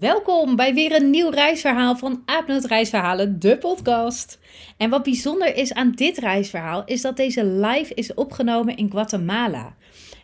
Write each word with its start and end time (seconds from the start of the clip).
Welkom 0.00 0.56
bij 0.56 0.74
weer 0.74 0.94
een 0.94 1.10
nieuw 1.10 1.30
reisverhaal 1.30 1.96
van 1.96 2.22
Aapnoot 2.24 2.64
Reisverhalen, 2.64 3.40
de 3.40 3.58
podcast. 3.58 4.38
En 4.76 4.90
wat 4.90 5.02
bijzonder 5.02 5.56
is 5.56 5.72
aan 5.72 5.92
dit 5.92 6.18
reisverhaal 6.18 6.84
is 6.84 7.00
dat 7.00 7.16
deze 7.16 7.44
live 7.44 7.94
is 7.94 8.14
opgenomen 8.14 8.76
in 8.76 8.90
Guatemala. 8.90 9.74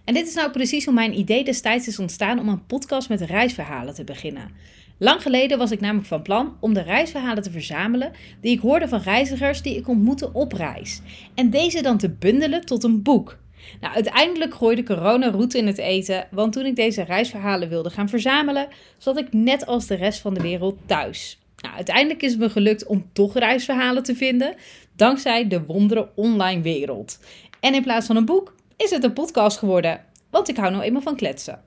En 0.05 0.15
dit 0.15 0.27
is 0.27 0.35
nou 0.35 0.51
precies 0.51 0.85
hoe 0.85 0.95
mijn 0.95 1.19
idee 1.19 1.45
destijds 1.45 1.87
is 1.87 1.99
ontstaan 1.99 2.39
om 2.39 2.49
een 2.49 2.67
podcast 2.67 3.09
met 3.09 3.21
reisverhalen 3.21 3.95
te 3.95 4.05
beginnen. 4.05 4.51
Lang 4.99 5.23
geleden 5.23 5.59
was 5.59 5.71
ik 5.71 5.81
namelijk 5.81 6.09
van 6.09 6.23
plan 6.23 6.57
om 6.61 6.75
de 6.75 6.83
reisverhalen 6.83 7.43
te 7.43 7.51
verzamelen 7.51 8.13
die 8.41 8.53
ik 8.53 8.61
hoorde 8.61 8.89
van 8.89 9.01
reizigers 9.01 9.63
die 9.63 9.77
ik 9.77 9.89
ontmoette 9.89 10.33
op 10.33 10.53
reis. 10.53 11.01
En 11.35 11.51
deze 11.51 11.83
dan 11.83 11.99
te 11.99 12.11
bundelen 12.11 12.67
tot 12.67 12.85
een 12.85 13.03
boek. 13.03 13.42
Nou, 13.81 13.95
uiteindelijk 13.95 14.55
gooide 14.55 14.83
corona 14.83 15.31
route 15.31 15.59
in 15.59 15.67
het 15.67 15.79
eten, 15.79 16.29
want 16.31 16.53
toen 16.53 16.67
ik 16.67 16.77
deze 16.77 17.03
reisverhalen 17.03 17.69
wilde 17.69 17.91
gaan 17.91 18.09
verzamelen, 18.09 18.69
zat 18.99 19.19
ik 19.19 19.33
net 19.33 19.67
als 19.67 19.87
de 19.87 19.95
rest 19.95 20.21
van 20.21 20.35
de 20.35 20.43
wereld 20.43 20.79
thuis. 20.87 21.39
Nou, 21.57 21.75
uiteindelijk 21.75 22.23
is 22.23 22.31
het 22.31 22.41
me 22.41 22.51
gelukt 22.51 22.87
om 22.87 23.07
toch 23.13 23.39
reisverhalen 23.39 24.03
te 24.03 24.15
vinden, 24.15 24.55
dankzij 24.97 25.49
de 25.49 25.65
wondere 25.65 26.09
online 26.15 26.63
wereld. 26.63 27.19
En 27.61 27.75
in 27.75 27.83
plaats 27.83 28.07
van 28.07 28.17
een 28.17 28.25
boek 28.25 28.55
is 28.77 28.91
het 28.91 29.05
een 29.05 29.13
podcast 29.13 29.59
geworden, 29.59 30.05
want 30.31 30.49
ik 30.49 30.57
hou 30.57 30.71
nou 30.71 30.83
eenmaal 30.83 31.03
van 31.03 31.17
kletsen. 31.17 31.63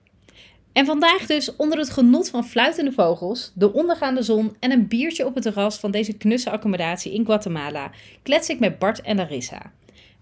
En 0.74 0.86
vandaag 0.86 1.26
dus 1.26 1.56
onder 1.56 1.78
het 1.78 1.90
genot 1.90 2.30
van 2.30 2.46
fluitende 2.46 2.92
vogels, 2.92 3.52
de 3.56 3.74
ondergaande 3.74 4.22
zon 4.22 4.56
en 4.60 4.72
een 4.72 4.88
biertje 4.88 5.26
op 5.26 5.34
het 5.34 5.44
terras 5.44 5.78
van 5.78 5.92
deze 5.92 6.14
knusse 6.14 6.50
accommodatie 6.50 7.14
in 7.14 7.26
Guatemala, 7.26 7.92
klets 8.24 8.50
ik 8.50 8.60
met 8.60 8.80
Bart 8.80 9.02
en 9.02 9.16
Larissa. 9.16 9.72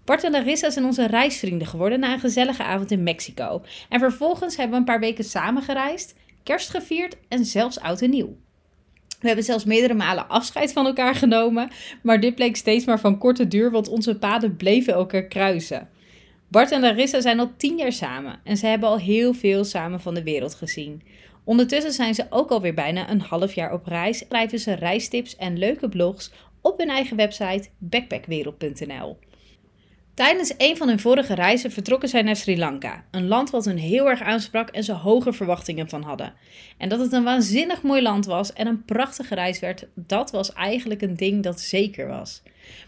Bart 0.04 0.24
en 0.24 0.30
Larissa 0.30 0.70
zijn 0.70 0.84
onze 0.84 1.06
reisvrienden 1.06 1.66
geworden 1.66 2.00
na 2.00 2.12
een 2.12 2.20
gezellige 2.20 2.62
avond 2.62 2.90
in 2.90 3.02
Mexico. 3.02 3.62
En 3.88 4.00
vervolgens 4.00 4.56
hebben 4.56 4.72
we 4.72 4.78
een 4.78 4.92
paar 4.92 5.00
weken 5.00 5.24
samen 5.24 5.62
gereisd, 5.62 6.14
kerst 6.42 6.70
gevierd 6.70 7.16
en 7.28 7.44
zelfs 7.44 7.80
oud 7.80 8.00
en 8.00 8.10
nieuw. 8.10 8.36
We 9.20 9.26
hebben 9.26 9.44
zelfs 9.44 9.64
meerdere 9.64 9.94
malen 9.94 10.28
afscheid 10.28 10.72
van 10.72 10.86
elkaar 10.86 11.14
genomen, 11.14 11.70
maar 12.02 12.20
dit 12.20 12.34
bleek 12.34 12.56
steeds 12.56 12.84
maar 12.84 13.00
van 13.00 13.18
korte 13.18 13.48
duur, 13.48 13.70
want 13.70 13.88
onze 13.88 14.18
paden 14.18 14.56
bleven 14.56 14.94
elkaar 14.94 15.24
kruisen. 15.24 15.88
Bart 16.48 16.70
en 16.70 16.80
Larissa 16.80 17.20
zijn 17.20 17.40
al 17.40 17.52
tien 17.56 17.76
jaar 17.76 17.92
samen 17.92 18.40
en 18.44 18.56
ze 18.56 18.66
hebben 18.66 18.88
al 18.88 18.98
heel 18.98 19.34
veel 19.34 19.64
samen 19.64 20.00
van 20.00 20.14
de 20.14 20.22
wereld 20.22 20.54
gezien. 20.54 21.02
Ondertussen 21.44 21.92
zijn 21.92 22.14
ze 22.14 22.26
ook 22.30 22.50
alweer 22.50 22.74
bijna 22.74 23.10
een 23.10 23.20
half 23.20 23.54
jaar 23.54 23.72
op 23.72 23.86
reis 23.86 24.20
en 24.20 24.26
schrijven 24.28 24.58
ze 24.58 24.72
reistips 24.72 25.36
en 25.36 25.58
leuke 25.58 25.88
blogs 25.88 26.32
op 26.60 26.78
hun 26.78 26.88
eigen 26.88 27.16
website 27.16 27.68
backpackwereld.nl. 27.78 29.18
Tijdens 30.14 30.54
een 30.56 30.76
van 30.76 30.88
hun 30.88 31.00
vorige 31.00 31.34
reizen 31.34 31.70
vertrokken 31.70 32.08
zij 32.08 32.22
naar 32.22 32.36
Sri 32.36 32.58
Lanka, 32.58 33.04
een 33.10 33.28
land 33.28 33.50
wat 33.50 33.64
hun 33.64 33.78
heel 33.78 34.08
erg 34.08 34.22
aansprak 34.22 34.68
en 34.68 34.84
ze 34.84 34.92
hoge 34.92 35.32
verwachtingen 35.32 35.88
van 35.88 36.02
hadden. 36.02 36.34
En 36.78 36.88
dat 36.88 37.00
het 37.00 37.12
een 37.12 37.24
waanzinnig 37.24 37.82
mooi 37.82 38.02
land 38.02 38.26
was 38.26 38.52
en 38.52 38.66
een 38.66 38.84
prachtige 38.84 39.34
reis 39.34 39.60
werd, 39.60 39.86
dat 39.94 40.30
was 40.30 40.52
eigenlijk 40.52 41.02
een 41.02 41.16
ding 41.16 41.42
dat 41.42 41.60
zeker 41.60 42.08
was. 42.08 42.42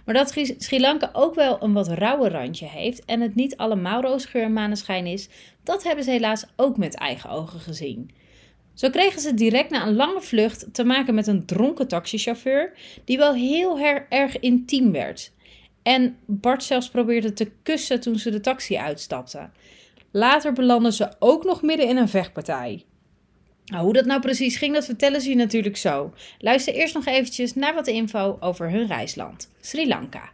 Maar 0.05 0.15
dat 0.15 0.35
Sri 0.59 0.81
Lanka 0.81 1.11
ook 1.13 1.35
wel 1.35 1.63
een 1.63 1.73
wat 1.73 1.89
rauwe 1.89 2.29
randje 2.29 2.67
heeft 2.67 3.05
en 3.05 3.21
het 3.21 3.35
niet 3.35 3.57
allemaal 3.57 4.03
roosgeur 4.03 4.43
en 4.43 4.53
maneschijn 4.53 5.07
is, 5.07 5.29
dat 5.63 5.83
hebben 5.83 6.05
ze 6.05 6.11
helaas 6.11 6.47
ook 6.57 6.77
met 6.77 6.95
eigen 6.95 7.31
ogen 7.31 7.61
gezien. 7.61 8.11
Zo 8.75 8.91
kregen 8.91 9.21
ze 9.21 9.35
direct 9.35 9.71
na 9.71 9.87
een 9.87 9.97
lange 9.97 10.23
vlucht 10.23 10.67
te 10.73 10.85
maken 10.85 11.15
met 11.15 11.27
een 11.27 11.47
dronken 11.47 11.89
taxichauffeur, 11.89 12.73
die 13.05 13.17
wel 13.17 13.35
heel 13.35 13.79
erg 14.09 14.39
intiem 14.39 14.93
werd. 14.93 15.35
En 15.87 16.17
Bart 16.27 16.63
zelfs 16.63 16.89
probeerde 16.89 17.33
te 17.33 17.51
kussen 17.63 18.01
toen 18.01 18.19
ze 18.19 18.31
de 18.31 18.41
taxi 18.41 18.77
uitstapten. 18.77 19.53
Later 20.11 20.53
belanden 20.53 20.93
ze 20.93 21.13
ook 21.19 21.45
nog 21.45 21.63
midden 21.63 21.89
in 21.89 21.97
een 21.97 22.09
vechtpartij. 22.09 22.85
Nou, 23.65 23.85
hoe 23.85 23.93
dat 23.93 24.05
nou 24.05 24.21
precies 24.21 24.57
ging, 24.57 24.75
dat 24.75 24.85
vertellen 24.85 25.21
ze 25.21 25.29
je 25.29 25.37
natuurlijk 25.37 25.77
zo. 25.77 26.13
Luister 26.39 26.75
eerst 26.75 26.95
nog 26.95 27.07
eventjes 27.07 27.55
naar 27.55 27.75
wat 27.75 27.87
info 27.87 28.37
over 28.41 28.71
hun 28.71 28.87
reisland, 28.87 29.51
Sri 29.61 29.89
Lanka. 29.89 30.31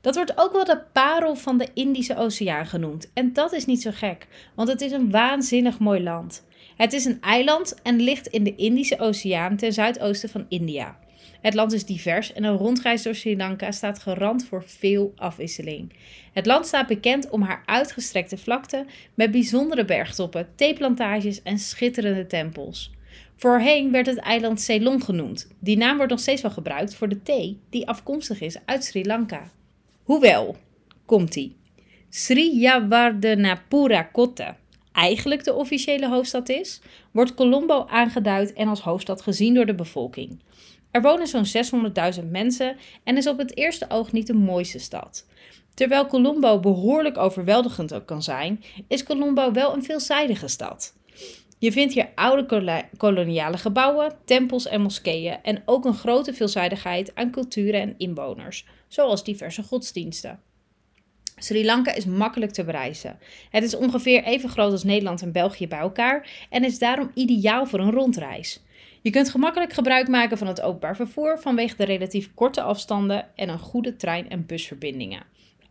Dat 0.00 0.14
wordt 0.14 0.38
ook 0.38 0.52
wel 0.52 0.64
de 0.64 0.82
parel 0.92 1.36
van 1.36 1.58
de 1.58 1.68
Indische 1.74 2.16
Oceaan 2.16 2.66
genoemd. 2.66 3.10
En 3.14 3.32
dat 3.32 3.52
is 3.52 3.66
niet 3.66 3.82
zo 3.82 3.90
gek, 3.94 4.26
want 4.54 4.68
het 4.68 4.80
is 4.80 4.92
een 4.92 5.10
waanzinnig 5.10 5.78
mooi 5.78 6.02
land. 6.02 6.44
Het 6.76 6.92
is 6.92 7.04
een 7.04 7.20
eiland 7.20 7.82
en 7.82 8.00
ligt 8.00 8.26
in 8.26 8.44
de 8.44 8.54
Indische 8.54 8.98
Oceaan 8.98 9.56
ten 9.56 9.72
zuidoosten 9.72 10.28
van 10.28 10.46
India. 10.48 10.98
Het 11.40 11.54
land 11.54 11.72
is 11.72 11.84
divers 11.84 12.32
en 12.32 12.44
een 12.44 12.56
rondreis 12.56 13.02
door 13.02 13.14
Sri 13.14 13.36
Lanka 13.36 13.70
staat 13.70 13.98
garant 13.98 14.44
voor 14.44 14.62
veel 14.66 15.12
afwisseling. 15.16 15.92
Het 16.32 16.46
land 16.46 16.66
staat 16.66 16.86
bekend 16.86 17.30
om 17.30 17.42
haar 17.42 17.62
uitgestrekte 17.66 18.36
vlakte 18.36 18.86
met 19.14 19.30
bijzondere 19.30 19.84
bergtoppen, 19.84 20.48
theeplantages 20.54 21.42
en 21.42 21.58
schitterende 21.58 22.26
tempels. 22.26 22.90
Voorheen 23.36 23.90
werd 23.90 24.06
het 24.06 24.18
eiland 24.18 24.60
Ceylon 24.60 25.02
genoemd. 25.02 25.48
Die 25.58 25.76
naam 25.76 25.96
wordt 25.96 26.10
nog 26.10 26.20
steeds 26.20 26.42
wel 26.42 26.50
gebruikt 26.50 26.94
voor 26.94 27.08
de 27.08 27.22
thee 27.22 27.60
die 27.70 27.88
afkomstig 27.88 28.40
is 28.40 28.56
uit 28.64 28.84
Sri 28.84 29.04
Lanka. 29.04 29.50
Hoewel, 30.02 30.56
komt-ie, 31.04 31.56
Sri 32.08 32.70
Kotte 34.12 34.54
eigenlijk 34.92 35.44
de 35.44 35.54
officiële 35.54 36.08
hoofdstad 36.08 36.48
is, 36.48 36.80
wordt 37.10 37.34
Colombo 37.34 37.86
aangeduid 37.88 38.52
en 38.52 38.68
als 38.68 38.80
hoofdstad 38.80 39.22
gezien 39.22 39.54
door 39.54 39.66
de 39.66 39.74
bevolking. 39.74 40.38
Er 40.90 41.02
wonen 41.02 41.26
zo'n 41.26 41.92
600.000 42.20 42.30
mensen 42.30 42.76
en 43.04 43.16
is 43.16 43.26
op 43.26 43.38
het 43.38 43.56
eerste 43.56 43.86
oog 43.88 44.12
niet 44.12 44.26
de 44.26 44.34
mooiste 44.34 44.78
stad. 44.78 45.26
Terwijl 45.74 46.06
Colombo 46.06 46.60
behoorlijk 46.60 47.18
overweldigend 47.18 48.04
kan 48.04 48.22
zijn, 48.22 48.64
is 48.88 49.02
Colombo 49.02 49.52
wel 49.52 49.74
een 49.74 49.84
veelzijdige 49.84 50.48
stad. 50.48 50.94
Je 51.58 51.72
vindt 51.72 51.94
hier 51.94 52.08
oude 52.14 52.84
koloniale 52.96 53.58
gebouwen, 53.58 54.16
tempels 54.24 54.66
en 54.66 54.80
moskeeën 54.80 55.38
en 55.42 55.62
ook 55.64 55.84
een 55.84 55.94
grote 55.94 56.34
veelzijdigheid 56.34 57.14
aan 57.14 57.30
culturen 57.30 57.80
en 57.80 57.94
inwoners, 57.98 58.66
zoals 58.88 59.24
diverse 59.24 59.62
godsdiensten. 59.62 60.40
Sri 61.36 61.64
Lanka 61.64 61.94
is 61.94 62.04
makkelijk 62.04 62.52
te 62.52 62.64
bereizen. 62.64 63.18
Het 63.50 63.64
is 63.64 63.76
ongeveer 63.76 64.24
even 64.24 64.48
groot 64.48 64.72
als 64.72 64.84
Nederland 64.84 65.22
en 65.22 65.32
België 65.32 65.68
bij 65.68 65.78
elkaar 65.78 66.46
en 66.50 66.64
is 66.64 66.78
daarom 66.78 67.10
ideaal 67.14 67.66
voor 67.66 67.80
een 67.80 67.90
rondreis. 67.90 68.62
Je 69.02 69.10
kunt 69.10 69.30
gemakkelijk 69.30 69.72
gebruik 69.72 70.08
maken 70.08 70.38
van 70.38 70.46
het 70.46 70.60
openbaar 70.60 70.96
vervoer 70.96 71.38
vanwege 71.40 71.76
de 71.76 71.84
relatief 71.84 72.34
korte 72.34 72.62
afstanden 72.62 73.26
en 73.34 73.48
een 73.48 73.58
goede 73.58 73.96
trein- 73.96 74.30
en 74.30 74.46
busverbindingen. 74.46 75.22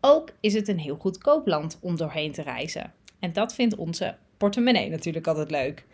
Ook 0.01 0.29
is 0.39 0.53
het 0.53 0.67
een 0.67 0.79
heel 0.79 0.95
goedkoop 0.95 1.47
land 1.47 1.77
om 1.81 1.97
doorheen 1.97 2.31
te 2.31 2.41
reizen. 2.41 2.93
En 3.19 3.33
dat 3.33 3.53
vindt 3.53 3.75
onze 3.75 4.15
portemonnee 4.37 4.89
natuurlijk 4.89 5.27
altijd 5.27 5.51
leuk. 5.51 5.85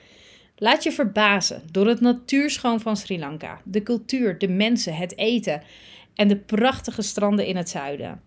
Laat 0.56 0.84
je 0.84 0.92
verbazen 0.92 1.62
door 1.72 1.88
het 1.88 2.02
natuurschoon 2.02 2.80
van 2.80 2.98
Sri 2.98 3.20
Lanka, 3.20 3.62
de 3.64 3.84
cultuur, 3.84 4.38
de 4.38 4.48
mensen, 4.48 4.96
het 4.96 5.18
eten 5.18 5.62
en 6.14 6.28
de 6.28 6.38
prachtige 6.38 7.02
stranden 7.02 7.46
in 7.46 7.56
het 7.56 7.70
zuiden. 7.70 8.22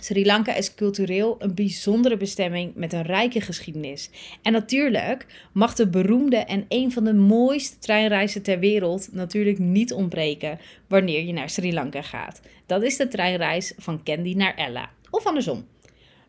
Sri 0.00 0.26
Lanka 0.26 0.54
is 0.54 0.74
cultureel 0.74 1.36
een 1.38 1.54
bijzondere 1.54 2.16
bestemming 2.16 2.74
met 2.74 2.92
een 2.92 3.02
rijke 3.02 3.40
geschiedenis. 3.40 4.10
En 4.42 4.52
natuurlijk 4.52 5.26
mag 5.52 5.74
de 5.74 5.88
beroemde 5.88 6.36
en 6.36 6.64
een 6.68 6.92
van 6.92 7.04
de 7.04 7.14
mooiste 7.14 7.78
treinreizen 7.78 8.42
ter 8.42 8.58
wereld 8.58 9.08
natuurlijk 9.12 9.58
niet 9.58 9.92
ontbreken 9.92 10.58
wanneer 10.88 11.24
je 11.24 11.32
naar 11.32 11.50
Sri 11.50 11.72
Lanka 11.72 12.02
gaat. 12.02 12.40
Dat 12.66 12.82
is 12.82 12.96
de 12.96 13.08
treinreis 13.08 13.72
van 13.76 14.02
Candy 14.02 14.34
naar 14.34 14.54
Ella, 14.54 14.90
of 15.10 15.26
andersom. 15.26 15.66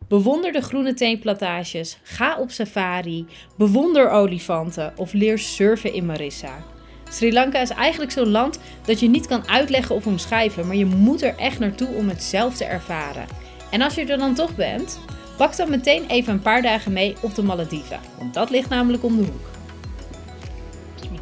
Bewonder 0.08 0.52
de 0.52 0.60
groene 0.60 0.94
teenplantages, 0.94 1.98
ga 2.02 2.38
op 2.38 2.50
safari, 2.50 3.26
bewonder 3.56 4.10
olifanten 4.10 4.92
of 4.96 5.12
leer 5.12 5.38
surfen 5.38 5.94
in 5.94 6.06
Marissa. 6.06 6.64
Sri 7.10 7.32
Lanka 7.32 7.60
is 7.60 7.70
eigenlijk 7.70 8.10
zo'n 8.10 8.30
land 8.30 8.58
dat 8.84 9.00
je 9.00 9.08
niet 9.08 9.26
kan 9.26 9.48
uitleggen 9.48 9.94
of 9.94 10.06
omschrijven, 10.06 10.66
maar 10.66 10.76
je 10.76 10.86
moet 10.86 11.22
er 11.22 11.36
echt 11.36 11.58
naartoe 11.58 11.88
om 11.88 12.08
het 12.08 12.22
zelf 12.22 12.56
te 12.56 12.64
ervaren. 12.64 13.39
En 13.70 13.82
als 13.82 13.94
je 13.94 14.06
er 14.06 14.18
dan 14.18 14.34
toch 14.34 14.54
bent, 14.54 15.00
pak 15.36 15.56
dan 15.56 15.70
meteen 15.70 16.06
even 16.06 16.32
een 16.32 16.42
paar 16.42 16.62
dagen 16.62 16.92
mee 16.92 17.14
op 17.22 17.34
de 17.34 17.42
Malediven, 17.42 18.00
want 18.18 18.34
dat 18.34 18.50
ligt 18.50 18.68
namelijk 18.68 19.04
om 19.04 19.16
de 19.16 19.22
hoek. 19.22 19.50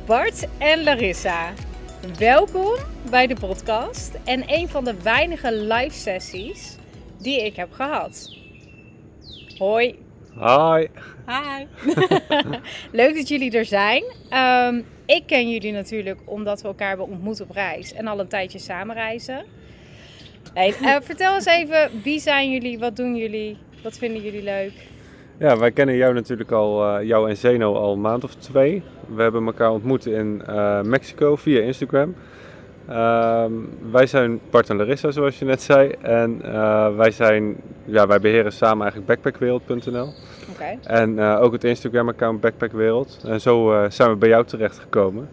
Bart 0.06 0.48
en 0.58 0.82
Larissa, 0.82 1.52
welkom 2.18 2.74
bij 3.10 3.26
de 3.26 3.34
podcast 3.34 4.18
en 4.24 4.42
een 4.46 4.68
van 4.68 4.84
de 4.84 5.02
weinige 5.02 5.52
live 5.52 5.94
sessies 5.94 6.76
die 7.18 7.44
ik 7.44 7.56
heb 7.56 7.72
gehad. 7.72 8.36
Hoi. 9.58 9.98
Hi. 10.34 10.86
Hi. 11.26 11.66
Leuk 12.92 13.14
dat 13.14 13.28
jullie 13.28 13.50
er 13.50 13.64
zijn. 13.64 14.04
Ehm, 14.28 14.82
ik 15.06 15.22
ken 15.26 15.50
jullie 15.50 15.72
natuurlijk 15.72 16.20
omdat 16.24 16.62
we 16.62 16.68
elkaar 16.68 16.88
hebben 16.88 17.08
ontmoet 17.08 17.40
op 17.40 17.50
reis 17.50 17.92
en 17.92 18.06
al 18.06 18.20
een 18.20 18.28
tijdje 18.28 18.58
samen 18.58 18.94
reizen. 18.94 19.44
Eh, 20.54 20.96
vertel 21.02 21.34
eens 21.34 21.46
even, 21.46 21.90
wie 22.02 22.20
zijn 22.20 22.50
jullie? 22.52 22.78
Wat 22.78 22.96
doen 22.96 23.16
jullie? 23.16 23.58
Wat 23.82 23.98
vinden 23.98 24.22
jullie 24.22 24.42
leuk? 24.42 24.72
Ja, 25.38 25.58
wij 25.58 25.70
kennen 25.70 25.96
jou 25.96 26.14
natuurlijk 26.14 26.50
al, 26.50 26.84
eh, 26.84 27.06
jou 27.06 27.28
en 27.28 27.36
Zeno 27.36 27.74
al 27.74 27.92
een 27.92 28.00
maand 28.00 28.24
of 28.24 28.34
twee. 28.34 28.82
We 29.14 29.22
hebben 29.22 29.46
elkaar 29.46 29.70
ontmoet 29.70 30.06
in 30.06 30.42
eh, 30.46 30.82
Mexico 30.82 31.36
via 31.36 31.60
Instagram. 31.60 32.14
Ehm, 32.88 33.52
wij 33.90 34.06
zijn 34.06 34.40
Bart 34.50 34.70
en 34.70 34.76
Larissa, 34.76 35.10
zoals 35.10 35.38
je 35.38 35.44
net 35.44 35.62
zei. 35.62 35.94
En 36.00 36.40
wij, 36.96 37.10
zijn, 37.10 37.56
ja, 37.84 38.06
wij 38.06 38.20
beheren 38.20 38.52
samen 38.52 38.82
eigenlijk 38.82 39.06
backpackwereld.nl. 39.06 40.12
Oké. 40.50 40.78
En 40.82 41.20
ook 41.20 41.52
het 41.52 41.64
Instagram-account 41.64 42.40
Backpackwereld. 42.40 43.24
En 43.26 43.40
zo 43.40 43.86
zijn 43.88 44.10
we 44.10 44.16
bij 44.16 44.28
jou 44.28 44.44
terechtgekomen. 44.44 45.28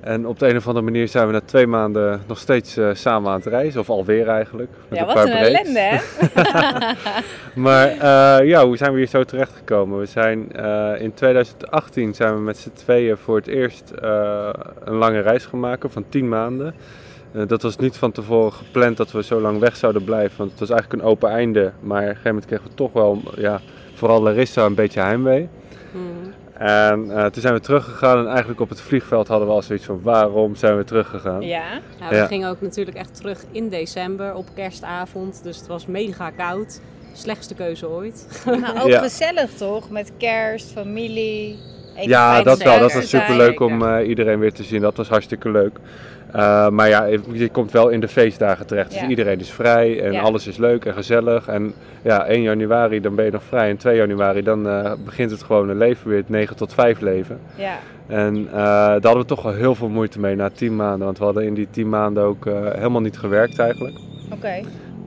En 0.00 0.26
op 0.26 0.38
de 0.38 0.48
een 0.48 0.56
of 0.56 0.66
andere 0.66 0.84
manier 0.84 1.08
zijn 1.08 1.26
we 1.26 1.32
na 1.32 1.40
twee 1.40 1.66
maanden 1.66 2.22
nog 2.26 2.38
steeds 2.38 2.76
eh, 2.76 2.88
samen 2.92 3.30
aan 3.30 3.36
het 3.36 3.46
reizen. 3.46 3.80
Of 3.80 3.90
alweer 3.90 4.28
eigenlijk. 4.28 4.70
met 4.88 4.98
Ja, 4.98 5.06
wat 5.06 5.16
een 5.16 5.30
breaks. 5.30 5.48
ellende 5.48 5.80
hè? 5.80 5.98
Maar 7.62 7.88
eh, 7.88 8.46
ja, 8.46 8.66
hoe 8.66 8.76
zijn 8.76 8.92
we 8.92 8.98
hier 8.98 9.06
zo 9.06 9.24
terechtgekomen? 9.24 9.98
We 9.98 10.06
zijn 10.06 10.52
eh, 10.52 11.00
in 11.00 11.14
2018 11.14 12.14
zijn 12.14 12.34
we 12.34 12.40
met 12.40 12.56
z'n 12.56 12.72
tweeën 12.74 13.16
voor 13.16 13.36
het 13.36 13.46
eerst 13.46 13.92
een 14.84 14.94
lange 14.94 15.20
reis 15.20 15.46
gaan 15.46 15.60
maken 15.60 15.90
van 15.90 16.04
10 16.08 16.28
maanden. 16.28 16.74
Dat 17.46 17.62
was 17.62 17.76
niet 17.76 17.96
van 17.96 18.12
tevoren 18.12 18.52
gepland 18.52 18.96
dat 18.96 19.10
we 19.10 19.22
zo 19.22 19.40
lang 19.40 19.58
weg 19.58 19.76
zouden 19.76 20.04
blijven, 20.04 20.38
want 20.38 20.50
het 20.50 20.60
was 20.60 20.70
eigenlijk 20.70 21.02
een 21.02 21.08
open 21.08 21.30
einde. 21.30 21.72
Maar 21.80 22.02
op 22.02 22.08
een 22.08 22.08
gegeven 22.08 22.30
moment 22.30 22.46
kregen 22.46 22.64
we 22.64 22.74
toch 22.74 22.92
wel, 22.92 23.22
ja, 23.36 23.60
vooral 23.94 24.22
Larissa, 24.22 24.64
een 24.64 24.74
beetje 24.74 25.00
heimwee. 25.00 25.48
En 26.58 27.10
eh, 27.16 27.24
toen 27.26 27.42
zijn 27.42 27.54
we 27.54 27.60
teruggegaan 27.60 28.18
en 28.18 28.26
eigenlijk 28.28 28.60
op 28.60 28.68
het 28.68 28.80
vliegveld 28.80 29.28
hadden 29.28 29.48
we 29.48 29.54
al 29.54 29.62
zoiets 29.62 29.84
van 29.84 30.00
waarom 30.02 30.54
zijn 30.54 30.76
we 30.76 30.84
teruggegaan? 30.84 31.40
Ja. 31.42 31.64
Nou, 31.98 32.10
we 32.10 32.16
Ja. 32.16 32.26
gingen 32.26 32.48
ook 32.50 32.60
natuurlijk 32.60 32.96
echt 32.96 33.14
terug 33.14 33.44
in 33.50 33.68
december 33.68 34.34
op 34.34 34.46
kerstavond. 34.54 35.42
Dus 35.42 35.56
het 35.56 35.66
was 35.66 35.86
mega 35.86 36.30
koud. 36.30 36.80
Slechtste 37.12 37.54
keuze 37.54 37.88
ooit. 37.88 38.42
Maar 38.60 38.82
ook 38.82 38.88
Ja. 38.88 38.98
gezellig 39.00 39.50
toch? 39.50 39.90
Met 39.90 40.12
kerst, 40.16 40.72
familie. 40.72 41.58
Ja, 42.00 42.42
dat 42.42 42.62
wel. 42.62 42.78
Dat 42.78 42.92
was 42.92 43.08
superleuk 43.08 43.60
om 43.60 43.82
eh, 43.82 44.08
iedereen 44.08 44.38
weer 44.38 44.52
te 44.52 44.62
zien. 44.62 44.80
Dat 44.80 44.96
was 44.96 45.08
hartstikke 45.08 45.50
leuk. 45.50 45.78
Eh, 46.32 46.68
maar 46.68 46.88
ja, 46.88 47.04
je 47.32 47.48
komt 47.48 47.70
wel 47.72 47.88
in 47.88 48.00
de 48.00 48.08
feestdagen 48.08 48.66
terecht. 48.66 48.90
Dus 48.90 49.00
Ja. 49.00 49.08
iedereen 49.08 49.40
is 49.40 49.50
vrij 49.50 50.00
en 50.02 50.12
Ja. 50.12 50.20
alles 50.20 50.46
is 50.46 50.56
leuk 50.56 50.84
en 50.84 50.94
gezellig. 50.94 51.46
En 51.48 51.72
ja, 52.02 52.28
1 52.28 52.42
januari 52.42 53.00
dan 53.00 53.14
ben 53.14 53.24
je 53.24 53.30
nog 53.30 53.42
vrij. 53.42 53.68
En 53.70 53.76
2 53.76 53.96
januari 53.96 54.42
dan 54.42 54.68
eh, 54.68 54.92
begint 55.04 55.30
het 55.30 55.42
gewone 55.42 55.74
leven 55.74 56.08
weer, 56.08 56.18
het 56.18 56.28
9 56.28 56.56
tot 56.56 56.74
5 56.74 57.00
leven. 57.00 57.38
Ja. 57.54 57.78
En 58.06 58.46
eh, 58.48 58.54
daar 58.54 58.90
hadden 58.92 59.18
we 59.18 59.24
toch 59.24 59.42
wel 59.42 59.54
heel 59.54 59.74
veel 59.74 59.88
moeite 59.88 60.20
mee 60.20 60.34
na 60.36 60.48
10 60.50 60.76
maanden. 60.76 61.04
Want 61.04 61.18
we 61.18 61.24
hadden 61.24 61.44
in 61.44 61.54
die 61.54 61.68
10 61.70 61.88
maanden 61.88 62.22
ook 62.22 62.44
helemaal 62.74 63.00
niet 63.00 63.18
gewerkt 63.18 63.58
eigenlijk. 63.58 63.96
Oké. 64.32 64.60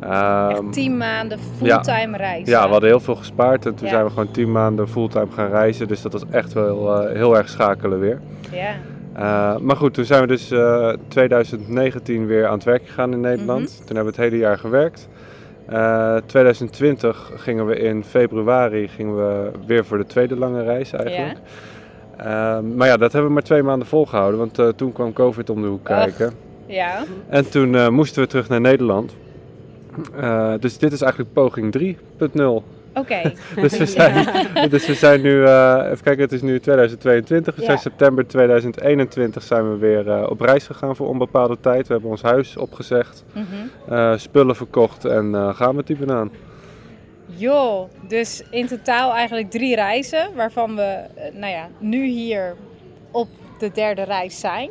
Echt 0.10 0.74
tien 0.74 0.98
maanden 0.98 1.40
fulltime 1.58 2.18
reizen. 2.18 2.52
ja, 2.54 2.64
we 2.66 2.72
hadden 2.72 2.90
heel 2.90 3.00
veel 3.00 3.16
gespaard 3.16 3.66
en 3.66 3.76
toen 3.76 3.86
Ja. 3.88 3.94
zijn 3.94 4.04
we 4.04 4.10
gewoon 4.10 4.32
10 4.32 4.52
maanden 4.52 4.88
fulltime 4.90 5.32
gaan 5.36 5.50
reizen. 5.50 5.88
Dus 5.88 6.02
dat 6.02 6.12
was 6.12 6.24
echt 6.32 6.54
wel 6.54 7.02
eh, 7.04 7.16
heel 7.16 7.38
erg 7.38 7.50
schakelen 7.50 8.00
weer. 8.00 8.20
Ja. 8.52 8.74
Uh, 9.18 9.58
maar 9.58 9.76
goed, 9.76 9.94
toen 9.94 10.06
zijn 10.06 10.22
we 10.22 10.28
dus 10.28 10.52
uh, 10.52 10.94
2019 11.08 12.26
weer 12.28 12.46
aan 12.48 12.54
het 12.54 12.64
werk 12.64 12.86
gegaan 12.88 13.12
in 13.12 13.20
Nederland. 13.20 13.62
Mhm. 13.62 13.86
Toen 13.86 13.96
hebben 13.96 14.14
we 14.14 14.22
het 14.22 14.30
hele 14.32 14.38
jaar 14.38 14.58
gewerkt. 14.58 15.08
Uh, 15.70 16.16
2020 16.26 17.32
gingen 17.36 17.66
we 17.66 17.76
in 17.76 18.04
februari 18.04 18.88
gingen 18.88 19.16
we 19.18 19.52
weer 19.66 19.86
voor 19.86 19.98
de 19.98 20.06
tweede 20.06 20.38
lange 20.38 20.64
reis 20.64 20.94
eigenlijk. 20.94 21.38
Uh, 22.20 22.26
maar 22.76 22.88
ja, 22.88 22.98
dat 22.98 23.12
hebben 23.12 23.26
we 23.30 23.34
maar 23.34 23.44
twee 23.44 23.64
maanden 23.64 23.88
volgehouden, 23.88 24.40
want 24.40 24.78
toen 24.78 24.92
kwam 24.92 25.14
COVID 25.14 25.50
om 25.50 25.62
de 25.62 25.68
hoek 25.68 25.90
Ach. 25.90 26.04
kijken. 26.04 26.34
Ja. 26.66 27.04
En 27.30 27.50
toen 27.50 27.94
moesten 27.94 28.22
we 28.22 28.28
terug 28.28 28.50
naar 28.50 28.62
Nederland. 28.62 29.16
Uh, 30.16 30.54
dus 30.60 30.78
dit 30.78 30.92
is 30.92 31.02
eigenlijk 31.02 31.34
poging 31.34 31.78
3.0. 31.78 32.64
Oké. 32.94 33.22
dus, 33.62 33.78
we 33.78 33.86
zijn, 33.86 34.26
dus 34.70 34.88
we 34.88 34.94
zijn 34.94 35.22
nu, 35.22 35.32
uh, 35.32 35.82
even 35.86 36.04
kijken, 36.04 36.24
het 36.24 36.32
is 36.32 36.42
nu 36.42 36.60
2022. 36.60 37.56
We 37.56 37.62
Ja. 37.62 37.68
zijn 37.68 37.80
september 37.80 38.28
2021 38.28 39.44
zijn 39.44 39.72
we 39.72 39.78
weer 39.78 40.08
uh, 40.08 40.26
op 40.30 40.42
reis 40.42 40.66
gegaan 40.66 40.96
voor 40.96 41.08
onbepaalde 41.08 41.58
tijd. 41.62 41.88
We 41.88 41.94
hebben 41.94 42.12
ons 42.12 42.22
huis 42.22 42.58
opgezegd, 42.58 43.24
Mhm. 43.34 44.18
spullen 44.18 44.56
verkocht 44.56 45.06
en 45.06 45.54
gaan 45.56 45.76
met 45.76 45.88
die 45.88 45.96
banaan. 45.98 46.32
Joh, 47.36 47.90
dus 48.08 48.44
in 48.50 48.68
totaal 48.68 49.14
eigenlijk 49.14 49.52
drie 49.52 49.76
reizen, 49.76 50.28
waarvan 50.36 50.76
we, 50.76 50.82
eh, 50.82 51.34
nou 51.34 51.52
ja, 51.52 51.68
nu 51.80 52.06
hier 52.06 52.56
op 53.12 53.28
de 53.60 53.72
derde 53.74 54.04
reis 54.04 54.40
zijn. 54.40 54.70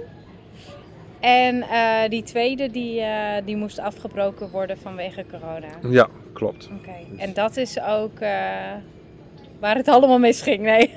En 1.21 1.63
eh, 1.63 2.09
die 2.09 2.23
tweede, 2.23 2.71
die, 2.71 3.01
eh, 3.01 3.45
die 3.45 3.57
moest 3.57 3.79
afgebroken 3.79 4.51
worden 4.51 4.79
vanwege 4.79 5.25
corona. 5.31 5.69
Ja, 5.91 6.09
klopt. 6.33 6.69
Oké, 6.79 6.95
en 7.17 7.33
dat 7.33 7.57
is 7.57 7.81
ook 7.81 8.19
eh, 8.21 8.31
waar 9.59 9.77
het 9.77 9.89
allemaal 9.89 10.19
misging, 10.19 10.61
nee? 10.63 10.93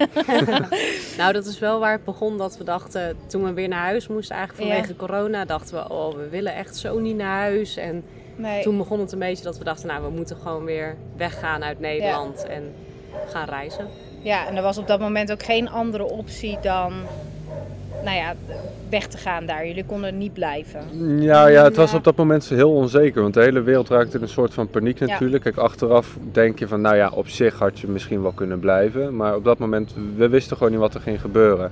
nou, 1.18 1.34
dat 1.34 1.46
is 1.46 1.60
wel 1.60 1.80
waar 1.80 1.92
het 1.92 2.04
begon 2.04 2.38
dat 2.38 2.58
we 2.58 2.64
dachten, 2.64 3.18
toen 3.28 3.44
we 3.44 3.54
weer 3.54 3.68
naar 3.68 3.84
huis 3.84 4.08
moesten 4.08 4.36
eigenlijk 4.36 4.68
vanwege 4.68 4.94
Ja. 4.94 5.08
corona, 5.08 5.46
dachten 5.46 5.76
we, 5.76 5.90
oh, 5.90 6.16
we 6.16 6.30
willen 6.30 6.56
echt 6.56 6.78
zo 6.78 7.00
niet 7.00 7.16
naar 7.16 7.40
huis. 7.40 7.78
En 7.78 8.04
nee. 8.36 8.62
toen 8.62 8.78
begon 8.78 9.00
het 9.00 9.12
een 9.12 9.20
beetje 9.20 9.44
dat 9.44 9.58
we 9.58 9.64
dachten, 9.64 9.88
nou, 9.88 10.04
we 10.04 10.10
moeten 10.10 10.38
gewoon 10.38 10.66
weer 10.66 10.98
weggaan 11.18 11.64
uit 11.64 11.80
Nederland 11.80 12.46
en 12.46 12.74
gaan 13.28 13.50
reizen. 13.50 13.88
Ja, 14.22 14.48
en 14.48 14.56
er 14.56 14.64
was 14.64 14.78
op 14.78 14.88
dat 14.88 15.00
moment 15.00 15.32
ook 15.32 15.44
geen 15.44 15.70
andere 15.70 16.04
optie 16.04 16.58
dan, 16.62 16.94
nou 18.04 18.16
ja, 18.18 18.34
weg 18.90 19.08
te 19.08 19.18
gaan 19.18 19.46
daar. 19.46 19.68
Jullie 19.68 19.86
konden 19.86 20.18
niet 20.18 20.34
blijven. 20.34 20.82
Ja, 21.22 21.48
ja, 21.48 21.64
het 21.64 21.76
was 21.76 21.94
op 21.94 22.04
dat 22.04 22.16
moment 22.16 22.50
heel 22.50 22.74
onzeker, 22.74 23.22
want 23.22 23.34
de 23.34 23.42
hele 23.42 23.62
wereld 23.62 23.90
raakte 23.90 24.18
in 24.18 24.24
een 24.24 24.30
soort 24.30 24.54
van 24.54 24.68
paniek 24.70 25.00
Ja. 25.00 25.06
natuurlijk. 25.06 25.44
Kijk, 25.44 25.58
achteraf 25.58 26.18
denk 26.32 26.60
je 26.60 26.68
van, 26.68 26.82
nou 26.82 26.96
ja, 26.96 27.10
op 27.14 27.28
zich 27.28 27.60
had 27.60 27.80
je 27.80 27.88
misschien 27.88 28.22
wel 28.22 28.32
kunnen 28.32 28.60
blijven, 28.60 29.16
maar 29.16 29.36
op 29.36 29.44
dat 29.44 29.58
moment, 29.58 29.94
we 30.16 30.30
wisten 30.30 30.58
gewoon 30.58 30.72
niet 30.72 30.82
wat 30.82 30.94
er 30.94 31.02
ging 31.02 31.22
gebeuren. 31.22 31.72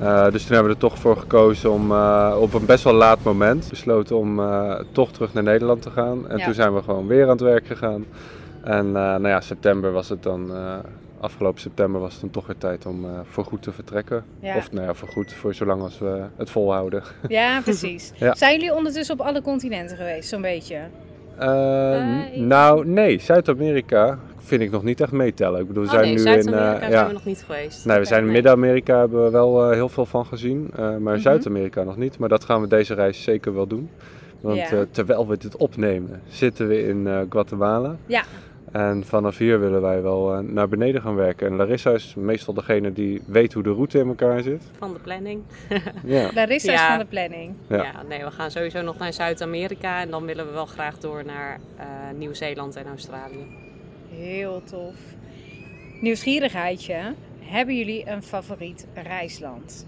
Eh, 0.00 0.30
dus 0.30 0.44
toen 0.44 0.54
hebben 0.54 0.72
we 0.72 0.74
er 0.80 0.88
toch 0.90 0.98
voor 0.98 1.16
gekozen 1.16 1.70
om 1.72 1.90
eh, 1.92 2.36
op 2.40 2.54
een 2.54 2.66
best 2.66 2.84
wel 2.84 2.92
laat 2.92 3.22
moment 3.22 3.66
besloten 3.70 4.16
om 4.16 4.40
eh, 4.40 4.74
toch 4.92 5.10
terug 5.12 5.32
naar 5.34 5.42
Nederland 5.42 5.82
te 5.82 5.90
gaan. 5.90 6.28
En 6.28 6.38
Ja. 6.38 6.44
toen 6.44 6.54
zijn 6.54 6.74
we 6.74 6.82
gewoon 6.82 7.06
weer 7.06 7.22
aan 7.24 7.28
het 7.30 7.40
werk 7.40 7.66
gegaan. 7.66 8.04
En 8.62 8.92
nou 8.92 9.28
ja, 9.28 9.40
september 9.40 9.92
was 9.92 10.08
het 10.08 10.22
dan, 10.22 10.50
afgelopen 11.24 11.60
september 11.60 12.00
was 12.00 12.12
het 12.12 12.20
dan 12.20 12.30
toch 12.30 12.46
weer 12.46 12.58
tijd 12.58 12.86
om 12.86 13.04
eh 13.04 13.10
voorgoed 13.24 13.62
te 13.62 13.72
vertrekken. 13.72 14.24
Ja. 14.40 14.56
Of 14.56 14.72
nou 14.72 14.86
ja, 14.86 14.94
voorgoed, 14.94 15.32
voor 15.32 15.54
zolang 15.54 15.82
als 15.82 15.98
we 15.98 16.22
het 16.36 16.50
volhouden. 16.50 17.02
Ja, 17.28 17.60
precies. 17.64 18.12
Ja. 18.14 18.34
Zijn 18.34 18.52
jullie 18.60 18.74
ondertussen 18.74 19.14
op 19.20 19.26
alle 19.26 19.42
continenten 19.42 19.96
geweest, 19.96 20.28
zo'n 20.28 20.42
beetje? 20.42 20.76
Eh, 21.38 21.48
Nee. 22.06 22.40
Nou, 22.40 22.86
nee, 22.86 23.18
Zuid-Amerika 23.20 24.18
vind 24.38 24.62
ik 24.62 24.70
nog 24.70 24.82
niet 24.82 25.00
echt 25.00 25.12
meetellen. 25.12 25.60
Ik 25.60 25.66
bedoel, 25.66 25.82
we 25.82 25.88
Oh 25.88 25.94
zijn 25.94 26.04
nee, 26.04 26.14
nu 26.14 26.18
in. 26.30 26.42
Zuid-Amerika 26.42 26.74
eh, 26.74 26.80
zijn 26.80 26.92
ja. 26.92 27.06
we 27.06 27.12
nog 27.12 27.24
niet 27.24 27.42
geweest. 27.46 27.84
Nee, 27.84 27.98
we 27.98 28.04
zijn 28.04 28.24
in. 28.26 28.32
Midden-Amerika 28.32 28.98
hebben 28.98 29.24
we 29.24 29.30
wel 29.30 29.64
eh, 29.64 29.70
heel 29.76 29.88
veel 29.88 30.06
van 30.06 30.26
gezien, 30.26 30.70
eh, 30.72 30.78
maar 30.96 31.12
Mhm. 31.14 31.18
Zuid-Amerika 31.22 31.82
nog 31.82 31.96
niet. 31.96 32.18
Maar 32.18 32.28
dat 32.28 32.44
gaan 32.44 32.60
we 32.60 32.66
deze 32.68 32.94
reis 32.94 33.22
zeker 33.22 33.54
wel 33.54 33.66
doen. 33.66 33.90
Want 34.40 34.56
Ja. 34.58 34.70
eh, 34.70 34.78
terwijl 34.90 35.28
we 35.28 35.36
dit 35.36 35.56
opnemen, 35.56 36.20
zitten 36.28 36.68
we 36.68 36.86
in 36.86 37.06
eh, 37.06 37.18
Guatemala. 37.30 37.96
Ja. 38.06 38.22
En 38.74 39.04
vanaf 39.04 39.38
hier 39.38 39.60
willen 39.60 39.80
wij 39.80 40.02
wel 40.02 40.34
eh, 40.34 40.38
naar 40.38 40.68
beneden 40.68 41.02
gaan 41.02 41.14
werken. 41.14 41.46
En 41.46 41.56
Larissa 41.56 41.90
is 41.90 42.14
meestal 42.14 42.54
degene 42.54 42.92
die 42.92 43.22
weet 43.26 43.52
hoe 43.52 43.62
de 43.62 43.72
route 43.72 43.98
in 43.98 44.08
elkaar 44.08 44.42
zit. 44.42 44.62
Van 44.78 44.92
de 44.92 44.98
planning. 44.98 45.42
Ja. 46.04 46.30
Larissa 46.34 46.72
is 46.72 46.80
van 46.80 46.98
de 46.98 47.04
planning. 47.04 47.54
Ja. 47.68 47.82
Ja. 47.82 48.02
nee, 48.08 48.24
we 48.24 48.30
gaan 48.30 48.50
sowieso 48.50 48.82
nog 48.82 48.98
naar 48.98 49.12
Zuid-Amerika 49.12 50.00
en 50.00 50.10
dan 50.10 50.24
willen 50.24 50.46
we 50.46 50.52
wel 50.52 50.66
graag 50.66 50.98
door 50.98 51.24
naar 51.24 51.60
eh, 51.76 51.86
Nieuw-Zeeland 52.16 52.76
en 52.76 52.86
Australië. 52.86 53.46
Heel 54.08 54.62
tof. 54.64 54.94
Nieuwsgierigheidje. 56.00 57.14
Hebben 57.38 57.76
jullie 57.76 58.08
een 58.08 58.22
favoriet 58.22 58.86
reisland? 58.94 59.86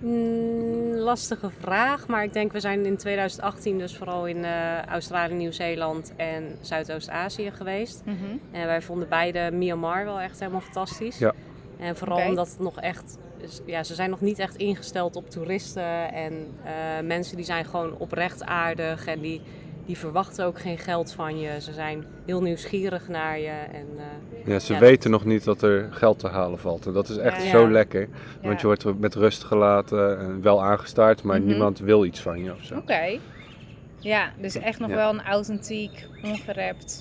Mm, 0.00 0.94
lastige 0.94 1.50
vraag, 1.58 2.06
maar 2.06 2.24
ik 2.24 2.32
denk 2.32 2.52
we 2.52 2.60
zijn 2.60 2.86
in 2.86 2.96
2018 2.96 3.78
dus 3.78 3.96
vooral 3.96 4.26
in 4.26 4.44
eh, 4.44 4.82
Australië, 4.82 5.34
Nieuw-Zeeland 5.34 6.12
en 6.16 6.56
Zuidoost-Azië 6.60 7.50
geweest. 7.50 8.02
Mhm. 8.04 8.16
En 8.50 8.66
wij 8.66 8.82
vonden 8.82 9.08
beide 9.08 9.50
Myanmar 9.52 10.04
wel 10.04 10.20
echt 10.20 10.38
helemaal 10.40 10.60
fantastisch. 10.60 11.18
Ja. 11.18 11.32
En 11.78 11.96
vooral 11.96 12.28
omdat 12.28 12.48
het 12.48 12.58
nog 12.58 12.80
echt, 12.80 13.18
ja, 13.66 13.82
ze 13.82 13.94
zijn 13.94 14.10
nog 14.10 14.20
niet 14.20 14.38
echt 14.38 14.56
ingesteld 14.56 15.16
op 15.16 15.30
toeristen 15.30 16.12
en 16.12 16.32
eh, 16.64 16.72
mensen 17.04 17.36
die 17.36 17.44
zijn 17.44 17.64
gewoon 17.64 17.98
oprecht 17.98 18.44
aardig 18.44 19.06
en 19.06 19.20
die, 19.20 19.40
die 19.86 19.98
verwachten 19.98 20.44
ook 20.44 20.58
geen 20.60 20.78
geld 20.78 21.12
van 21.12 21.38
je. 21.38 21.60
Ze 21.60 21.72
zijn 21.72 22.04
heel 22.26 22.42
nieuwsgierig 22.42 23.08
naar 23.08 23.38
je 23.38 23.48
en 23.72 23.86
eh, 23.96 24.46
Ja, 24.52 24.58
ze 24.58 24.72
Ja, 24.72 24.78
weten 24.78 25.10
nog 25.10 25.24
niet 25.24 25.44
dat 25.44 25.62
er 25.62 25.88
geld 25.90 26.18
te 26.18 26.28
halen 26.28 26.58
valt. 26.58 26.86
En 26.86 26.92
dat 26.92 27.08
is 27.08 27.16
echt 27.16 27.42
Ja. 27.44 27.50
zo 27.50 27.60
Ja. 27.60 27.70
lekker. 27.70 28.08
Want 28.42 28.60
Ja. 28.60 28.60
je 28.60 28.66
wordt 28.66 29.00
met 29.00 29.14
rust 29.14 29.44
gelaten 29.44 30.18
en 30.18 30.42
wel 30.42 30.62
aangestaard, 30.62 31.22
maar 31.22 31.38
Mhm. 31.38 31.46
niemand 31.46 31.78
wil 31.78 32.04
iets 32.04 32.20
van 32.20 32.42
je 32.44 32.52
of 32.52 32.62
zo. 32.64 32.76
Oké. 32.76 33.18
Ja, 33.98 34.30
dus 34.40 34.54
echt 34.56 34.78
nog 34.78 34.88
Ja. 34.90 34.94
wel 34.96 35.10
een 35.10 35.22
authentiek, 35.24 36.06
ongerept 36.24 37.00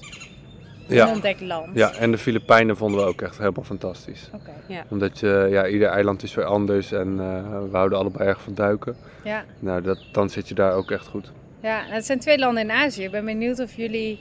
Ja. 0.88 1.08
Een 1.08 1.13
ontdekt 1.13 1.42
land. 1.42 1.70
Ja, 1.75 1.92
en 1.94 2.12
de 2.12 2.18
Filipijnen 2.18 2.77
vonden 2.77 3.00
we 3.01 3.08
ook 3.08 3.22
echt 3.22 3.38
helemaal 3.38 3.63
fantastisch. 3.63 4.30
Oké. 4.34 4.51
Ja. 4.68 4.84
Omdat 4.89 5.20
je, 5.20 5.48
ja, 5.50 5.68
ieder 5.68 5.88
eiland 5.88 6.24
is 6.24 6.36
weer 6.36 6.46
anders 6.46 6.92
en 6.92 7.20
eh, 7.20 7.62
we 7.72 7.77
houden 7.77 7.98
allebei 7.98 8.27
erg 8.30 8.42
van 8.42 8.54
duiken. 8.54 8.96
Ja. 9.24 9.44
Nou, 9.60 9.82
dat, 9.82 9.98
dan 10.12 10.30
zit 10.30 10.48
je 10.48 10.54
daar 10.56 10.74
ook 10.74 10.92
echt 10.92 11.08
goed. 11.08 11.32
Ja, 11.65 11.86
en 11.88 11.93
het 11.93 12.05
zijn 12.05 12.19
twee 12.19 12.38
landen 12.39 12.63
in 12.63 12.72
Azië. 12.72 13.03
Ik 13.03 13.12
ben 13.12 13.25
benieuwd 13.25 13.60
of 13.60 13.74
jullie 13.74 14.19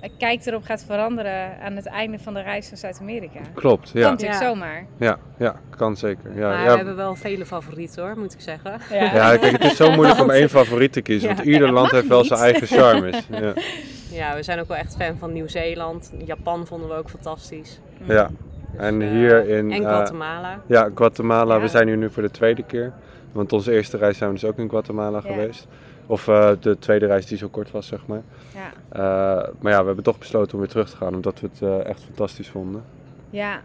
eh, 0.00 0.10
kijk 0.18 0.46
erop 0.46 0.64
gaat 0.64 0.84
veranderen 0.84 1.60
aan 1.60 1.76
het 1.76 1.86
einde 1.86 2.18
van 2.18 2.34
de 2.34 2.40
reis 2.40 2.68
naar 2.70 2.78
Zuid-Amerika. 2.78 3.40
Klopt, 3.54 3.90
Kan 3.92 4.00
ja. 4.00 4.10
natuurlijk 4.10 4.40
Ja. 4.40 4.46
zomaar. 4.48 4.86
Ja, 4.98 5.18
ja, 5.38 5.54
kan 5.76 5.96
zeker. 5.96 6.34
Ja, 6.36 6.48
maar 6.48 6.58
ja. 6.64 6.70
we 6.70 6.76
hebben 6.76 6.96
wel 6.96 7.14
vele 7.14 7.46
favorieten 7.46 8.02
hoor, 8.02 8.18
moet 8.18 8.32
ik 8.32 8.40
zeggen. 8.40 8.78
ja, 8.90 9.36
kijk, 9.36 9.52
het 9.52 9.64
is 9.64 9.76
zo 9.76 9.90
moeilijk 9.90 10.20
om 10.20 10.30
één 10.40 10.48
favoriet 10.50 10.92
te 10.92 11.00
kiezen, 11.02 11.28
want 11.28 11.38
Ja. 11.40 11.44
ieder 11.52 11.66
Ja, 11.66 11.72
land 11.72 11.90
heeft 11.90 12.06
wel 12.06 12.18
niet. 12.18 12.26
zijn 12.28 12.40
eigen 12.40 12.66
charmes. 12.66 13.26
Ja, 13.30 13.52
Ja, 14.20 14.34
we 14.34 14.42
zijn 14.42 14.60
ook 14.60 14.68
wel 14.68 14.76
echt 14.76 14.96
fan 14.98 15.16
van 15.18 15.32
Nieuw-Zeeland. 15.32 16.12
Japan 16.24 16.66
vonden 16.66 16.88
we 16.88 16.94
ook 16.94 17.10
fantastisch. 17.10 17.80
ja. 18.04 18.26
Dus, 18.26 18.80
En 18.80 19.02
eh, 19.02 19.08
hier 19.08 19.48
in, 19.48 19.72
En 19.72 19.82
eh, 19.82 19.88
Guatemala. 19.88 20.60
ja 20.66 20.90
Guatemala, 20.94 21.56
we 21.56 21.62
Ja. 21.62 21.68
zijn 21.68 21.86
hier 21.86 21.96
nu 21.96 22.10
voor 22.10 22.22
de 22.22 22.30
tweede 22.30 22.62
keer. 22.62 22.92
Want 23.32 23.52
onze 23.52 23.72
eerste 23.72 23.96
reis 23.96 24.18
zijn 24.18 24.30
we 24.32 24.38
dus 24.38 24.48
ook 24.48 24.58
in 24.58 24.68
Guatemala 24.68 25.20
Ja. 25.24 25.30
geweest. 25.30 25.66
Of 26.06 26.28
eh, 26.28 26.50
de 26.60 26.78
tweede 26.78 27.06
reis 27.06 27.26
die 27.26 27.38
zo 27.38 27.48
kort 27.48 27.70
was, 27.70 27.86
zeg 27.86 28.06
maar. 28.06 28.22
Ja. 28.54 28.72
Eh, 28.88 29.48
maar 29.60 29.72
ja, 29.72 29.80
we 29.80 29.86
hebben 29.86 30.04
toch 30.04 30.18
besloten 30.18 30.52
om 30.52 30.58
weer 30.58 30.68
terug 30.68 30.90
te 30.90 30.96
gaan, 30.96 31.14
omdat 31.14 31.40
we 31.40 31.48
het 31.52 31.62
eh, 31.62 31.90
echt 31.90 32.02
fantastisch 32.04 32.48
vonden. 32.48 32.84
Ja. 33.30 33.62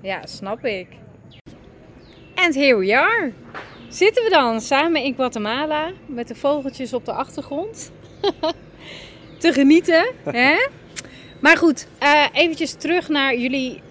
ja, 0.00 0.26
snap 0.26 0.64
ik. 0.64 0.88
And 2.34 2.54
here 2.54 2.76
we 2.76 2.98
are. 2.98 3.32
Zitten 3.88 4.24
we 4.24 4.30
dan 4.30 4.60
samen 4.60 5.02
in 5.02 5.14
Guatemala 5.14 5.90
met 6.06 6.28
de 6.28 6.34
vogeltjes 6.34 6.92
op 6.92 7.04
de 7.04 7.12
achtergrond 7.12 7.92
te 9.38 9.52
genieten. 9.52 10.06
Hè? 10.24 10.66
Maar 11.40 11.56
goed, 11.56 11.88
eh 11.98 12.26
eventjes 12.32 12.72
terug 12.72 13.08
naar 13.08 13.36
jullie 13.36 13.82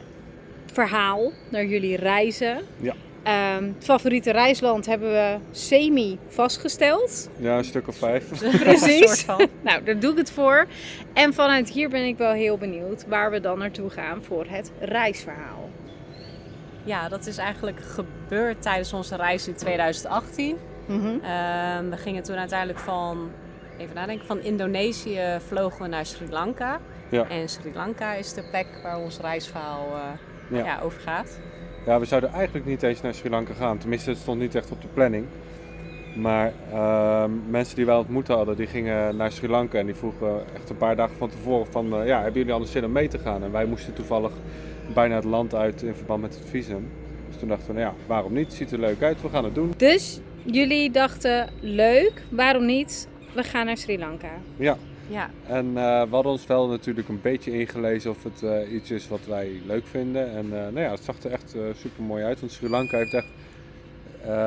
verhaal, 0.66 1.32
naar 1.50 1.66
jullie 1.66 1.96
reizen. 1.96 2.58
Ja. 2.82 2.94
Ehm, 3.26 3.64
het 3.64 3.84
favoriete 3.84 4.32
reisland 4.32 4.86
hebben 4.86 5.10
we 5.12 5.38
semi 5.52 6.18
vastgesteld. 6.28 7.30
Ja, 7.38 7.58
een 7.58 7.64
stuk 7.66 7.88
of 7.88 7.96
vijf. 7.96 8.28
Precies. 8.64 8.98
soort 9.06 9.20
van. 9.24 9.48
Nou, 9.64 9.84
daar 9.84 10.00
doe 10.00 10.12
ik 10.12 10.18
het 10.18 10.32
voor. 10.32 10.66
En 11.14 11.34
vanuit 11.34 11.70
hier 11.70 11.90
ben 11.90 12.06
ik 12.06 12.18
wel 12.18 12.32
heel 12.32 12.58
benieuwd 12.58 13.06
waar 13.08 13.32
we 13.32 13.40
dan 13.40 13.58
naartoe 13.58 13.90
gaan 13.90 14.24
voor 14.24 14.46
het 14.48 14.72
reisverhaal. 14.80 15.70
Ja, 16.84 17.10
dat 17.10 17.26
is 17.26 17.38
eigenlijk 17.38 17.80
gebeurd 17.82 18.62
tijdens 18.62 18.94
onze 18.94 19.16
reis 19.16 19.48
in 19.48 19.56
2018. 19.56 20.58
Mhm. 20.86 21.06
Ehm, 21.06 21.90
we 21.90 21.98
gingen 21.98 22.24
toen 22.24 22.36
uiteindelijk 22.38 22.80
van, 22.80 23.32
even 23.78 23.96
nadenken, 23.96 24.26
van 24.26 24.40
Indonesië 24.42 25.38
vlogen 25.48 25.82
we 25.82 25.88
naar 25.88 26.06
Sri 26.06 26.30
Lanka. 26.30 26.80
Ja. 27.10 27.28
En 27.30 27.50
Sri 27.50 27.72
Lanka 27.74 28.14
is 28.14 28.34
de 28.34 28.44
plek 28.50 28.68
waar 28.84 28.98
ons 28.98 29.20
reisverhaal 29.20 29.88
eh, 29.94 30.58
Ja. 30.58 30.66
ja. 30.66 30.80
over 30.82 31.00
gaat. 31.00 31.40
Ja, 31.86 32.00
we 32.00 32.06
zouden 32.06 32.32
eigenlijk 32.32 32.66
niet 32.66 32.84
eens 32.84 33.02
naar 33.02 33.14
Sri 33.14 33.30
Lanka 33.30 33.54
gaan. 33.54 33.78
Tenminste, 33.78 34.10
het 34.10 34.20
stond 34.20 34.40
niet 34.40 34.56
echt 34.56 34.72
op 34.72 34.82
de 34.82 34.88
planning. 34.94 35.26
Maar 36.16 36.54
ehm, 36.72 37.32
mensen 37.50 37.76
die 37.76 37.86
wij 37.86 37.96
ontmoet 37.96 38.28
hadden, 38.28 38.56
die 38.56 38.68
gingen 38.68 39.16
naar 39.16 39.32
Sri 39.32 39.48
Lanka 39.48 39.78
en 39.78 39.86
die 39.86 39.96
vroegen 39.96 40.44
echt 40.56 40.70
een 40.70 40.78
paar 40.78 40.96
dagen 40.96 41.16
van 41.18 41.30
tevoren 41.30 41.72
van, 41.72 41.94
eh, 41.94 42.08
ja, 42.08 42.16
hebben 42.16 42.40
jullie 42.40 42.54
anders 42.54 42.72
zin 42.72 42.86
om 42.86 42.92
mee 42.92 43.08
te 43.08 43.20
gaan? 43.20 43.44
En 43.44 43.52
wij 43.52 43.66
moesten 43.66 43.94
toevallig 43.94 44.32
bijna 44.94 45.16
het 45.16 45.24
land 45.24 45.56
uit 45.56 45.82
in 45.82 45.96
verband 45.96 46.22
met 46.22 46.36
het 46.36 46.50
visum. 46.50 46.92
Dus 47.28 47.38
toen 47.40 47.48
dachten 47.48 47.68
we, 47.68 47.74
nou 47.74 47.86
ja, 47.86 47.94
waarom 48.08 48.34
niet? 48.34 48.54
Ziet 48.54 48.72
er 48.72 48.80
leuk 48.80 49.02
uit, 49.02 49.22
we 49.22 49.30
gaan 49.30 49.44
het 49.44 49.56
doen. 49.56 49.74
Dus 49.78 50.20
jullie 50.44 50.92
dachten, 50.92 51.50
leuk, 51.60 52.24
waarom 52.30 52.66
niet? 52.66 53.08
We 53.34 53.44
gaan 53.44 53.66
naar 53.66 53.78
Sri 53.78 54.00
Lanka. 54.00 54.32
Ja, 54.56 54.78
Ja, 55.08 55.30
en 55.48 55.66
eh, 55.68 56.02
we 56.02 56.08
hadden 56.10 56.32
ons 56.32 56.48
wel 56.48 56.68
natuurlijk 56.68 57.10
een 57.10 57.20
beetje 57.22 57.52
ingelezen 57.60 58.12
of 58.12 58.24
het 58.24 58.44
eh, 58.44 58.74
iets 58.74 58.92
is 58.92 59.08
wat 59.08 59.20
wij 59.28 59.52
leuk 59.66 59.86
vinden. 59.88 60.32
En 60.32 60.46
eh, 60.46 60.60
nou 60.60 60.80
ja, 60.80 60.92
het 60.92 61.04
zag 61.04 61.24
er 61.24 61.32
echt 61.32 61.56
super 61.80 62.04
mooi 62.04 62.24
uit, 62.24 62.40
want 62.40 62.52
Sri 62.52 62.70
Lanka 62.70 62.98
heeft 62.98 63.14
echt... 63.14 63.28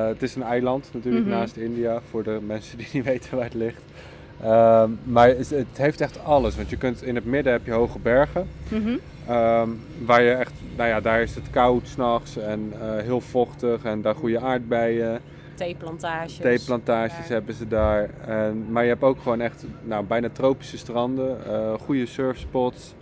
het 0.08 0.22
is 0.22 0.34
een 0.34 0.42
eiland 0.42 0.90
natuurlijk 0.92 1.24
Mhm. 1.26 1.34
naast 1.34 1.56
India, 1.56 2.00
voor 2.10 2.22
de 2.22 2.38
mensen 2.46 2.78
die 2.78 2.86
niet 2.92 3.04
weten 3.12 3.36
waar 3.36 3.44
het 3.44 3.54
ligt. 3.54 3.82
Ehm, 4.42 4.90
maar 5.04 5.28
het, 5.28 5.50
het 5.50 5.66
heeft 5.76 6.00
echt 6.00 6.24
alles, 6.24 6.56
want 6.56 6.70
je 6.70 6.76
kunt 6.76 7.02
in 7.02 7.14
het 7.14 7.24
midden 7.24 7.52
heb 7.52 7.66
je 7.66 7.72
hoge 7.72 7.98
bergen. 7.98 8.48
Mhm. 8.68 8.96
Ehm, 9.28 9.68
waar 10.04 10.22
je 10.22 10.30
echt, 10.30 10.52
nou 10.76 10.88
ja, 10.88 11.00
daar 11.00 11.22
is 11.22 11.34
het 11.34 11.50
koud 11.50 11.88
s'nachts 11.88 12.36
en 12.36 12.72
heel 13.02 13.20
vochtig 13.20 13.84
en 13.84 14.02
daar 14.02 14.14
groeien 14.14 14.40
aardbeien. 14.42 15.20
Theeplantages. 15.58 16.36
Theeplantages 16.36 17.28
hebben 17.28 17.54
ze 17.54 17.68
daar. 17.68 18.10
En, 18.26 18.66
maar 18.70 18.82
je 18.82 18.88
hebt 18.88 19.02
ook 19.02 19.18
gewoon 19.22 19.40
echt 19.40 19.64
nou, 19.82 20.04
bijna 20.04 20.28
tropische 20.32 20.78
stranden, 20.78 21.46
eh, 21.46 21.72
goede 21.80 22.06
surfspots. 22.06 22.94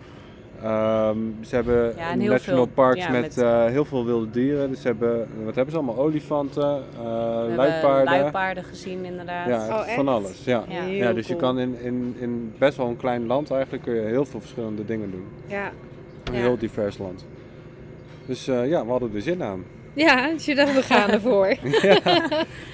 Ehm, 0.63 1.17
ze 1.41 1.55
hebben 1.55 1.93
Ja, 1.97 2.15
national 2.15 2.65
veel- 2.65 2.75
parks 2.75 2.99
ja, 3.05 3.11
met, 3.11 3.21
met- 3.23 3.39
eh, 3.39 3.65
heel 3.65 3.85
veel 3.85 4.05
wilde 4.05 4.31
dieren. 4.31 4.71
Dus 4.71 4.81
ze 4.81 4.87
hebben, 4.87 5.29
wat 5.45 5.55
hebben 5.55 5.73
ze 5.75 5.79
allemaal? 5.81 5.99
Olifanten, 6.05 6.63
eh 6.63 7.03
We 7.03 7.39
hebben 7.39 7.57
luipaarden. 7.57 8.05
luipaarden 8.21 8.65
gezien 8.65 9.05
inderdaad. 9.05 9.49
Ja, 9.49 9.67
Oh, 9.79 9.87
echt 9.87 9.95
van 9.95 10.09
alles. 10.09 10.45
Ja. 10.45 10.65
Ja. 10.69 10.81
Heel 10.83 10.95
Ja, 10.95 11.13
dus 11.13 11.27
je 11.27 11.37
kan 11.37 11.59
in, 11.59 11.77
in, 11.81 12.15
in 12.19 12.53
best 12.59 12.77
wel 12.77 12.87
een 12.89 12.97
klein 12.97 13.27
land 13.27 13.51
eigenlijk 13.51 13.83
kun 13.83 13.95
je 13.95 14.01
heel 14.01 14.25
veel 14.25 14.41
verschillende 14.41 14.85
dingen 14.85 15.11
doen. 15.11 15.25
Ja. 15.47 15.71
Een 16.25 16.35
Ja. 16.35 16.41
heel 16.41 16.59
divers 16.59 16.99
land. 16.99 17.27
Dus 18.27 18.49
eh, 18.49 18.69
ja, 18.69 18.85
we 18.85 18.91
hadden 18.91 19.15
er 19.15 19.23
zin 19.23 19.43
aan. 19.43 19.65
Ja, 19.97 20.31
dus 20.31 20.45
je 20.45 20.55
dacht, 20.55 20.75
we 20.75 20.83
gaan 20.83 21.11
ervoor. 21.11 21.55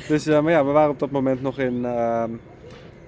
Dus, 0.08 0.26
eh, 0.26 0.42
maar 0.42 0.52
ja, 0.52 0.64
we 0.64 0.70
waren 0.70 0.90
op 0.90 0.98
dat 0.98 1.10
moment 1.10 1.42
nog 1.42 1.58
in, 1.58 1.84
ehm, 1.84 2.30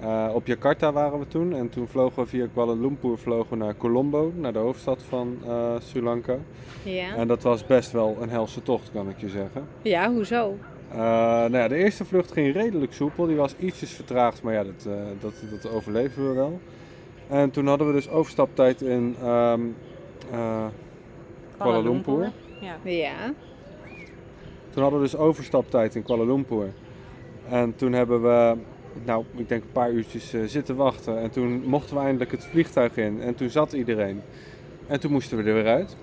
eh, 0.00 0.28
op 0.34 0.46
Jakarta 0.46 0.92
waren 0.92 1.18
we 1.18 1.28
toen. 1.28 1.54
En 1.54 1.68
toen 1.68 1.88
vlogen 1.88 2.22
we 2.22 2.28
via 2.28 2.46
Kuala 2.54 2.72
Lumpur 2.72 3.18
vlogen 3.18 3.58
we 3.58 3.64
naar 3.64 3.76
Colombo, 3.76 4.32
naar 4.36 4.52
de 4.52 4.58
hoofdstad 4.58 5.02
van 5.08 5.38
eh, 5.46 5.74
Sri 5.78 6.02
Lanka. 6.02 6.36
Ja. 6.82 7.14
En 7.16 7.28
dat 7.28 7.42
was 7.42 7.66
best 7.66 7.92
wel 7.92 8.16
een 8.20 8.30
helse 8.30 8.62
tocht, 8.62 8.90
kan 8.92 9.08
ik 9.08 9.18
je 9.18 9.28
zeggen. 9.28 9.66
ja, 9.82 10.10
hoezo? 10.12 10.54
Eh, 10.94 11.00
nou 11.00 11.56
ja, 11.56 11.68
de 11.68 11.76
eerste 11.76 12.04
vlucht 12.04 12.32
ging 12.32 12.54
redelijk 12.54 12.92
soepel. 12.92 13.26
Die 13.26 13.36
was 13.36 13.54
ietsjes 13.58 13.90
vertraagd, 13.90 14.42
maar 14.42 14.54
ja, 14.54 14.64
dat, 14.64 14.86
eh, 14.86 14.92
dat, 15.20 15.34
dat 15.50 15.72
overleven 15.72 16.28
we 16.28 16.34
wel. 16.34 16.60
En 17.28 17.50
toen 17.50 17.66
hadden 17.66 17.86
we 17.86 17.92
dus 17.92 18.08
overstaptijd 18.08 18.82
in 18.82 19.16
ehm, 19.22 19.60
eh, 20.32 20.66
Kuala 21.58 21.78
Lumpur. 21.78 22.32
Ja. 22.60 22.76
Ja. 22.82 23.32
Toen 24.74 24.82
hadden 24.82 25.00
we 25.00 25.06
dus 25.06 25.16
overstaptijd 25.16 25.94
in 25.94 26.02
Kuala 26.02 26.24
Lumpur. 26.24 26.72
En 27.48 27.76
toen 27.76 27.92
hebben 27.92 28.22
we, 28.22 28.56
nou, 29.04 29.24
ik 29.36 29.48
denk 29.48 29.62
een 29.62 29.72
paar 29.72 29.90
uurtjes 29.90 30.32
eh, 30.32 30.40
zitten 30.46 30.76
wachten. 30.76 31.18
En 31.20 31.30
toen 31.30 31.62
mochten 31.66 31.96
we 31.96 32.02
eindelijk 32.02 32.30
het 32.30 32.44
vliegtuig 32.44 32.96
in. 32.96 33.20
En 33.22 33.34
toen 33.34 33.50
zat 33.50 33.72
iedereen. 33.72 34.22
En 34.86 35.00
toen 35.00 35.12
moesten 35.12 35.36
we 35.36 35.42
er 35.44 35.54
weer 35.54 35.66
uit. 35.72 35.96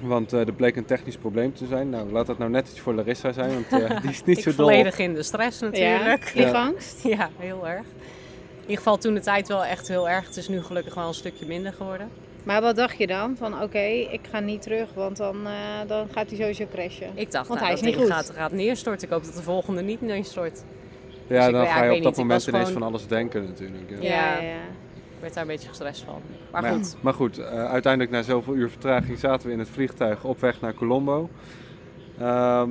Want 0.00 0.32
eh, 0.32 0.46
er 0.46 0.52
bleek 0.52 0.76
een 0.76 0.84
technisch 0.84 1.16
probleem 1.16 1.54
te 1.54 1.66
zijn. 1.66 1.90
Nou, 1.90 2.12
laat 2.12 2.26
dat 2.26 2.38
nou 2.38 2.50
net 2.50 2.68
iets 2.68 2.80
voor 2.80 2.94
Larissa 2.94 3.32
zijn, 3.32 3.50
want 3.52 3.82
eh, 3.82 4.00
die 4.02 4.10
is 4.10 4.24
niet 4.24 4.36
Ik 4.36 4.42
zo 4.42 4.50
dol. 4.54 4.66
volledig 4.66 4.98
in 4.98 5.14
de 5.14 5.22
stress 5.22 5.58
Ja. 5.60 5.66
natuurlijk. 5.66 6.22
Vliegangst? 6.22 7.02
Ja. 7.02 7.30
heel 7.38 7.68
erg. 7.68 7.84
In 8.54 8.60
ieder 8.60 8.76
geval 8.76 8.98
toen 8.98 9.14
de 9.14 9.20
tijd 9.20 9.48
wel 9.48 9.64
echt 9.64 9.88
heel 9.88 10.08
erg. 10.08 10.26
Het 10.26 10.36
is 10.36 10.48
nu 10.48 10.62
gelukkig 10.62 10.94
wel 10.94 11.08
een 11.08 11.14
stukje 11.14 11.46
minder 11.46 11.72
geworden. 11.72 12.08
Maar 12.42 12.60
wat 12.60 12.76
dacht 12.76 12.98
je 12.98 13.06
dan? 13.06 13.36
Van 13.36 13.62
oké, 13.62 13.78
ik 14.10 14.20
ga 14.30 14.40
niet 14.40 14.62
terug, 14.62 14.94
want 14.94 15.16
dan, 15.16 15.36
eh, 15.46 15.52
dan 15.86 16.06
gaat 16.12 16.28
hij 16.28 16.38
sowieso 16.38 16.64
crashen. 16.72 17.10
Ik 17.14 17.30
dacht, 17.32 17.48
Want 17.48 17.60
nou, 17.60 17.72
hij 17.72 17.72
is 17.72 17.80
dat 17.80 17.88
niet 17.90 17.98
goed. 17.98 18.10
gaat, 18.12 18.30
gaat 18.30 18.52
neerstorten. 18.52 19.06
Ik 19.08 19.12
hoop 19.14 19.24
dat 19.24 19.34
de 19.34 19.42
volgende 19.42 19.82
niet 19.82 20.00
neerstort. 20.00 20.64
Ja, 21.26 21.38
Dus 21.38 21.46
ik 21.46 21.52
dan 21.52 21.66
ga 21.66 21.84
je 21.84 21.96
op 21.96 22.02
dat 22.02 22.16
moment 22.16 22.46
ineens 22.46 22.64
gewoon- 22.64 22.72
van 22.80 22.82
alles 22.88 23.06
denken 23.06 23.44
natuurlijk. 23.44 23.90
ja. 23.90 23.96
Ja, 24.00 24.34
Ja. 24.36 24.40
ja. 24.48 24.54
Ik 25.14 25.20
werd 25.28 25.34
daar 25.34 25.42
een 25.42 25.48
beetje 25.48 25.68
gestrest 25.68 26.02
van. 26.02 26.20
Maar 26.50 26.62
Maar 26.62 26.70
ja, 26.72 26.76
goed, 26.76 26.96
maar 27.00 27.14
goed, 27.14 27.38
eh, 27.38 27.64
uiteindelijk 27.70 28.12
na 28.12 28.22
zoveel 28.22 28.54
uur 28.54 28.68
vertraging 28.70 29.18
zaten 29.18 29.46
we 29.46 29.52
in 29.52 29.58
het 29.58 29.68
vliegtuig 29.68 30.24
op 30.24 30.40
weg 30.40 30.60
naar 30.60 30.74
Colombo. 30.74 31.28
Ehm, 32.18 32.70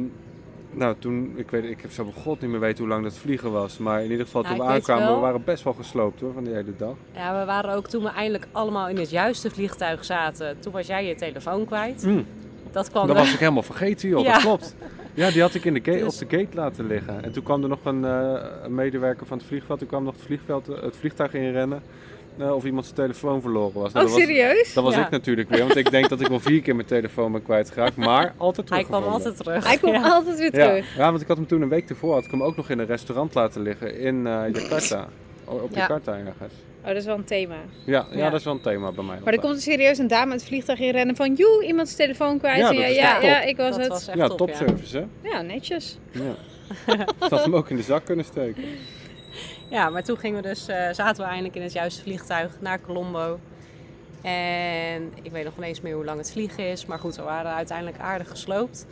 nou, 0.74 0.96
toen, 1.00 1.34
ik 1.36 1.52
weet, 1.52 1.64
ik 1.64 1.82
heb 1.82 1.92
zo 1.92 2.12
god 2.16 2.42
niet 2.42 2.50
meer 2.50 2.60
weten 2.60 2.78
hoe 2.80 2.88
lang 2.88 3.04
dat 3.04 3.18
vliegen 3.18 3.52
was. 3.52 3.78
Maar 3.78 4.04
in 4.04 4.12
ieder 4.12 4.26
geval 4.26 4.42
Nou, 4.42 4.56
toen 4.56 4.64
ik 4.66 4.70
we 4.72 4.76
aankwamen, 4.76 5.16
we 5.16 5.22
waren 5.22 5.44
best 5.44 5.64
wel 5.64 5.74
gesloopt 5.74 6.22
hoor, 6.22 6.34
van 6.34 6.44
die 6.44 6.54
hele 6.54 6.74
dag. 6.78 6.96
ja, 7.14 7.40
we 7.40 7.46
waren 7.46 7.74
ook 7.76 7.88
toen 7.88 8.04
we 8.04 8.10
eindelijk 8.10 8.48
allemaal 8.52 8.90
in 8.90 8.98
het 8.98 9.10
juiste 9.10 9.50
vliegtuig 9.50 10.06
zaten. 10.06 10.60
Toen 10.60 10.72
was 10.74 10.88
jij 10.88 11.06
je 11.08 11.16
telefoon 11.16 11.66
kwijt. 11.66 12.04
Mm, 12.06 12.26
Dat 12.72 12.90
kwam 12.90 13.08
dat 13.08 13.16
er- 13.16 13.22
was 13.22 13.34
ik 13.34 13.40
helemaal 13.40 13.64
vergeten 13.64 14.10
joh, 14.10 14.24
Ja. 14.26 14.34
dat 14.34 14.42
klopt. 14.42 14.76
Ja, 15.14 15.30
die 15.32 15.42
had 15.42 15.54
ik 15.54 15.66
in 15.66 15.74
de 15.74 15.80
gate, 15.84 16.04
Dus- 16.04 16.22
op 16.22 16.30
de 16.30 16.38
gate 16.38 16.56
laten 16.56 16.88
liggen. 16.88 17.24
En 17.24 17.32
toen 17.32 17.44
kwam 17.44 17.64
er 17.64 17.70
nog 17.70 17.86
een, 17.86 18.06
eh, 18.06 18.44
een 18.64 18.76
medewerker 18.76 19.26
van 19.28 19.38
het 19.38 19.48
vliegveld, 19.48 19.80
die 19.80 19.88
kwam 19.88 20.04
nog 20.04 20.14
het, 20.14 20.24
vliegveld, 20.24 20.68
het 20.68 20.96
vliegtuig 20.98 21.34
inrennen. 21.34 21.82
Eh, 22.38 22.56
of 22.56 22.64
iemand 22.66 22.86
zijn 22.86 22.98
telefoon 22.98 23.42
verloren 23.42 23.82
was. 23.82 23.94
Nou, 23.94 24.06
Oh, 24.06 24.12
dat 24.12 24.20
was 24.20 24.28
serieus? 24.28 24.74
dat 24.74 24.84
was 24.84 24.96
Ja. 24.96 25.06
ik 25.06 25.10
natuurlijk 25.10 25.50
weer, 25.50 25.60
want 25.60 25.76
ik 25.76 25.92
denk 25.92 26.10
dat 26.10 26.22
ik 26.22 26.28
wel 26.28 26.40
vier 26.40 26.62
keer 26.62 26.76
mijn 26.76 26.88
telefoon 26.88 27.32
ben 27.32 27.44
kwijtgeraakt, 27.44 27.96
maar 27.96 28.34
altijd 28.38 28.70
Hij 28.70 28.84
kwam 28.84 29.04
altijd 29.04 29.38
terug. 29.38 29.64
Hij 29.68 29.92
Ja. 29.92 30.02
altijd 30.14 30.40
weer 30.40 30.52
terug. 30.52 30.96
ja, 30.98 31.10
want 31.10 31.22
ik 31.22 31.28
had 31.28 31.38
hem 31.38 31.48
toen 31.48 31.62
een 31.62 31.70
week 31.70 31.90
ervoor 31.90 32.14
had 32.14 32.26
ik 32.26 32.32
hem 32.32 32.44
ook 32.44 32.56
nog 32.56 32.70
in 32.70 32.80
een 32.80 32.86
restaurant 32.86 33.34
laten 33.34 33.62
liggen 33.62 34.00
in 34.00 34.28
eh, 34.28 34.42
Jakarta. 34.54 35.08
Op 35.46 35.70
Ja. 35.72 35.78
Jakarta 35.80 36.12
ergens. 36.14 36.54
Oh, 36.82 36.88
dat 36.88 36.96
is 36.96 37.06
wel 37.06 37.16
een 37.16 37.24
thema. 37.24 37.56
Ja, 37.86 38.06
ja, 38.12 38.18
Ja. 38.18 38.30
dat 38.30 38.40
is 38.40 38.46
wel 38.46 38.54
een 38.54 38.62
thema 38.62 38.92
bij 38.92 39.04
mij. 39.04 39.18
Maar 39.24 39.34
er 39.34 39.40
komt 39.40 39.56
er 39.56 39.62
serieus 39.62 39.98
een 39.98 40.08
dame 40.08 40.32
uit 40.32 40.40
het 40.40 40.50
vliegtuig 40.50 40.80
in 40.80 40.92
rennen 40.92 41.16
van... 41.16 41.34
Joe, 41.34 41.66
iemand 41.66 41.88
is 41.88 41.96
telefoon 41.96 42.38
kwijt. 42.40 42.58
Ja, 42.58 42.72
ja, 42.72 42.86
is 42.86 42.96
ja, 42.96 43.14
top. 43.14 43.24
ja, 43.24 43.42
ik 43.42 43.58
was 43.58 43.70
Dat 43.70 43.80
het. 43.80 43.88
was 43.88 44.08
echt 44.08 44.18
ja, 44.18 44.28
top, 44.28 44.38
topservice 44.38 44.98
hè. 45.22 45.30
Ja, 45.30 45.42
netjes. 45.42 45.98
Ja. 46.12 46.36
Had 47.30 47.44
hem 47.44 47.56
ook 47.56 47.70
in 47.70 47.76
de 47.76 47.82
zak 47.82 48.06
kunnen 48.06 48.26
steken. 48.26 48.64
Ja, 49.72 49.90
maar 49.90 50.04
toen 50.04 50.18
gingen 50.18 50.42
we 50.42 50.48
dus, 50.48 50.68
eh, 50.68 50.90
zaten 50.92 51.24
we 51.24 51.30
eindelijk 51.30 51.56
in 51.56 51.62
het 51.62 51.72
juiste 51.74 52.02
vliegtuig 52.02 52.58
naar 52.60 52.82
Colombo. 52.82 53.40
En 54.22 55.12
ik 55.22 55.32
weet 55.32 55.44
nog 55.44 55.58
niet 55.58 55.66
eens 55.66 55.82
meer 55.82 55.96
hoe 55.96 56.06
lang 56.06 56.18
het 56.18 56.32
vliegen 56.32 56.70
is. 56.70 56.86
Maar 56.86 57.00
goed, 57.00 57.16
we 57.16 57.22
waren 57.22 57.54
uiteindelijk 57.54 58.00
aardig 58.00 58.30
gesloopt. 58.30 58.86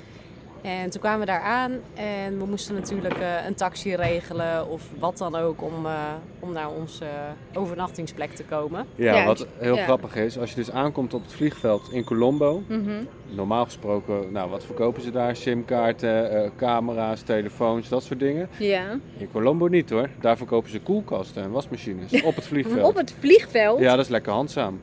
En 0.61 0.89
toen 0.89 1.01
kwamen 1.01 1.19
we 1.19 1.25
daar 1.25 1.41
aan 1.41 1.71
en 1.93 2.37
we 2.37 2.45
moesten 2.45 2.75
natuurlijk 2.75 3.17
eh, 3.17 3.45
een 3.47 3.55
taxi 3.55 3.95
regelen 3.95 4.69
of 4.69 4.83
wat 4.99 5.17
dan 5.17 5.35
ook 5.35 5.61
om, 5.63 5.85
eh, 5.85 5.93
om 6.39 6.51
naar 6.53 6.69
onze 6.69 7.05
overnachtingsplek 7.53 8.31
te 8.33 8.43
komen. 8.43 8.85
Ja, 8.95 9.15
Ja, 9.15 9.25
wat 9.25 9.47
heel 9.57 9.75
ja. 9.75 9.83
grappig 9.83 10.15
is, 10.15 10.37
als 10.39 10.49
je 10.49 10.55
dus 10.55 10.71
aankomt 10.71 11.13
op 11.13 11.21
het 11.23 11.33
vliegveld 11.33 11.89
in 11.91 12.03
Colombo, 12.03 12.63
Mhm. 12.67 13.03
normaal 13.29 13.63
gesproken, 13.65 14.31
nou 14.31 14.49
wat 14.49 14.65
verkopen 14.65 15.01
ze 15.01 15.11
daar? 15.11 15.35
Simkaarten, 15.35 16.31
eh, 16.43 16.49
camera's, 16.57 17.21
telefoons, 17.21 17.89
dat 17.89 18.03
soort 18.03 18.19
dingen. 18.19 18.49
Ja. 18.57 18.83
In 19.17 19.31
Colombo 19.31 19.65
niet 19.67 19.89
hoor, 19.89 20.09
daar 20.21 20.37
verkopen 20.37 20.69
ze 20.69 20.79
koelkasten 20.79 21.43
en 21.43 21.51
wasmachines 21.51 22.23
op 22.23 22.35
het 22.35 22.47
vliegveld. 22.51 22.87
Op 22.87 22.95
het 22.95 23.13
vliegveld? 23.19 23.79
Ja, 23.79 23.95
dat 23.95 24.05
is 24.05 24.11
lekker 24.11 24.31
handzaam. 24.31 24.79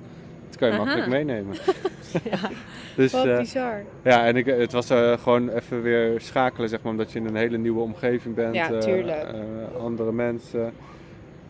Dat 0.58 0.68
kan 0.68 0.78
je 0.78 0.82
Aha. 0.82 0.84
makkelijk 0.84 1.26
meenemen. 1.26 1.56
dus, 2.96 3.12
Wat 3.12 3.26
eh, 3.26 3.38
bizar. 3.38 3.82
ja, 4.04 4.26
en 4.26 4.36
ik, 4.36 4.46
het 4.46 4.72
was 4.72 4.90
eh, 4.90 5.18
gewoon 5.18 5.48
even 5.48 5.82
weer 5.82 6.20
schakelen, 6.20 6.68
zeg 6.68 6.82
maar, 6.82 6.92
omdat 6.92 7.12
je 7.12 7.18
in 7.18 7.26
een 7.26 7.36
hele 7.36 7.58
nieuwe 7.58 7.80
omgeving 7.80 8.34
bent. 8.34 8.54
Ja, 8.54 8.70
eh, 8.70 8.78
tuurlijk. 8.78 9.26
andere 9.78 10.12
mensen. 10.12 10.72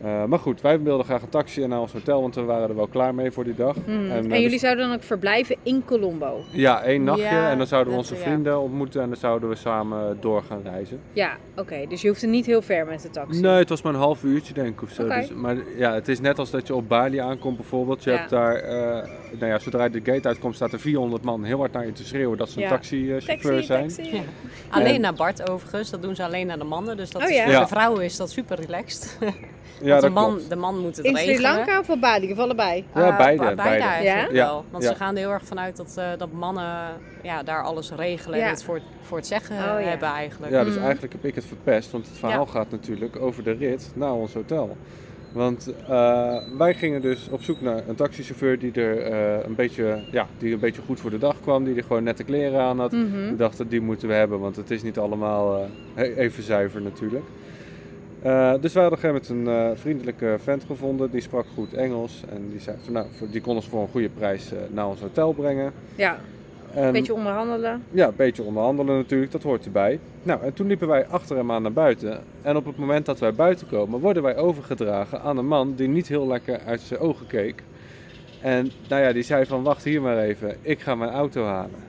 Eh, 0.00 0.24
maar 0.24 0.38
goed, 0.38 0.60
wij 0.60 0.80
wilden 0.80 1.04
graag 1.06 1.22
een 1.22 1.28
taxi 1.28 1.66
naar 1.66 1.80
ons 1.80 1.92
hotel, 1.92 2.20
want 2.20 2.34
we 2.34 2.42
waren 2.42 2.68
er 2.68 2.76
wel 2.76 2.86
klaar 2.86 3.14
mee 3.14 3.30
voor 3.30 3.44
die 3.44 3.54
dag. 3.54 3.76
Mhm. 3.76 3.90
En, 3.90 4.10
En, 4.10 4.24
eh, 4.24 4.30
jullie 4.36 4.50
dus- 4.50 4.60
zouden 4.60 4.86
dan 4.86 4.96
ook 4.96 5.02
verblijven 5.02 5.56
in 5.62 5.84
Colombo? 5.84 6.40
Ja, 6.50 6.82
één 6.82 7.04
nachtje 7.04 7.24
Ja, 7.24 7.50
en 7.50 7.58
dan 7.58 7.66
zouden 7.66 7.92
we 7.92 7.98
onze 7.98 8.14
ja. 8.14 8.20
vrienden 8.20 8.60
ontmoeten 8.60 9.02
en 9.02 9.08
dan 9.08 9.16
zouden 9.16 9.48
we 9.48 9.54
samen 9.54 10.16
door 10.20 10.42
gaan 10.42 10.60
reizen. 10.62 11.00
Ja, 11.12 11.36
oké. 11.56 11.86
Dus 11.88 12.02
je 12.02 12.08
hoeft 12.08 12.22
er 12.22 12.28
niet 12.28 12.46
heel 12.46 12.62
ver 12.62 12.86
met 12.86 13.02
de 13.02 13.10
taxi? 13.10 13.40
Nee, 13.40 13.52
het 13.58 13.68
was 13.68 13.82
maar 13.82 13.94
een 13.94 13.98
half 14.00 14.22
uurtje 14.24 14.54
denk 14.54 14.68
ik 14.68 14.82
of 14.82 14.90
zo. 14.90 15.02
Oké. 15.04 15.14
Dus, 15.20 15.30
maar 15.32 15.56
ja, 15.76 15.94
het 15.94 16.08
is 16.08 16.20
net 16.20 16.38
als 16.38 16.50
dat 16.50 16.66
je 16.66 16.74
op 16.74 16.88
Bali 16.88 17.18
aankomt 17.18 17.56
bijvoorbeeld. 17.56 18.04
Je 18.04 18.10
Ja. 18.10 18.16
hebt 18.16 18.30
daar, 18.30 18.54
eh, 18.54 19.08
nou 19.38 19.46
ja, 19.52 19.58
zodra 19.58 19.84
je 19.84 19.90
de 19.90 20.12
gate 20.12 20.28
uitkomt 20.28 20.54
staat 20.54 20.72
er 20.72 20.80
400 20.80 21.22
man 21.24 21.44
heel 21.44 21.58
hard 21.58 21.72
naar 21.72 21.86
je 21.86 21.92
te 21.92 22.04
schreeuwen 22.04 22.38
dat 22.38 22.48
ze 22.50 22.56
een 22.56 22.62
Ja. 22.62 22.68
taxichauffeur 22.68 23.36
Taxi, 23.52 23.62
zijn. 23.66 23.88
taxi. 23.88 24.14
Ja. 24.16 24.22
Alleen 24.70 24.94
En- 24.94 25.00
naar 25.00 25.14
Bart 25.14 25.50
overigens, 25.50 25.90
dat 25.90 26.02
doen 26.02 26.14
ze 26.14 26.24
alleen 26.24 26.46
naar 26.46 26.58
de 26.58 26.64
mannen. 26.64 26.96
Dus 26.96 27.10
dat 27.10 27.22
Oh 27.22 27.28
is, 27.28 27.36
ja? 27.36 27.42
voor 27.42 27.52
Ja. 27.52 27.60
de 27.60 27.66
vrouwen 27.66 28.04
is 28.04 28.16
dat 28.16 28.30
super 28.30 28.60
relaxed. 28.60 29.18
Ja, 29.82 29.88
Want 29.90 30.02
de, 30.02 30.08
man, 30.10 30.30
klopt. 30.30 30.48
de 30.48 30.56
man 30.56 30.78
moet 30.78 30.96
het 30.96 31.04
In 31.06 31.16
Sri 31.16 31.26
regelen. 31.26 31.54
Lanka 31.54 31.78
of 31.78 31.90
op 31.90 32.00
Bali? 32.00 32.32
Of 32.32 32.38
allebei? 32.38 32.84
Ja, 32.94 33.06
Eh, 33.08 33.16
beide, 33.16 33.44
be- 33.48 33.54
beide. 33.54 33.84
eigenlijk 33.84 34.30
Ja? 34.36 34.44
wel. 34.46 34.64
Want 34.70 34.82
Ja. 34.84 34.90
ze 34.90 34.96
gaan 34.96 35.12
er 35.14 35.20
heel 35.20 35.30
erg 35.30 35.44
vanuit 35.44 35.76
dat, 35.76 35.94
eh, 35.98 36.08
dat 36.18 36.32
mannen 36.32 36.88
ja, 37.22 37.42
daar 37.42 37.62
alles 37.62 37.90
regelen 37.96 38.38
Ja. 38.38 38.44
en 38.44 38.50
het 38.50 38.64
voor, 38.64 38.80
voor 39.02 39.16
het 39.16 39.26
zeggen 39.26 39.56
Oh, 39.56 39.62
ja. 39.62 39.76
hebben 39.88 40.08
eigenlijk. 40.08 40.52
Ja, 40.52 40.64
dus 40.64 40.74
Mhm. 40.74 40.82
eigenlijk 40.84 41.12
heb 41.12 41.24
ik 41.24 41.34
het 41.34 41.44
verpest, 41.44 41.90
want 41.90 42.06
het 42.08 42.18
verhaal 42.18 42.44
Ja. 42.44 42.50
gaat 42.50 42.70
natuurlijk 42.70 43.16
over 43.20 43.42
de 43.44 43.52
rit 43.52 43.90
naar 43.94 44.12
ons 44.12 44.32
hotel. 44.34 44.76
Want 45.32 45.72
eh, 45.88 46.36
wij 46.58 46.74
gingen 46.74 47.00
dus 47.02 47.28
op 47.30 47.42
zoek 47.42 47.60
naar 47.60 47.82
een 47.88 47.94
taxichauffeur 47.94 48.58
die 48.58 48.72
er 48.72 48.98
eh, 49.02 49.44
een 49.46 49.54
beetje, 49.54 50.02
ja, 50.10 50.26
die 50.38 50.52
een 50.52 50.58
beetje 50.60 50.82
goed 50.86 51.00
voor 51.00 51.10
de 51.10 51.18
dag 51.18 51.40
kwam, 51.40 51.64
die 51.64 51.76
er 51.76 51.82
gewoon 51.82 52.02
nette 52.02 52.24
kleren 52.24 52.60
aan 52.60 52.78
had. 52.80 52.92
Mhm. 52.92 53.28
We 53.30 53.36
dachten, 53.36 53.68
die 53.68 53.80
moeten 53.80 54.08
we 54.08 54.14
hebben, 54.14 54.40
want 54.40 54.56
het 54.56 54.70
is 54.70 54.82
niet 54.82 54.98
allemaal 54.98 55.68
eh, 55.94 56.16
even 56.18 56.42
zuiver 56.42 56.82
natuurlijk. 56.82 57.24
Eh, 58.26 58.52
dus 58.60 58.72
wij 58.72 58.82
hadden 58.82 58.98
op 58.98 59.04
een 59.04 59.10
gegeven 59.10 59.34
moment 59.34 59.56
een 59.56 59.70
eh, 59.70 59.80
vriendelijke 59.80 60.36
vent 60.42 60.64
gevonden, 60.64 61.10
die 61.10 61.20
sprak 61.20 61.46
goed 61.54 61.74
Engels. 61.74 62.22
En 62.28 62.48
die 62.50 62.60
zei 62.60 62.76
van, 62.84 62.92
nou, 62.92 63.06
die 63.30 63.40
kon 63.40 63.54
ons 63.54 63.66
voor 63.66 63.80
een 63.80 63.88
goede 63.88 64.08
prijs 64.08 64.52
eh, 64.52 64.58
naar 64.70 64.88
ons 64.88 65.00
hotel 65.00 65.32
brengen. 65.32 65.72
Ja, 65.94 66.18
En, 66.74 66.84
een 66.84 66.92
beetje 66.92 67.14
onderhandelen. 67.14 67.82
Ja, 67.90 68.06
een 68.06 68.16
beetje 68.16 68.42
onderhandelen 68.42 68.96
natuurlijk, 68.96 69.32
dat 69.32 69.42
hoort 69.42 69.64
erbij. 69.64 69.98
Nou, 70.22 70.42
en 70.42 70.52
toen 70.52 70.66
liepen 70.66 70.88
wij 70.88 71.06
achter 71.06 71.36
hem 71.36 71.52
aan 71.52 71.62
naar 71.62 71.72
buiten. 71.72 72.20
En 72.42 72.56
op 72.56 72.64
het 72.64 72.76
moment 72.76 73.06
dat 73.06 73.18
wij 73.18 73.34
buiten 73.34 73.66
komen, 73.66 74.00
worden 74.00 74.22
wij 74.22 74.36
overgedragen 74.36 75.20
aan 75.20 75.36
een 75.36 75.46
man 75.46 75.74
die 75.74 75.88
niet 75.88 76.08
heel 76.08 76.26
lekker 76.26 76.60
uit 76.66 76.80
zijn 76.80 77.00
ogen 77.00 77.26
keek. 77.26 77.62
En 78.40 78.70
nou 78.88 79.02
ja, 79.02 79.12
die 79.12 79.22
zei 79.22 79.46
van, 79.46 79.62
wacht 79.62 79.84
hier 79.84 80.02
maar 80.02 80.18
even, 80.18 80.56
ik 80.62 80.80
ga 80.80 80.94
mijn 80.94 81.10
auto 81.10 81.44
halen. 81.44 81.84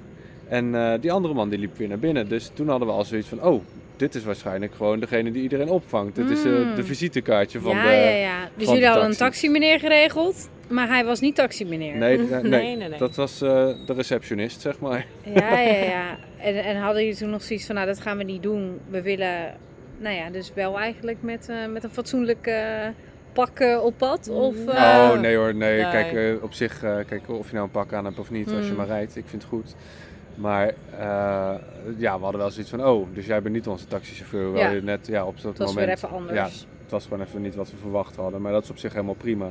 En 0.48 1.00
die 1.02 1.12
andere 1.12 1.34
man 1.34 1.50
die 1.50 1.60
liep 1.60 1.78
weer 1.78 1.88
naar 1.88 2.00
binnen. 2.00 2.30
Dus 2.30 2.52
toen 2.54 2.68
hadden 2.70 2.88
we 2.88 2.94
al 2.94 3.06
zoiets 3.06 3.28
van, 3.28 3.44
oh, 3.44 3.64
dit 3.98 4.16
is 4.16 4.24
waarschijnlijk 4.24 4.74
gewoon 4.76 5.00
degene 5.00 5.32
die 5.32 5.42
iedereen 5.42 5.70
opvangt. 5.70 6.16
Dit 6.16 6.30
is 6.30 6.44
eh, 6.46 6.52
Mm. 6.52 6.76
de 6.76 6.84
visitekaartje 6.84 7.60
van 7.60 7.76
ja, 7.76 7.84
de... 7.84 7.90
ja, 7.90 8.10
ja. 8.10 8.50
Dus 8.56 8.66
jullie 8.66 8.82
de 8.82 8.88
hadden 8.88 9.06
een 9.06 9.16
taxi. 9.16 9.24
taxi-meneer 9.42 9.80
geregeld, 9.80 10.50
maar 10.70 10.88
hij 10.88 11.06
was 11.06 11.20
niet 11.20 11.36
taxi-meneer. 11.36 11.96
Nee, 11.96 12.18
nee, 12.18 12.28
nee, 12.30 12.42
Nee, 12.42 12.76
nee, 12.76 12.88
nee. 12.90 13.00
dat 13.00 13.16
was 13.16 13.42
eh, 13.42 13.50
de 13.86 13.94
receptionist, 13.94 14.62
zeg 14.62 14.80
maar. 14.80 15.06
Ja, 15.34 15.60
ja, 15.60 15.74
ja. 15.84 16.18
En, 16.38 16.56
en 16.64 16.78
hadden 16.78 17.02
jullie 17.04 17.18
toen 17.18 17.30
nog 17.30 17.44
zoiets 17.44 17.66
van, 17.66 17.76
nou 17.76 17.88
dat 17.88 18.00
gaan 18.02 18.18
we 18.18 18.24
niet 18.24 18.44
doen. 18.44 18.80
We 18.90 19.02
willen, 19.02 19.56
nou 19.98 20.16
ja, 20.16 20.30
dus 20.30 20.52
wel 20.54 20.80
eigenlijk 20.80 21.18
met, 21.22 21.50
eh, 21.50 21.56
met 21.72 21.84
een 21.84 21.90
fatsoenlijk 21.90 22.48
eh, 22.48 22.88
pak 23.34 23.60
eh, 23.60 23.84
op 23.84 23.94
pad? 23.98 24.30
Of, 24.30 24.56
eh, 24.68 24.74
Ja. 24.74 25.12
Oh 25.12 25.20
nee 25.20 25.36
hoor, 25.36 25.56
nee. 25.56 25.82
Nee. 25.82 25.92
Kijk, 25.92 26.14
eh, 26.14 26.44
op 26.44 26.54
zich, 26.54 26.84
eh, 26.84 26.96
kijk 27.08 27.30
of 27.30 27.48
je 27.48 27.54
nou 27.54 27.66
een 27.66 27.72
pak 27.72 27.94
aan 27.94 28.06
hebt 28.06 28.20
of 28.20 28.32
niet, 28.32 28.48
als 28.52 28.66
je 28.66 28.72
Mm. 28.72 28.78
maar 28.78 28.88
rijdt, 28.88 29.16
ik 29.16 29.24
vind 29.28 29.42
het 29.42 29.52
goed. 29.52 29.76
Maar 30.38 30.68
eh, 31.00 31.56
ja, 31.98 32.18
we 32.18 32.24
hadden 32.24 32.38
wel 32.42 32.50
zoiets 32.52 32.70
van, 32.70 32.86
oh, 32.86 33.08
dus 33.14 33.26
jij 33.26 33.42
bent 33.42 33.56
niet 33.56 33.68
onze 33.68 33.86
taxichauffeur. 33.88 34.52
We 34.52 34.58
Ja. 34.58 34.64
hadden 34.66 34.86
net 34.86 35.08
ja, 35.08 35.26
op 35.26 35.36
dat 35.36 35.44
het 35.44 35.58
was 35.58 35.68
moment. 35.68 35.86
weer 35.86 35.96
even 35.96 36.10
anders. 36.10 36.36
Ja, 36.38 36.44
het 36.82 36.92
was 36.92 37.04
gewoon 37.04 37.22
even 37.22 37.42
niet 37.42 37.56
wat 37.56 37.72
we 37.72 37.78
verwacht 37.78 38.16
hadden, 38.16 38.42
maar 38.42 38.52
dat 38.52 38.64
is 38.64 38.70
op 38.70 38.78
zich 38.78 38.94
helemaal 38.94 39.14
prima. 39.16 39.50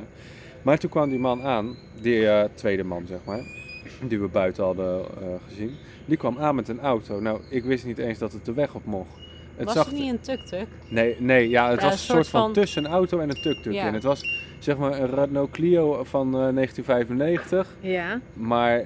Maar 0.61 0.77
toen 0.77 0.89
kwam 0.89 1.09
die 1.09 1.19
man 1.19 1.41
aan, 1.43 1.75
die 2.01 2.27
eh, 2.29 2.49
tweede 2.53 2.83
man 2.83 3.05
zeg 3.07 3.19
maar, 3.25 3.39
die 4.09 4.19
we 4.19 4.27
buiten 4.27 4.63
hadden 4.63 4.99
eh, 4.99 5.27
gezien. 5.47 5.75
Die 6.05 6.17
kwam 6.17 6.37
aan 6.39 6.55
met 6.55 6.67
een 6.69 6.79
auto. 6.79 7.19
Nou, 7.19 7.39
ik 7.49 7.63
wist 7.63 7.85
niet 7.85 7.97
eens 7.97 8.17
dat 8.17 8.33
het 8.33 8.45
de 8.45 8.53
weg 8.53 8.73
op 8.75 8.85
mocht. 8.85 9.09
Het 9.55 9.65
was 9.65 9.75
zag 9.75 9.85
het 9.85 9.93
niet 9.95 10.11
een 10.11 10.19
tuk-tuk? 10.19 10.67
Nee, 10.89 11.15
nee 11.19 11.49
ja, 11.49 11.69
het 11.69 11.79
Ja, 11.81 11.85
was 11.85 11.93
een 11.93 11.99
soort 12.15 12.27
van, 12.27 12.41
van- 12.41 12.53
tussen 12.53 12.85
een 12.85 12.91
auto 12.91 13.19
en 13.19 13.29
een 13.29 13.41
tuk-tuk 13.41 13.73
Ja. 13.73 13.87
in. 13.87 13.93
Het 13.93 14.03
was 14.03 14.21
zeg 14.59 14.77
maar 14.77 14.99
een 14.99 15.09
Renault 15.15 15.51
Clio 15.51 16.03
van 16.03 16.25
eh, 16.27 16.47
1995, 16.53 17.75
Ja, 17.79 18.19
maar 18.33 18.85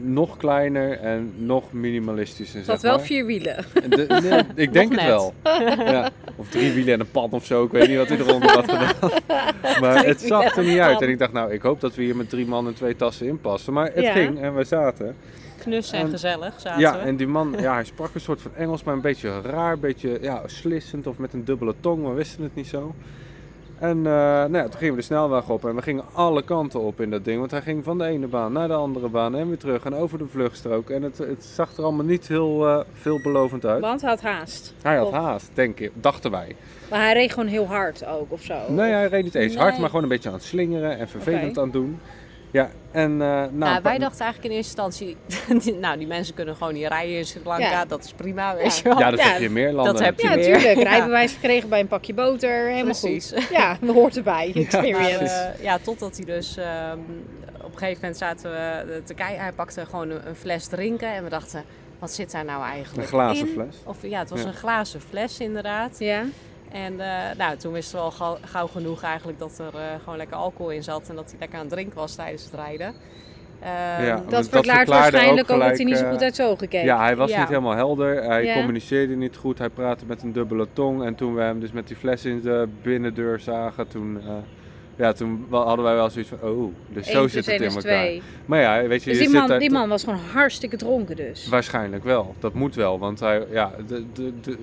nog 0.00 0.36
kleiner 0.36 0.98
en 0.98 1.32
nog 1.36 1.72
minimalistischer. 1.72 2.58
het 2.58 2.66
had 2.68 2.80
zeg 2.80 2.90
wel 2.90 2.98
maar. 2.98 3.06
vier 3.06 3.26
wielen. 3.26 3.64
De- 3.88 4.06
nee, 4.22 4.42
ik 4.66 4.72
denk 4.72 4.92
het 4.92 5.04
wel. 5.04 5.34
Ja. 5.76 6.10
Of 6.36 6.48
drie 6.48 6.72
wielen 6.72 6.94
en 6.94 7.00
een 7.00 7.10
pan 7.10 7.30
of 7.30 7.44
zo, 7.44 7.64
ik 7.64 7.70
weet 7.70 7.88
niet 7.88 7.96
wat 7.96 8.08
hij 8.08 8.18
eronder 8.18 8.50
had 8.50 8.70
gedaan. 8.70 9.10
Maar 9.80 10.04
het 10.04 10.20
zag 10.20 10.56
er 10.56 10.64
niet 10.64 10.78
uit. 10.78 11.02
En 11.02 11.08
ik 11.08 11.18
dacht, 11.18 11.32
nou, 11.32 11.52
ik 11.52 11.62
hoop 11.62 11.80
dat 11.80 11.94
we 11.94 12.02
hier 12.02 12.16
met 12.16 12.28
drie 12.30 12.46
man 12.46 12.66
en 12.66 12.74
twee 12.74 12.96
tassen 12.96 13.26
in 13.26 13.40
passen. 13.40 13.72
Maar 13.72 13.90
het 13.94 14.04
Ja. 14.04 14.12
ging 14.12 14.40
en 14.40 14.54
we 14.56 14.64
zaten. 14.64 15.16
Knus 15.58 15.90
en 15.92 16.00
En- 16.00 16.10
gezellig 16.10 16.54
zaten 16.60 16.80
Ja, 16.80 16.92
we. 16.92 16.98
en 16.98 17.16
die 17.16 17.26
man, 17.26 17.54
ja, 17.60 17.74
hij 17.74 17.84
sprak 17.84 18.14
een 18.14 18.20
soort 18.20 18.40
van 18.40 18.50
Engels, 18.56 18.82
maar 18.84 18.94
een 18.94 19.00
beetje 19.00 19.40
raar, 19.40 19.72
een 19.72 19.80
beetje 19.80 20.18
ja, 20.20 20.42
slissend 20.46 21.06
of 21.06 21.18
met 21.18 21.32
een 21.32 21.44
dubbele 21.44 21.74
tong, 21.80 22.06
we 22.08 22.12
wisten 22.12 22.42
het 22.42 22.54
niet 22.54 22.66
zo. 22.66 22.94
En 23.78 23.96
eh, 23.98 24.02
nou 24.12 24.52
ja, 24.56 24.62
toen 24.62 24.72
gingen 24.78 24.94
we 24.94 25.00
de 25.00 25.06
snelweg 25.06 25.48
op 25.48 25.64
en 25.64 25.74
we 25.74 25.82
gingen 25.82 26.04
alle 26.12 26.42
kanten 26.42 26.80
op 26.80 27.00
in 27.00 27.10
dat 27.10 27.24
ding, 27.24 27.38
want 27.38 27.50
hij 27.50 27.60
ging 27.62 27.84
van 27.84 27.98
de 27.98 28.04
ene 28.04 28.26
baan 28.26 28.52
naar 28.52 28.68
de 28.68 28.74
andere 28.74 29.08
baan 29.08 29.36
en 29.36 29.48
weer 29.48 29.58
terug 29.58 29.84
en 29.84 29.94
over 29.94 30.18
de 30.18 30.26
vluchtstrook. 30.26 30.90
En 30.90 31.02
het, 31.02 31.18
het 31.18 31.44
zag 31.44 31.76
er 31.76 31.82
allemaal 31.82 32.04
niet 32.04 32.28
heel 32.28 32.66
eh, 32.68 32.80
veelbelovend 32.92 33.64
uit. 33.66 33.80
Want 33.80 34.00
hij 34.00 34.10
had 34.10 34.20
haast. 34.20 34.74
Hij 34.82 34.96
had 34.96 35.06
Of- 35.06 35.12
haast, 35.12 35.50
denk 35.54 35.80
ik, 35.80 35.90
dachten 35.94 36.30
wij. 36.30 36.56
Maar 36.90 37.00
hij 37.00 37.12
reed 37.12 37.30
gewoon 37.32 37.48
heel 37.48 37.66
hard 37.66 38.06
ook, 38.06 38.32
of 38.32 38.42
zo. 38.42 38.54
Nee, 38.68 38.92
hij 38.92 39.08
reed 39.08 39.24
niet 39.24 39.34
eens 39.34 39.56
hard, 39.56 39.78
maar 39.78 39.88
gewoon 39.88 40.02
een 40.02 40.08
beetje 40.08 40.28
aan 40.28 40.34
het 40.34 40.44
slingeren 40.44 40.98
en 40.98 41.08
vervelend 41.08 41.58
aan 41.58 41.64
het 41.64 41.72
doen. 41.72 41.98
Ja, 42.56 42.70
en 42.90 43.10
eh 43.12 43.18
nou, 43.28 43.50
Nou, 43.52 43.82
wij 43.82 43.98
dachten 43.98 44.20
eigenlijk 44.24 44.52
in 44.54 44.56
eerste 44.60 44.82
instantie, 44.82 45.16
die- 45.64 45.74
nou 45.74 45.98
die 45.98 46.06
mensen 46.06 46.34
kunnen 46.34 46.56
gewoon 46.56 46.74
niet 46.74 46.86
rijden 46.86 47.16
in 47.16 47.24
Sri 47.26 47.40
Lanka, 47.44 47.70
Ja. 47.70 47.84
dat 47.84 48.04
is 48.04 48.12
prima, 48.12 48.56
weet 48.56 48.76
je 48.76 48.82
wel. 48.82 48.98
ja, 48.98 49.10
dat 49.10 49.18
Ja, 49.20 49.26
heb 49.28 49.38
je 49.38 49.44
in 49.44 49.52
meer 49.52 49.72
landen. 49.72 49.94
dat 49.94 50.04
heb 50.04 50.20
je 50.20 50.22
Ja, 50.22 50.28
natuurlijk. 50.28 50.56
meer. 50.56 50.62
natuurlijk. 50.66 50.88
Ja. 50.90 50.96
Rijbewijs 50.98 51.32
gekregen 51.32 51.68
bij 51.68 51.80
een 51.80 51.86
pakje 51.86 52.14
boter. 52.14 52.60
Helemaal 52.64 52.82
Precies. 52.84 53.32
goed. 53.34 53.48
Ja, 53.58 53.76
dat 53.80 53.94
hoort 53.94 54.16
erbij. 54.16 54.50
Maar, 54.54 54.62
Experience. 54.64 55.34
eh, 55.34 55.62
ja, 55.62 55.78
totdat 55.78 56.16
hij 56.16 56.24
dus 56.26 56.56
ehm, 56.56 56.98
op 57.62 57.72
een 57.72 57.78
gegeven 57.78 57.98
moment 58.00 58.16
zaten 58.16 58.50
we 58.50 59.02
te 59.04 59.14
kijken. 59.14 59.40
Hij 59.42 59.52
pakte 59.52 59.86
gewoon 59.86 60.10
een, 60.10 60.28
een 60.28 60.34
fles 60.36 60.66
drinken 60.66 61.08
en 61.14 61.24
we 61.24 61.30
dachten, 61.30 61.64
wat 61.98 62.12
zit 62.12 62.30
daar 62.32 62.44
nou 62.44 62.64
eigenlijk 62.64 63.02
Een 63.02 63.08
glazen 63.08 63.46
in? 63.46 63.52
fles. 63.52 63.76
Of 63.84 63.96
ja, 64.00 64.18
het 64.18 64.30
was 64.30 64.40
Ja. 64.40 64.46
een 64.46 64.54
glazen 64.54 65.00
fles 65.00 65.40
inderdaad. 65.40 65.96
ja. 65.98 66.22
En 66.72 67.00
eh, 67.00 67.36
nou, 67.38 67.56
toen 67.56 67.72
wisten 67.72 67.98
we 67.98 68.04
al 68.04 68.10
gauw, 68.10 68.36
gauw 68.44 68.66
genoeg 68.66 69.02
eigenlijk 69.02 69.38
dat 69.38 69.58
er 69.58 69.80
eh, 69.80 69.82
gewoon 70.02 70.16
lekker 70.16 70.36
alcohol 70.36 70.70
in 70.70 70.82
zat 70.82 71.08
en 71.08 71.14
dat 71.14 71.30
hij 71.30 71.38
lekker 71.38 71.58
aan 71.58 71.64
het 71.64 71.72
drinken 71.74 71.96
was 71.96 72.14
tijdens 72.14 72.44
het 72.44 72.54
rijden. 72.54 72.94
Ehm, 73.60 74.04
Ja. 74.04 74.14
Dat, 74.16 74.30
dat 74.30 74.48
verklaart 74.48 74.88
waarschijnlijk 74.88 75.50
ook 75.50 75.56
ook, 75.56 75.62
dat 75.68 75.76
hij 75.76 75.84
niet 75.84 75.96
zo 75.96 76.02
gelijk, 76.02 76.08
goed 76.12 76.20
eh, 76.20 76.26
uit 76.26 76.36
zijn 76.36 76.48
ogen 76.48 76.68
keek. 76.68 76.84
Ja, 76.84 76.98
hij 77.02 77.16
was 77.16 77.30
Ja. 77.30 77.38
niet 77.38 77.48
helemaal 77.48 77.74
helder. 77.76 78.22
Hij 78.24 78.44
Ja. 78.44 78.54
communiceerde 78.54 79.14
niet 79.16 79.36
goed. 79.36 79.58
Hij 79.58 79.68
praatte 79.68 80.04
met 80.06 80.22
een 80.22 80.32
dubbele 80.32 80.66
tong. 80.72 81.04
En 81.04 81.14
toen 81.14 81.34
we 81.34 81.40
hem 81.42 81.60
dus 81.60 81.72
met 81.72 81.86
die 81.88 81.96
fles 81.96 82.24
in 82.24 82.40
de 82.40 82.68
binnendeur 82.82 83.40
zagen, 83.40 83.88
toen, 83.88 84.18
eh, 84.26 84.32
ja, 84.96 85.12
toen 85.12 85.46
hadden 85.50 85.84
wij 85.84 85.94
wel 85.94 86.10
zoiets 86.10 86.30
van, 86.30 86.48
oh, 86.50 86.72
dus 86.88 87.06
zo 87.06 87.28
zit 87.28 87.46
het 87.46 87.60
in 87.60 87.66
elkaar. 87.66 87.80
twee. 87.80 88.22
Maar 88.46 88.60
ja, 88.60 88.86
weet 88.86 89.02
je, 89.04 89.10
Dus 89.10 89.18
je 89.18 89.24
die 89.24 89.30
zit 89.30 89.38
man, 89.40 89.48
daar 89.48 89.58
die 89.58 89.70
man 89.70 89.88
was 89.88 90.04
gewoon 90.04 90.20
hartstikke 90.32 90.76
dronken 90.76 91.16
dus. 91.16 91.48
Waarschijnlijk 91.48 92.04
wel. 92.04 92.34
Dat 92.38 92.54
moet 92.54 92.74
wel, 92.74 92.98
want 92.98 93.20
hij, 93.20 93.46
ja, 93.50 93.70
de, 93.86 94.04
de, 94.12 94.32
de, 94.40 94.58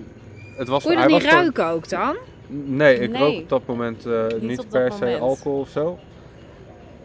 het 0.56 0.68
was... 0.68 0.84
Kon 0.84 0.92
je 0.92 0.98
dat 0.98 1.08
niet 1.08 1.24
ruiken 1.24 1.66
ook 1.68 1.90
dan? 1.90 2.16
Nee, 2.48 3.00
ik 3.00 3.10
Nee. 3.10 3.22
rook 3.22 3.42
op 3.42 3.50
dat 3.50 3.62
moment 3.66 4.06
eh, 4.06 4.26
niet, 4.28 4.42
Niet 4.42 4.60
op 4.60 4.70
per 4.70 4.92
se 4.92 5.00
moment. 5.04 5.22
alcohol 5.22 5.60
of 5.60 5.70
zo. 5.70 6.00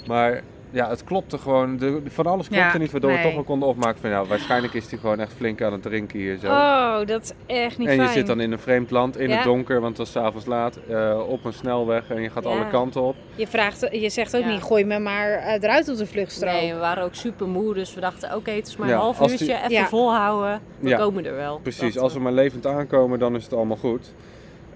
Maar 0.06 0.42
ja, 0.70 0.88
het 0.88 1.04
klopte 1.04 1.38
gewoon. 1.38 1.76
De, 1.76 2.02
van 2.06 2.26
alles 2.26 2.48
klopte 2.48 2.66
Ja, 2.66 2.78
niet, 2.78 2.90
waardoor 2.90 3.10
we 3.10 3.16
nee. 3.16 3.24
toch 3.26 3.34
wel 3.34 3.44
konden 3.44 3.68
opmaken 3.68 4.00
van 4.00 4.10
ja, 4.10 4.24
waarschijnlijk 4.24 4.74
is 4.74 4.90
hij 4.90 4.98
gewoon 4.98 5.20
echt 5.20 5.32
flink 5.32 5.62
aan 5.62 5.72
het 5.72 5.82
drinken 5.82 6.18
hier 6.18 6.36
zo. 6.38 6.46
Oh, 6.46 7.06
dat 7.06 7.22
is 7.22 7.32
echt 7.56 7.78
niet 7.78 7.88
en 7.88 7.94
je 7.94 8.00
fijn. 8.00 8.12
zit 8.12 8.26
dan 8.26 8.40
in 8.40 8.52
een 8.52 8.58
vreemd 8.58 8.90
land, 8.90 9.18
in 9.18 9.28
Ja. 9.28 9.34
het 9.34 9.44
donker, 9.44 9.80
want 9.80 9.98
het 9.98 9.98
was 9.98 10.10
s'avonds 10.10 10.46
laat, 10.46 10.78
eh, 10.88 11.18
op 11.28 11.44
een 11.44 11.52
snelweg 11.52 12.10
en 12.10 12.22
je 12.22 12.30
gaat 12.30 12.44
Ja. 12.44 12.50
alle 12.50 12.68
kanten 12.68 13.02
op. 13.02 13.16
Je, 13.34 13.46
vraagt, 13.46 13.88
je 13.90 14.10
zegt 14.10 14.36
ook 14.36 14.42
Ja. 14.42 14.48
niet, 14.50 14.62
gooi 14.62 14.84
me 14.84 14.98
maar 14.98 15.38
eruit 15.60 15.88
op 15.88 15.96
de 15.96 16.06
vluchtstrook. 16.06 16.52
Nee, 16.52 16.72
we 16.72 16.78
waren 16.78 17.04
ook 17.04 17.14
super 17.14 17.48
moe, 17.48 17.74
dus 17.74 17.94
we 17.94 18.00
dachten 18.00 18.36
oké, 18.36 18.50
het 18.50 18.66
is 18.66 18.76
maar 18.76 18.88
Ja, 18.88 18.94
een 18.94 19.00
half 19.00 19.20
als 19.20 19.30
die- 19.36 19.40
uurtje, 19.40 19.56
even 19.64 19.70
Ja. 19.70 19.86
volhouden. 19.86 20.60
We 20.78 20.88
Ja. 20.88 20.96
komen 20.98 21.26
er 21.26 21.34
wel. 21.36 21.58
Precies, 21.62 21.98
als 21.98 22.12
we 22.14 22.20
maar 22.20 22.32
levend 22.32 22.66
aankomen, 22.66 23.18
dan 23.18 23.34
is 23.36 23.44
het 23.44 23.52
allemaal 23.52 23.76
goed. 23.76 24.12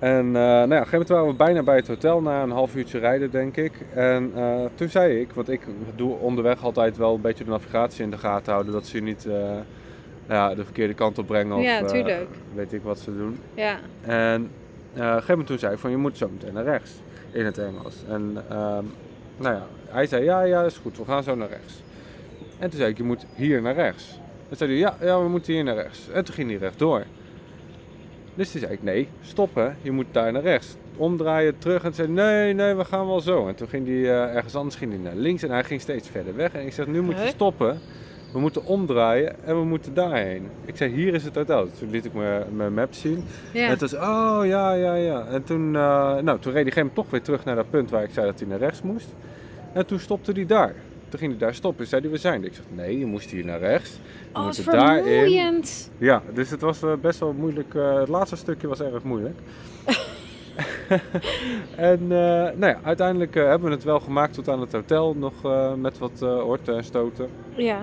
En 0.02 0.26
eh, 0.26 0.32
nou 0.32 0.44
ja, 0.44 0.62
op 0.64 0.70
een 0.70 0.76
gegeven 0.76 0.90
moment 0.90 1.08
waren 1.08 1.26
we 1.26 1.34
bijna 1.34 1.62
bij 1.62 1.76
het 1.76 1.86
hotel, 1.88 2.22
na 2.22 2.42
een 2.42 2.50
half 2.50 2.74
uurtje 2.74 2.98
rijden 2.98 3.30
denk 3.30 3.56
ik. 3.56 3.72
En 3.94 4.32
eh, 4.36 4.64
toen 4.74 4.88
zei 4.88 5.20
ik, 5.20 5.32
want 5.32 5.48
ik 5.48 5.60
doe 5.94 6.18
onderweg 6.18 6.64
altijd 6.64 6.96
wel 6.96 7.14
een 7.14 7.20
beetje 7.20 7.44
de 7.44 7.50
navigatie 7.50 8.04
in 8.04 8.10
de 8.10 8.18
gaten 8.18 8.52
houden, 8.52 8.72
dat 8.72 8.86
ze 8.86 8.96
je 8.96 9.02
niet 9.02 9.26
eh, 9.26 9.34
ja, 10.28 10.54
de 10.54 10.64
verkeerde 10.64 10.94
kant 10.94 11.18
op 11.18 11.26
brengen 11.26 11.56
of 11.56 11.62
Ja, 11.62 11.84
tuurlijk. 11.84 12.28
weet 12.54 12.72
ik 12.72 12.82
wat 12.82 12.98
ze 12.98 13.16
doen. 13.16 13.38
Ja. 13.54 13.78
En 14.00 14.42
op 14.42 14.98
een 14.98 15.02
gegeven 15.02 15.28
moment 15.28 15.46
toen 15.46 15.58
zei 15.58 15.72
ik 15.72 15.78
van 15.78 15.90
je 15.90 15.96
moet 15.96 16.16
zo 16.16 16.28
meteen 16.28 16.54
naar 16.54 16.64
rechts 16.64 16.90
in 17.30 17.44
het 17.44 17.58
Engels. 17.58 17.96
En 18.08 18.44
ehm, 18.48 18.84
nou 19.36 19.54
ja, 19.54 19.66
hij 19.88 20.06
zei 20.06 20.24
ja, 20.24 20.42
ja 20.42 20.62
is 20.62 20.76
goed, 20.76 20.98
we 20.98 21.04
gaan 21.04 21.22
zo 21.22 21.34
naar 21.34 21.48
rechts. 21.48 21.82
En 22.58 22.70
toen 22.70 22.78
zei 22.78 22.90
ik 22.90 22.96
je 22.96 23.04
moet 23.04 23.26
hier 23.34 23.62
naar 23.62 23.74
rechts. 23.74 24.20
En 24.48 24.56
zei 24.56 24.70
hij 24.70 24.78
ja, 24.78 24.96
ja 25.00 25.22
we 25.22 25.28
moeten 25.28 25.52
hier 25.52 25.64
naar 25.64 25.74
rechts. 25.74 26.08
En 26.10 26.24
toen 26.24 26.34
ging 26.34 26.50
hij 26.50 26.58
rechtdoor. 26.58 27.02
Dus 28.35 28.51
toen 28.51 28.61
zei 28.61 28.73
ik 28.73 28.83
nee, 28.83 29.09
stoppen, 29.23 29.77
je 29.83 29.90
moet 29.90 30.07
daar 30.11 30.33
naar 30.33 30.42
rechts. 30.42 30.77
Omdraaien, 30.97 31.59
terug 31.59 31.85
en 31.85 31.95
zei 31.95 32.09
nee, 32.09 32.53
nee, 32.55 32.75
we 32.75 32.85
gaan 32.85 33.07
wel 33.07 33.21
zo. 33.21 33.49
En 33.49 33.55
toen 33.55 33.68
ging 33.68 33.87
hij 33.87 33.97
eh, 34.03 34.35
ergens 34.37 34.55
anders 34.55 34.77
ging 34.77 34.92
hij 34.92 35.01
naar 35.01 35.14
links 35.16 35.42
en 35.42 35.51
hij 35.51 35.64
ging 35.64 35.81
steeds 35.81 36.09
verder 36.09 36.37
weg. 36.37 36.53
En 36.53 36.66
ik 36.66 36.73
zeg 36.73 36.87
nu 36.87 37.01
moet 37.03 37.18
je 37.21 37.27
stoppen. 37.29 37.79
We 38.33 38.40
moeten 38.40 38.64
omdraaien 38.64 39.45
en 39.45 39.59
we 39.59 39.64
moeten 39.64 39.95
daarheen. 39.95 40.49
Ik 40.64 40.77
zei 40.77 40.92
hier 40.95 41.14
is 41.14 41.25
het 41.25 41.35
hotel. 41.35 41.68
Toen 41.79 41.90
liet 41.90 42.05
ik 42.05 42.12
mijn- 42.14 42.57
mijn 42.57 42.75
map 42.75 42.92
zien. 42.95 43.25
Ja. 43.53 43.64
En 43.64 43.71
het 43.71 43.81
was, 43.81 43.95
oh 43.95 44.40
ja, 44.45 44.73
ja, 44.73 44.95
ja. 44.95 45.27
En 45.27 45.45
toen, 45.45 45.77
eh, 45.77 46.16
nou, 46.16 46.38
toen 46.38 46.53
reed 46.53 46.75
hij 46.75 46.90
toch 46.92 47.11
weer 47.11 47.23
terug 47.23 47.45
naar 47.45 47.57
dat 47.57 47.71
punt 47.71 47.90
waar 47.90 48.03
ik 48.03 48.11
zei 48.12 48.27
dat 48.27 48.38
hij 48.40 48.49
naar 48.49 48.59
rechts 48.59 48.83
moest. 48.83 49.14
En 49.73 49.87
toen 49.87 49.99
stopte 49.99 50.33
hij 50.33 50.47
daar. 50.47 50.75
Toen 51.12 51.20
ging 51.20 51.33
hij 51.33 51.40
daar 51.40 51.55
stoppen. 51.55 51.87
Zei 51.87 52.03
hij, 52.03 52.11
we 52.11 52.16
zijn 52.16 52.40
er. 52.40 52.46
Ik 52.46 52.55
zeg, 52.55 52.64
nee, 52.68 52.98
je 52.98 53.07
moest 53.07 53.31
hier 53.31 53.44
naar 53.44 53.59
rechts. 53.59 53.98
We 54.33 54.38
oh, 54.38 54.51
daarin. 54.64 55.05
vermoeiend. 55.05 55.90
Ja, 55.98 56.22
dus 56.35 56.51
het 56.51 56.61
was 56.61 56.83
eh, 56.83 56.92
best 57.01 57.18
wel 57.18 57.33
moeilijk. 57.33 57.75
eh, 57.75 57.98
het 57.98 58.09
laatste 58.09 58.37
stukje 58.37 58.66
was 58.66 58.81
erg 58.81 59.03
moeilijk. 59.03 59.38
en 61.77 62.01
eh, 62.01 62.09
nou 62.57 62.66
ja, 62.66 62.79
uiteindelijk 62.83 63.35
hebben 63.35 63.68
we 63.68 63.75
het 63.75 63.85
wel 63.85 64.01
gemaakt 64.01 64.35
tot 64.35 64.48
aan 64.48 64.61
het 64.61 64.72
hotel. 64.72 65.14
Nog 65.14 65.33
met 65.77 65.98
wat 65.98 66.20
horten 66.20 66.77
en 66.77 66.85
stoten. 66.85 67.29
Ja. 67.55 67.83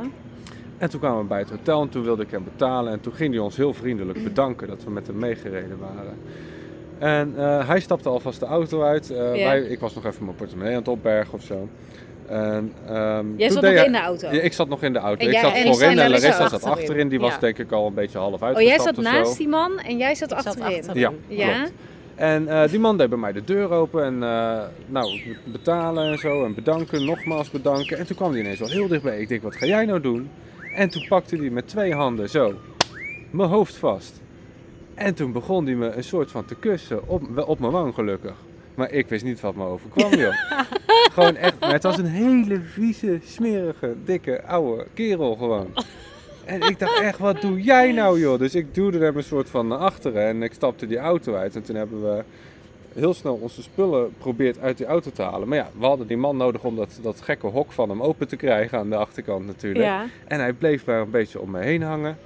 En 0.78 0.90
toen 0.90 1.00
kwamen 1.00 1.22
we 1.22 1.28
bij 1.28 1.40
het 1.40 1.50
hotel 1.50 1.82
en 1.82 1.90
toen 1.90 2.04
wilde 2.04 2.24
ik 2.24 2.32
hem 2.32 2.44
betalen. 2.44 2.92
En 2.94 3.00
toen 3.00 3.14
ging 3.14 3.34
hij 3.34 3.44
ons 3.44 3.58
heel 3.58 3.74
vriendelijk 3.74 4.24
bedanken 4.24 4.68
dat 4.68 4.84
we 4.84 4.90
met 4.90 5.08
hem 5.08 5.18
meegereden 5.18 5.78
waren. 5.80 6.18
En 7.00 7.34
hij 7.66 7.80
stapte 7.80 8.10
alvast 8.10 8.40
de 8.40 8.46
auto 8.46 8.84
uit. 8.84 9.08
Ja. 9.08 9.32
wij, 9.32 9.62
ik 9.62 9.80
was 9.80 9.96
nog 9.96 10.06
even 10.06 10.24
mijn 10.24 10.36
portemonnee 10.36 10.74
aan 10.74 10.80
het 10.80 10.88
opbergen 10.88 11.34
of 11.34 11.44
zo. 11.44 11.68
En, 12.30 12.74
ehm, 12.88 13.26
Jij 13.38 13.50
zat 13.50 13.62
nog 13.64 13.74
in 13.86 13.92
de 13.92 14.00
auto. 14.00 14.28
Ja, 14.32 14.42
ik 14.42 14.54
zat 14.54 14.68
nog 14.68 14.84
in 14.84 14.94
de 14.94 15.00
auto. 15.00 15.22
En 15.22 15.28
ik 15.28 15.34
jij- 15.34 15.42
zat 15.42 15.54
en 15.54 15.74
voorin 15.74 15.90
en 15.90 15.96
Larissa 16.10 16.32
zat 16.32 16.54
achterin. 16.54 16.78
achterin. 16.78 17.08
Die 17.10 17.20
was 17.20 17.40
denk 17.40 17.58
ik 17.58 17.72
al 17.72 17.88
een 17.88 17.94
beetje 17.94 18.18
half 18.18 18.42
oh, 18.42 18.62
jij 18.62 18.80
zat 18.80 18.98
naast 18.98 19.38
die 19.38 19.48
man 19.48 19.80
en 19.80 19.98
jij 19.98 20.16
zat 20.16 20.34
achterin. 20.34 20.84
Ja, 20.94 21.12
Ja? 21.28 21.54
klopt. 21.54 21.72
En 22.16 22.48
eh, 22.48 22.70
die 22.70 22.80
man 22.80 22.98
deed 22.98 23.10
bij 23.10 23.18
mij 23.18 23.32
de 23.32 23.44
deur 23.44 23.72
open 23.72 24.04
en 24.04 24.24
eh, 24.24 24.62
nou, 24.86 25.22
betalen 25.44 26.12
en 26.12 26.18
zo 26.18 26.46
en 26.46 26.54
bedanken, 26.56 27.06
nogmaals 27.06 27.50
bedanken. 27.52 27.98
En 27.98 28.06
toen 28.08 28.16
kwam 28.16 28.32
hij 28.32 28.40
ineens 28.40 28.60
wel 28.60 28.70
heel 28.70 28.88
dichtbij. 28.88 29.20
Ik 29.20 29.28
denk, 29.28 29.42
wat 29.42 29.56
ga 29.56 29.66
jij 29.66 29.86
nou 29.86 30.02
doen? 30.02 30.30
En 30.76 30.90
toen 30.90 31.06
pakte 31.08 31.36
hij 31.36 31.50
met 31.50 31.68
twee 31.68 31.94
handen 31.94 32.30
zo 32.30 32.54
mijn 33.32 33.50
hoofd 33.50 33.76
vast. 33.78 34.22
En 34.96 35.14
toen 35.14 35.32
begon 35.32 35.66
hij 35.66 35.76
me 35.76 35.92
een 35.92 36.04
soort 36.04 36.32
van 36.32 36.46
te 36.46 36.56
kussen, 36.56 37.08
op, 37.08 37.22
op 37.48 37.60
mijn 37.60 37.72
wang 37.72 37.94
gelukkig. 37.94 38.34
Maar 38.76 38.92
ik 38.92 39.08
wist 39.08 39.24
niet 39.24 39.40
wat 39.40 39.56
me 39.56 39.64
overkwam, 39.66 40.14
joh. 40.14 40.34
gewoon 41.10 41.36
echt, 41.36 41.60
maar 41.60 41.72
het 41.72 41.84
was 41.84 41.98
een 41.98 42.06
hele 42.06 42.60
vieze, 42.60 43.20
smerige, 43.24 43.96
dikke, 44.06 44.44
oude 44.44 44.86
kerel 44.94 45.36
gewoon. 45.36 45.68
En 46.46 46.62
ik 46.62 46.80
dacht 46.80 47.00
echt, 47.00 47.18
wat 47.18 47.42
doe 47.42 47.62
jij 47.62 47.92
nou 47.92 48.20
joh? 48.20 48.40
Dus 48.40 48.56
ik 48.56 48.74
duwde 48.74 49.00
hem 49.00 49.18
een 49.18 49.24
soort 49.24 49.50
van 49.50 49.68
naar 49.68 49.78
achteren 49.78 50.24
en 50.28 50.44
ik 50.44 50.54
stapte 50.54 50.88
die 50.88 50.98
auto 50.98 51.36
uit. 51.36 51.56
En 51.56 51.64
toen 51.64 51.76
hebben 51.76 52.02
we 52.04 52.24
heel 52.94 53.14
snel 53.14 53.34
onze 53.34 53.62
spullen 53.62 54.10
geprobeerd 54.14 54.60
uit 54.60 54.78
die 54.78 54.86
auto 54.86 55.12
te 55.12 55.22
halen. 55.22 55.48
Maar 55.48 55.58
ja, 55.58 55.70
we 55.80 55.86
hadden 55.86 56.08
die 56.08 56.18
man 56.18 56.38
nodig 56.38 56.64
om 56.64 56.76
dat, 56.76 57.00
dat 57.02 57.22
gekke 57.22 57.48
hok 57.48 57.72
van 57.72 57.90
hem 57.90 58.02
open 58.02 58.28
te 58.28 58.36
krijgen 58.36 58.78
aan 58.78 58.90
de 58.90 58.96
achterkant 58.96 59.46
natuurlijk. 59.46 59.86
Ja. 59.86 60.06
En 60.28 60.40
hij 60.40 60.54
bleef 60.54 60.86
maar 60.86 61.02
een 61.02 61.10
beetje 61.10 61.40
om 61.40 61.52
me 61.52 61.60
heen 61.60 61.82
hangen. 61.82 62.18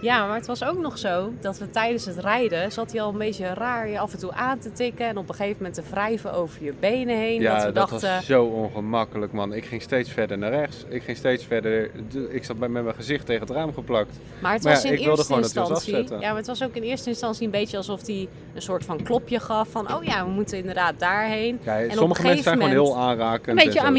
Ja, 0.00 0.26
maar 0.26 0.36
het 0.36 0.46
was 0.46 0.64
ook 0.64 0.78
nog 0.78 0.98
zo 0.98 1.32
dat 1.40 1.58
we 1.58 1.70
tijdens 1.70 2.04
het 2.04 2.18
rijden 2.18 2.72
zat 2.72 2.92
hij 2.92 3.00
al 3.00 3.08
een 3.12 3.18
beetje 3.18 3.46
raar 3.46 3.88
je 3.88 3.98
af 3.98 4.12
en 4.12 4.18
toe 4.18 4.32
aan 4.32 4.58
te 4.58 4.72
tikken 4.72 5.06
en 5.06 5.16
op 5.16 5.28
een 5.28 5.34
gegeven 5.34 5.56
moment 5.56 5.74
te 5.74 5.82
wrijven 5.90 6.32
over 6.32 6.64
je 6.64 6.74
benen 6.80 7.16
heen. 7.16 7.40
Ja, 7.40 7.54
dat 7.54 7.64
we 7.64 7.72
dat 7.72 7.88
dachten, 7.88 8.14
was 8.14 8.26
zo 8.26 8.44
ongemakkelijk 8.44 9.32
man. 9.32 9.52
Ik 9.52 9.64
ging 9.64 9.82
steeds 9.82 10.10
verder 10.10 10.38
naar 10.38 10.50
rechts. 10.50 10.84
Ik 10.88 11.02
ging 11.02 11.16
steeds 11.16 11.44
verder. 11.44 11.90
Ik 12.28 12.44
zat 12.44 12.56
met 12.56 12.70
mijn 12.70 12.94
gezicht 12.94 13.26
tegen 13.26 13.46
het 13.46 13.50
raam 13.50 13.74
geplakt. 13.74 14.18
maar 14.40 14.52
het 14.52 14.62
maar 14.62 14.72
was 14.72 14.82
ja, 14.82 14.88
in 14.88 14.94
ik 14.94 15.04
wilde 15.04 15.16
eerste 15.16 15.34
gewoon 15.34 15.42
dat 15.42 15.52
hij 15.54 15.62
ons 15.62 15.86
instantie. 15.86 16.18
Ja, 16.20 16.28
maar 16.28 16.36
het 16.36 16.46
was 16.46 16.62
ook 16.62 16.74
in 16.74 16.82
eerste 16.82 17.08
instantie 17.08 17.44
een 17.44 17.50
beetje 17.50 17.76
alsof 17.76 18.06
hij 18.06 18.28
een 18.54 18.62
soort 18.62 18.84
van 18.84 19.02
klopje 19.02 19.40
gaf 19.40 19.68
van 19.68 19.94
oh 19.94 20.04
ja, 20.04 20.24
we 20.24 20.30
moeten 20.30 20.58
inderdaad 20.58 20.94
daarheen. 20.98 21.60
Ja, 21.62 21.76
op 21.76 21.82
een 21.82 21.90
sommige 21.90 22.22
mensen 22.22 22.42
zijn 22.42 22.56
gewoon 22.56 22.70
heel 22.70 22.96
aanrakend. 22.96 23.48
Een 23.48 23.64
beetje 23.64 23.80
en 23.80 23.94
dat 23.94 23.96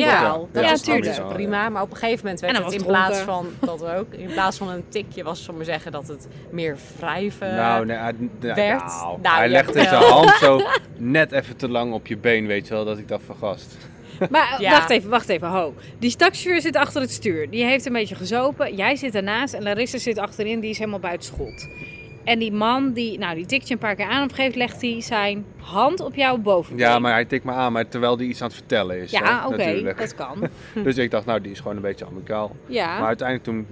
Ja, 0.63 0.71
dus 0.71 0.87
amicaal, 0.89 1.27
prima. 1.33 1.69
Maar 1.69 1.81
op 1.81 1.91
een 1.91 1.97
gegeven 1.97 2.23
moment 2.23 2.41
werd 2.41 2.57
En 2.57 2.63
het 2.63 2.73
in 2.73 2.85
plaats 2.85 3.19
van 3.19 3.47
dat 3.59 3.85
ook, 3.85 4.13
in 4.13 4.31
plaats 4.31 4.57
van 4.57 4.69
een 4.69 4.83
tikje 4.89 5.23
was, 5.23 5.39
zullen 5.39 5.51
we 5.51 5.57
maar 5.57 5.73
zeggen, 5.73 5.90
dat 5.91 6.07
het 6.07 6.27
meer 6.49 6.77
wrijven. 6.97 7.55
Nou, 7.55 7.85
nee, 7.85 7.97
hij, 7.97 8.13
nou, 8.39 8.53
werd. 8.53 8.85
nou, 8.85 9.21
Nou, 9.21 9.37
hij 9.37 9.49
legde 9.49 9.73
wel. 9.73 9.83
zijn 9.83 10.03
hand 10.13 10.29
zo 10.29 10.61
net 10.97 11.31
even 11.31 11.57
te 11.57 11.69
lang 11.69 11.93
op 11.93 12.07
je 12.07 12.17
been, 12.17 12.47
weet 12.47 12.67
je 12.67 12.73
wel, 12.73 12.85
dat 12.85 12.97
ik 12.97 13.07
dacht 13.07 13.23
van 13.25 13.35
gast. 13.35 13.77
Maar 14.29 14.55
Ja. 14.59 14.71
wacht 14.71 14.89
even, 14.89 15.09
wacht 15.09 15.29
even, 15.29 15.47
ho. 15.47 15.73
Die 15.99 16.15
taxichauffeur 16.15 16.61
zit 16.61 16.75
achter 16.75 17.01
het 17.01 17.11
stuur. 17.11 17.49
Die 17.49 17.63
heeft 17.63 17.85
een 17.85 17.93
beetje 17.93 18.15
gezopen. 18.15 18.75
Jij 18.75 18.95
zit 18.95 19.15
ernaast 19.15 19.53
en 19.53 19.63
Larissa 19.63 19.97
zit 19.97 20.17
achterin. 20.17 20.59
Die 20.59 20.69
is 20.69 20.77
helemaal 20.77 20.99
buiten 20.99 21.27
schot. 21.33 21.67
En 22.23 22.39
die 22.39 22.51
man, 22.51 22.93
die, 22.93 23.17
nou, 23.19 23.35
die 23.35 23.45
tikt 23.45 23.67
je 23.67 23.73
een 23.73 23.79
paar 23.79 23.95
keer 23.95 24.05
aan. 24.05 24.23
Op 24.23 24.29
een 24.29 24.35
gegeven 24.35 24.59
moment 24.59 24.71
legt 24.79 24.81
hij 24.81 25.01
zijn 25.01 25.45
hand 25.57 25.99
op 25.99 26.15
jouw 26.15 26.37
bovenbeen. 26.37 26.85
Ja, 26.85 26.99
maar 26.99 27.11
hij 27.13 27.25
tikt 27.25 27.43
me 27.43 27.51
aan, 27.51 27.71
maar 27.73 27.87
terwijl 27.87 28.17
hij 28.17 28.25
iets 28.25 28.41
aan 28.41 28.47
het 28.47 28.55
vertellen 28.55 28.97
is. 29.01 29.11
Ja, 29.11 29.47
oké, 29.47 29.93
dat 29.97 30.15
kan. 30.15 30.49
Dus 30.83 30.97
ik 30.97 31.11
dacht, 31.11 31.25
nou, 31.25 31.41
die 31.41 31.51
is 31.51 31.57
gewoon 31.59 31.75
een 31.75 31.81
beetje 31.81 32.05
amicaal. 32.05 32.55
Ja. 32.65 32.97
Maar 32.99 33.07
uiteindelijk 33.07 33.47
toen 33.47 33.67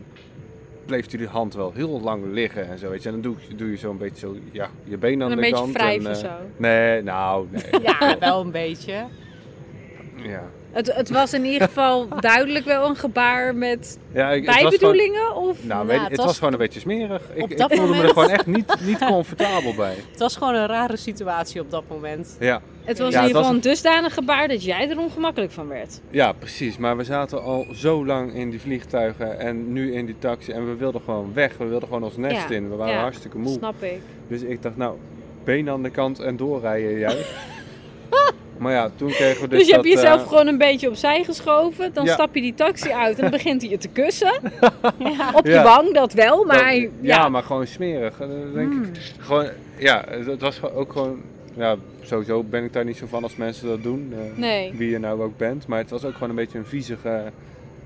bleef 0.89 1.09
hij 1.09 1.17
die 1.19 1.27
hand 1.27 1.53
wel 1.53 1.71
heel 1.75 2.01
lang 2.01 2.23
liggen 2.33 2.67
en 2.69 2.77
zo, 2.77 2.89
weet 2.89 3.03
je. 3.03 3.09
En 3.09 3.13
dan 3.21 3.23
doe, 3.23 3.35
je- 3.47 3.55
doe 3.55 3.69
je 3.69 3.77
zo 3.77 3.91
een 3.91 3.97
beetje 3.97 4.27
zo, 4.27 4.35
ja, 4.51 4.69
je 4.83 4.97
been 4.97 5.23
aan 5.23 5.29
een 5.29 5.35
de 5.35 5.41
beetje 5.41 5.55
kant. 5.55 5.73
wrijven 5.73 6.09
en, 6.09 6.15
eh, 6.15 6.21
zo. 6.21 6.29
Nee, 6.57 7.01
nou, 7.01 7.47
nee. 7.49 7.81
Ja, 7.81 8.17
wel 8.19 8.41
een 8.41 8.51
beetje. 8.51 8.93
ja. 10.23 10.43
Het, 10.79 10.95
het 10.95 11.09
was 11.09 11.33
in 11.33 11.45
ieder 11.45 11.67
geval 11.67 12.07
duidelijk 12.19 12.65
wel 12.65 12.89
een 12.89 12.95
gebaar 12.95 13.55
met 13.55 13.99
Ja, 14.13 14.31
ik, 14.31 14.35
het 14.37 14.45
was 14.45 14.55
gewoon, 14.55 14.69
bijbedoelingen? 14.69 15.35
Of... 15.35 15.63
nou, 15.65 15.87
weet 15.87 15.99
het 15.99 16.07
het 16.07 16.17
was- 16.17 16.25
was 16.25 16.37
gewoon 16.37 16.53
een 16.53 16.59
beetje 16.59 16.79
smerig. 16.79 17.21
Ik, 17.33 17.43
op 17.43 17.49
ik 17.51 17.57
dat 17.57 17.73
voelde 17.75 17.81
me 17.85 17.89
er 17.89 17.95
moment- 17.95 18.13
gewoon 18.13 18.29
echt 18.29 18.45
niet, 18.45 18.75
niet 18.81 18.97
comfortabel 19.05 19.73
bij. 19.75 19.95
Het 20.11 20.19
was 20.19 20.35
gewoon 20.35 20.55
een 20.55 20.67
rare 20.67 20.97
situatie 20.97 21.61
op 21.61 21.71
dat 21.71 21.83
moment. 21.89 22.37
Ja. 22.39 22.61
Het 22.83 22.99
was 22.99 23.13
Ja, 23.13 23.19
in 23.21 23.27
ieder 23.27 23.41
geval 23.41 23.55
een 23.55 23.61
dusdanig 23.61 24.13
gebaar 24.13 24.47
dat 24.47 24.63
jij 24.63 24.89
er 24.89 24.99
ongemakkelijk 24.99 25.51
van 25.51 25.67
werd. 25.67 25.99
Ja, 26.09 26.31
precies. 26.31 26.77
Maar 26.77 26.97
we 26.97 27.03
zaten 27.03 27.43
al 27.43 27.65
zo 27.73 28.05
lang 28.05 28.33
in 28.33 28.49
die 28.49 28.61
vliegtuigen 28.61 29.39
en 29.39 29.73
nu 29.73 29.93
in 29.93 30.05
die 30.05 30.15
taxi. 30.19 30.51
En 30.51 30.65
we 30.69 30.75
wilden 30.75 31.01
gewoon 31.05 31.33
weg. 31.33 31.57
We 31.57 31.65
wilden 31.65 31.87
gewoon 31.87 32.03
ons 32.03 32.17
nest 32.17 32.49
Ja, 32.49 32.55
in. 32.55 32.69
We 32.69 32.75
waren 32.75 32.93
ja, 32.93 33.01
hartstikke 33.01 33.37
moe. 33.37 33.53
Snap 33.53 33.83
ik. 33.83 33.99
Dus 34.27 34.41
ik 34.41 34.61
dacht, 34.61 34.77
nou, 34.77 34.97
been 35.43 35.69
aan 35.69 35.83
de 35.83 35.89
kant 35.89 36.19
en 36.19 36.37
doorrijden 36.37 36.99
jij. 36.99 37.17
maar 38.59 38.73
ja, 38.73 38.89
toen 38.95 39.09
kregen 39.09 39.41
we 39.41 39.47
dus 39.47 39.57
Dus, 39.59 39.67
je 39.67 39.73
hebt 39.73 39.85
jezelf 39.85 40.21
eh, 40.21 40.27
gewoon 40.27 40.47
een 40.47 40.57
beetje 40.57 40.87
opzij 40.89 41.23
geschoven. 41.23 41.93
Dan 41.93 42.05
Ja. 42.05 42.13
stap 42.13 42.35
je 42.35 42.41
die 42.41 42.53
taxi 42.53 42.91
uit 42.91 43.15
en 43.15 43.21
dan 43.21 43.31
begint 43.31 43.61
hij 43.61 43.71
je 43.71 43.77
te 43.77 43.87
kussen. 43.87 44.33
Op 45.35 45.45
je 45.45 45.51
Ja. 45.51 45.63
wang, 45.63 45.93
dat 45.93 46.13
wel. 46.13 46.45
Maar 46.45 46.57
dat- 46.57 46.73
ja, 46.81 46.89
ja, 47.01 47.29
maar 47.29 47.43
gewoon 47.43 47.67
smerig. 47.67 48.17
Dan 48.17 48.53
denk 48.53 48.73
Mm. 48.73 48.83
ik, 48.83 48.89
gewoon, 49.19 49.47
ja, 49.77 50.03
het 50.09 50.41
was 50.41 50.61
ook 50.73 50.91
gewoon... 50.91 51.21
Ja, 51.55 51.75
sowieso 52.03 52.43
ben 52.43 52.63
ik 52.63 52.73
daar 52.73 52.85
niet 52.85 52.97
zo 52.97 53.05
van 53.09 53.23
als 53.23 53.35
mensen 53.35 53.67
dat 53.67 53.83
doen. 53.83 54.13
eh, 54.13 54.37
Nee. 54.39 54.73
Wie 54.75 54.89
je 54.89 54.99
nou 54.99 55.21
ook 55.23 55.37
bent. 55.37 55.67
Maar 55.67 55.79
het 55.79 55.89
was 55.89 56.05
ook 56.05 56.13
gewoon 56.13 56.29
een 56.29 56.35
beetje 56.35 56.57
een 56.57 56.65
viezige, 56.65 57.23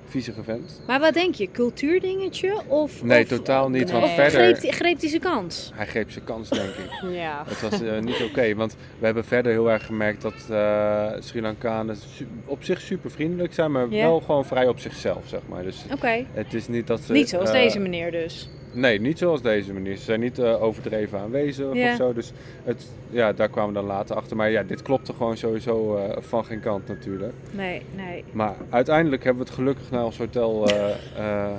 viezige 0.08 0.44
vent. 0.44 0.82
Maar 0.88 1.00
wat 1.00 1.14
denk 1.14 1.36
je? 1.36 1.52
Cultuurdingetje? 1.52 2.62
Of, 2.68 3.04
Nee, 3.04 3.22
of, 3.22 3.28
totaal 3.28 3.70
niet. 3.70 3.92
Want 3.92 4.04
Nee. 4.06 4.16
verder... 4.16 4.56
greep, 4.56 4.74
greep 4.74 5.00
hij 5.00 5.10
zijn 5.10 5.22
kans? 5.22 5.72
Hij 5.76 5.88
greep 5.88 6.12
zijn 6.12 6.26
kans, 6.26 6.50
denk 6.50 6.70
ik. 6.70 6.92
Ja. 7.24 7.44
Het 7.48 7.62
was 7.62 7.82
eh, 7.82 8.00
niet 8.00 8.24
oké, 8.24 8.56
want 8.56 8.76
we 9.00 9.06
hebben 9.06 9.26
verder 9.26 9.52
heel 9.52 9.72
erg 9.72 9.86
gemerkt 9.86 10.22
dat 10.22 10.34
eh 10.50 11.12
Sri 11.20 11.42
Lankanen 11.42 11.98
op 12.46 12.64
zich 12.64 12.82
super 12.82 13.12
vriendelijk 13.12 13.54
zijn, 13.54 13.72
maar 13.72 13.90
wel 13.90 14.20
gewoon 14.20 14.46
vrij 14.46 14.68
op 14.68 14.80
zichzelf, 14.80 15.24
zeg 15.26 15.42
maar. 15.50 15.64
Dus 15.64 15.86
Oké. 15.92 16.26
het 16.34 16.54
is 16.54 16.68
niet 16.68 16.88
dat 16.88 17.02
ze... 17.02 17.12
Niet 17.12 17.30
zoals 17.30 17.50
eh, 17.50 17.56
deze 17.56 17.80
meneer 17.80 18.12
dus. 18.12 18.50
Nee, 18.74 19.00
niet 19.02 19.18
zoals 19.18 19.42
deze 19.42 19.74
manier. 19.74 19.96
Ze 19.98 20.04
zijn 20.04 20.20
niet 20.20 20.40
eh, 20.40 20.64
overdreven 20.64 21.20
aanwezig 21.20 21.74
Ja. 21.74 21.90
of 21.92 21.96
zo. 21.98 22.14
Dus 22.14 22.32
het, 22.64 22.88
ja, 23.10 23.34
daar 23.34 23.50
kwamen 23.50 23.74
we 23.74 23.80
dan 23.80 23.88
later 23.88 24.16
achter. 24.16 24.36
Maar 24.38 24.52
ja, 24.52 24.64
dit 24.64 24.82
klopte 24.82 25.14
gewoon 25.14 25.38
sowieso 25.38 25.96
eh, 25.98 26.18
van 26.22 26.46
geen 26.46 26.60
kant 26.60 26.88
natuurlijk. 26.88 27.34
Nee, 27.52 27.82
nee. 27.96 28.24
Maar 28.32 28.56
uiteindelijk 28.70 29.24
hebben 29.24 29.44
we 29.44 29.50
het 29.50 29.58
gelukkig 29.60 29.92
naar 29.92 30.06
ons 30.06 30.18
hotel... 30.18 30.68
eh, 30.70 30.90
eh, 31.18 31.50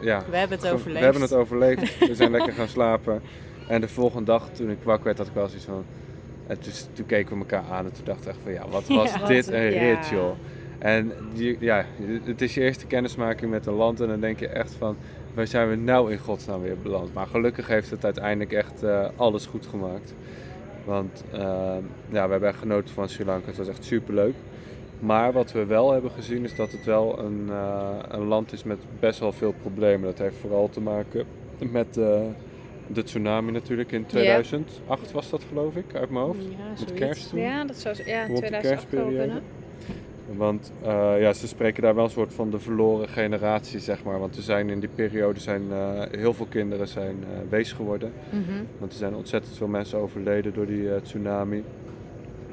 ja, 0.00 0.24
We 0.30 0.36
hebben 0.36 0.58
het 0.58 0.68
overleefd. 0.70 0.98
We 0.98 1.04
hebben 1.04 1.22
het 1.22 1.32
overleefd. 1.34 1.98
We 1.98 2.14
zijn 2.14 2.30
lekker 2.30 2.52
gaan 2.52 2.68
slapen. 2.68 3.22
En 3.68 3.80
de 3.80 3.88
volgende 3.88 4.24
dag, 4.24 4.48
toen 4.52 4.70
ik 4.70 4.78
wakker 4.82 5.04
werd, 5.04 5.18
had 5.18 5.26
ik 5.26 5.32
wel 5.34 5.46
zoiets 5.48 5.66
van... 5.66 5.84
En 6.46 6.58
toen, 6.60 6.72
toen 6.92 7.06
keken 7.06 7.32
we 7.32 7.38
elkaar 7.38 7.64
aan 7.70 7.84
en 7.84 7.92
toen 7.92 8.04
dacht 8.04 8.20
ik 8.22 8.26
echt 8.28 8.38
van... 8.42 8.52
Ja, 8.52 8.68
wat 8.68 8.86
was 8.98 9.12
Ja. 9.14 9.26
dit 9.26 9.44
Wat- 9.44 9.54
een 9.54 9.72
ja. 9.72 9.80
rit, 9.80 10.08
joh. 10.08 10.30
En 10.78 11.12
die, 11.34 11.56
ja, 11.60 11.84
het 12.24 12.42
is 12.42 12.54
je 12.54 12.60
eerste 12.60 12.86
kennismaking 12.86 13.50
met 13.50 13.66
een 13.66 13.74
land 13.74 14.00
en 14.00 14.08
dan 14.08 14.20
denk 14.20 14.38
je 14.38 14.48
echt 14.48 14.74
van... 14.74 14.96
Waar 15.34 15.46
zijn 15.46 15.68
we 15.68 15.76
nou 15.76 16.12
in 16.12 16.18
godsnaam 16.18 16.60
weer 16.60 16.78
beland? 16.82 17.14
Maar 17.14 17.26
gelukkig 17.26 17.66
heeft 17.66 17.90
het 17.90 18.04
uiteindelijk 18.04 18.52
echt 18.52 18.82
eh, 18.82 19.08
alles 19.16 19.46
goed 19.46 19.66
gemaakt. 19.66 20.14
Want 20.84 21.24
eh, 21.32 21.40
ja, 22.08 22.24
we 22.24 22.30
hebben 22.30 22.48
echt 22.48 22.58
genoten 22.58 22.94
van 22.94 23.08
Sri 23.08 23.24
Lanka. 23.24 23.46
Het 23.46 23.56
was 23.56 23.68
echt 23.68 23.84
superleuk. 23.84 24.34
Maar 25.00 25.32
wat 25.32 25.52
we 25.52 25.64
wel 25.66 25.92
hebben 25.92 26.10
gezien 26.10 26.44
is 26.44 26.56
dat 26.56 26.72
het 26.72 26.84
wel 26.84 27.18
een, 27.18 27.46
eh, 27.48 27.96
een 28.08 28.24
land 28.24 28.52
is 28.52 28.64
met 28.64 28.78
best 29.00 29.18
wel 29.18 29.32
veel 29.32 29.54
problemen. 29.62 30.02
Dat 30.02 30.18
heeft 30.18 30.36
vooral 30.36 30.68
te 30.68 30.80
maken 30.80 31.24
met 31.70 31.94
de 32.86 33.02
tsunami 33.02 33.52
natuurlijk 33.52 33.92
in 33.92 34.06
2008 34.06 35.12
was 35.12 35.30
dat 35.30 35.42
geloof 35.48 35.76
ik, 35.76 35.94
uit 35.94 36.10
mijn 36.10 36.24
hoofd. 36.24 36.42
Ja, 36.42 36.80
Met 36.80 36.94
kerst 36.94 37.28
toen. 37.28 37.40
Ja, 37.40 37.64
dat 37.64 37.76
zou 37.76 37.96
ja, 38.04 38.26
Rond 38.26 38.40
de 38.40 38.46
2008 38.46 38.62
wel 38.90 39.02
kerstperiode. 39.02 39.40
Want 40.36 40.72
eh, 40.82 41.20
ja, 41.20 41.32
ze 41.32 41.48
spreken 41.48 41.82
daar 41.82 41.94
wel 41.94 42.04
een 42.04 42.10
soort 42.10 42.34
van 42.34 42.50
de 42.50 42.58
verloren 42.58 43.08
generatie, 43.08 43.78
zeg 43.78 44.04
maar. 44.04 44.18
Want 44.18 44.36
er 44.36 44.42
zijn 44.42 44.70
in 44.70 44.80
die 44.80 44.88
periode 44.94 45.40
zijn, 45.40 45.62
eh, 45.70 46.02
heel 46.10 46.34
veel 46.34 46.46
kinderen 46.46 46.88
zijn 46.88 47.16
eh 47.22 47.50
wees 47.50 47.72
geworden. 47.72 48.12
Mhm. 48.30 48.64
Want 48.78 48.92
er 48.92 48.98
zijn 48.98 49.14
ontzettend 49.14 49.56
veel 49.56 49.68
mensen 49.68 49.98
overleden 49.98 50.54
door 50.54 50.66
die 50.66 51.00
tsunami. 51.02 51.64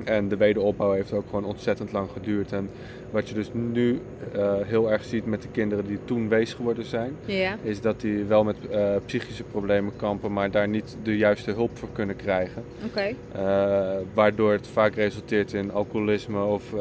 En 0.04 0.28
de 0.28 0.38
wederopbouw 0.38 0.92
heeft 0.92 1.14
ook 1.14 1.26
gewoon 1.30 1.46
ontzettend 1.46 1.92
lang 1.92 2.10
geduurd. 2.14 2.52
En 2.52 2.70
wat 3.12 3.30
je 3.30 3.36
dus 3.36 3.50
nu 3.54 4.00
eh, 4.34 4.54
heel 4.64 4.92
erg 4.92 5.04
ziet 5.04 5.26
met 5.26 5.42
de 5.42 5.48
kinderen 5.52 5.86
die 5.86 6.00
toen 6.06 6.30
wees 6.30 6.54
geworden 6.54 6.86
zijn, 6.86 7.16
Ja, 7.26 7.58
is 7.62 7.82
dat 7.82 8.02
die 8.02 8.24
wel 8.24 8.44
met 8.44 8.56
eh, 8.72 8.96
psychische 9.06 9.44
problemen 9.44 9.94
kampen, 9.96 10.34
maar 10.34 10.52
daar 10.52 10.68
niet 10.68 10.98
de 11.04 11.18
juiste 11.18 11.52
hulp 11.52 11.78
voor 11.78 11.90
kunnen 11.94 12.16
krijgen. 12.16 12.64
oké. 12.86 13.14
Eh, 13.32 13.96
waardoor 14.14 14.52
het 14.52 14.68
vaak 14.68 14.96
resulteert 14.96 15.54
in 15.54 15.72
alcoholisme 15.72 16.44
of 16.44 16.74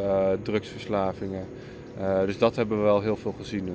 drugsverslavingen. 0.42 1.44
Dus 2.26 2.38
dat 2.38 2.56
hebben 2.56 2.76
we 2.78 2.82
wel 2.84 3.00
heel 3.00 3.16
veel 3.16 3.34
gezien. 3.38 3.68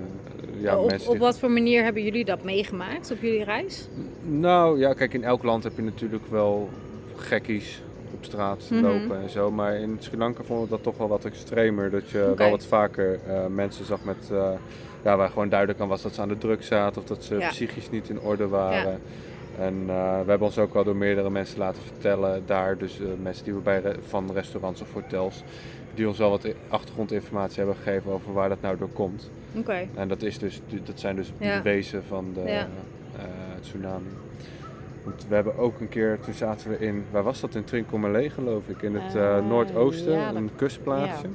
ja, 0.60 0.78
op, 0.78 0.92
op 0.92 1.00
die- 1.12 1.20
wat 1.20 1.40
voor 1.40 1.52
manier 1.52 1.84
hebben 1.84 2.04
jullie 2.04 2.26
dat 2.26 2.44
meegemaakt 2.44 3.12
op 3.12 3.18
jullie 3.22 3.44
reis? 3.44 3.88
Nou 4.26 4.80
ja, 4.80 4.94
kijk, 4.94 5.14
in 5.14 5.24
elk 5.24 5.44
land 5.44 5.64
heb 5.64 5.74
je 5.76 5.82
natuurlijk 5.82 6.24
wel 6.30 6.70
gekkies 7.16 7.82
op 8.14 8.24
straat 8.26 8.68
Mhm. 8.70 8.82
lopen 8.84 9.22
en 9.22 9.30
zo. 9.30 9.52
Maar 9.52 9.74
in 9.76 9.98
Sri 10.00 10.18
Lanka 10.18 10.44
vonden 10.44 10.66
we 10.66 10.72
dat 10.72 10.84
toch 10.84 10.98
wel 10.98 11.08
wat 11.08 11.26
extremer. 11.26 11.90
Dat 11.90 12.10
je 12.10 12.34
wel 12.36 12.50
wat 12.50 12.66
vaker 12.66 13.20
eh, 13.28 13.46
mensen 13.46 13.86
zag 13.86 14.04
met, 14.04 14.30
eh, 14.32 14.52
ja, 15.04 15.18
waar 15.18 15.30
gewoon 15.30 15.50
duidelijk 15.50 15.80
aan 15.80 15.88
was 15.88 16.02
dat 16.02 16.14
ze 16.14 16.22
aan 16.22 16.28
de 16.28 16.38
druk 16.38 16.64
zaten 16.64 17.02
of 17.02 17.08
dat 17.08 17.24
ze 17.24 17.38
Ja. 17.38 17.50
psychisch 17.50 17.90
niet 17.90 18.10
in 18.10 18.20
orde 18.22 18.48
waren. 18.48 19.00
En 19.60 19.74
eh, 19.88 20.20
we 20.24 20.30
hebben 20.30 20.42
ons 20.48 20.58
ook 20.58 20.74
wel 20.74 20.84
door 20.84 20.96
meerdere 20.96 21.30
mensen 21.30 21.58
laten 21.60 21.82
vertellen 21.82 22.44
daar, 22.46 22.78
dus 22.78 23.00
mensen 23.22 23.44
die 23.44 23.54
we 23.54 23.60
bij 23.60 23.80
re- 23.80 23.96
van 24.08 24.32
restaurants 24.34 24.82
of 24.82 24.94
hotels, 24.94 25.44
die 25.94 26.08
ons 26.08 26.18
wel 26.18 26.30
wat 26.30 26.48
achtergrondinformatie 26.70 27.58
hebben 27.58 27.76
gegeven 27.76 28.12
over 28.12 28.34
waar 28.34 28.50
dat 28.50 28.62
nou 28.62 28.78
door 28.78 28.90
komt. 28.94 29.30
Oké. 29.56 29.88
En 29.96 30.08
dat, 30.08 30.22
is 30.22 30.38
dus, 30.38 30.62
dat 30.84 31.00
zijn 31.00 31.16
dus 31.16 31.32
Ja. 31.38 31.56
de 31.56 31.62
wezen 31.62 32.04
van 32.08 32.26
de 32.34 32.64
tsunami. 33.62 34.10
Want 35.04 35.26
we 35.30 35.36
hebben 35.36 35.58
ook 35.58 35.80
een 35.80 35.90
keer, 35.90 36.20
toen 36.26 36.34
zaten 36.34 36.70
we 36.70 36.80
in, 36.80 37.04
waar 37.12 37.24
was 37.24 37.40
dat? 37.40 37.56
In 37.56 37.64
Trincomalee 37.64 38.30
geloof 38.30 38.68
ik, 38.68 38.82
in 38.82 38.96
het 38.96 39.16
eh, 39.16 39.38
Eh, 39.38 39.46
noordoosten, 39.48 40.12
ja, 40.14 40.28
dat- 40.28 40.36
een 40.36 40.50
kustplaatsje. 40.56 41.28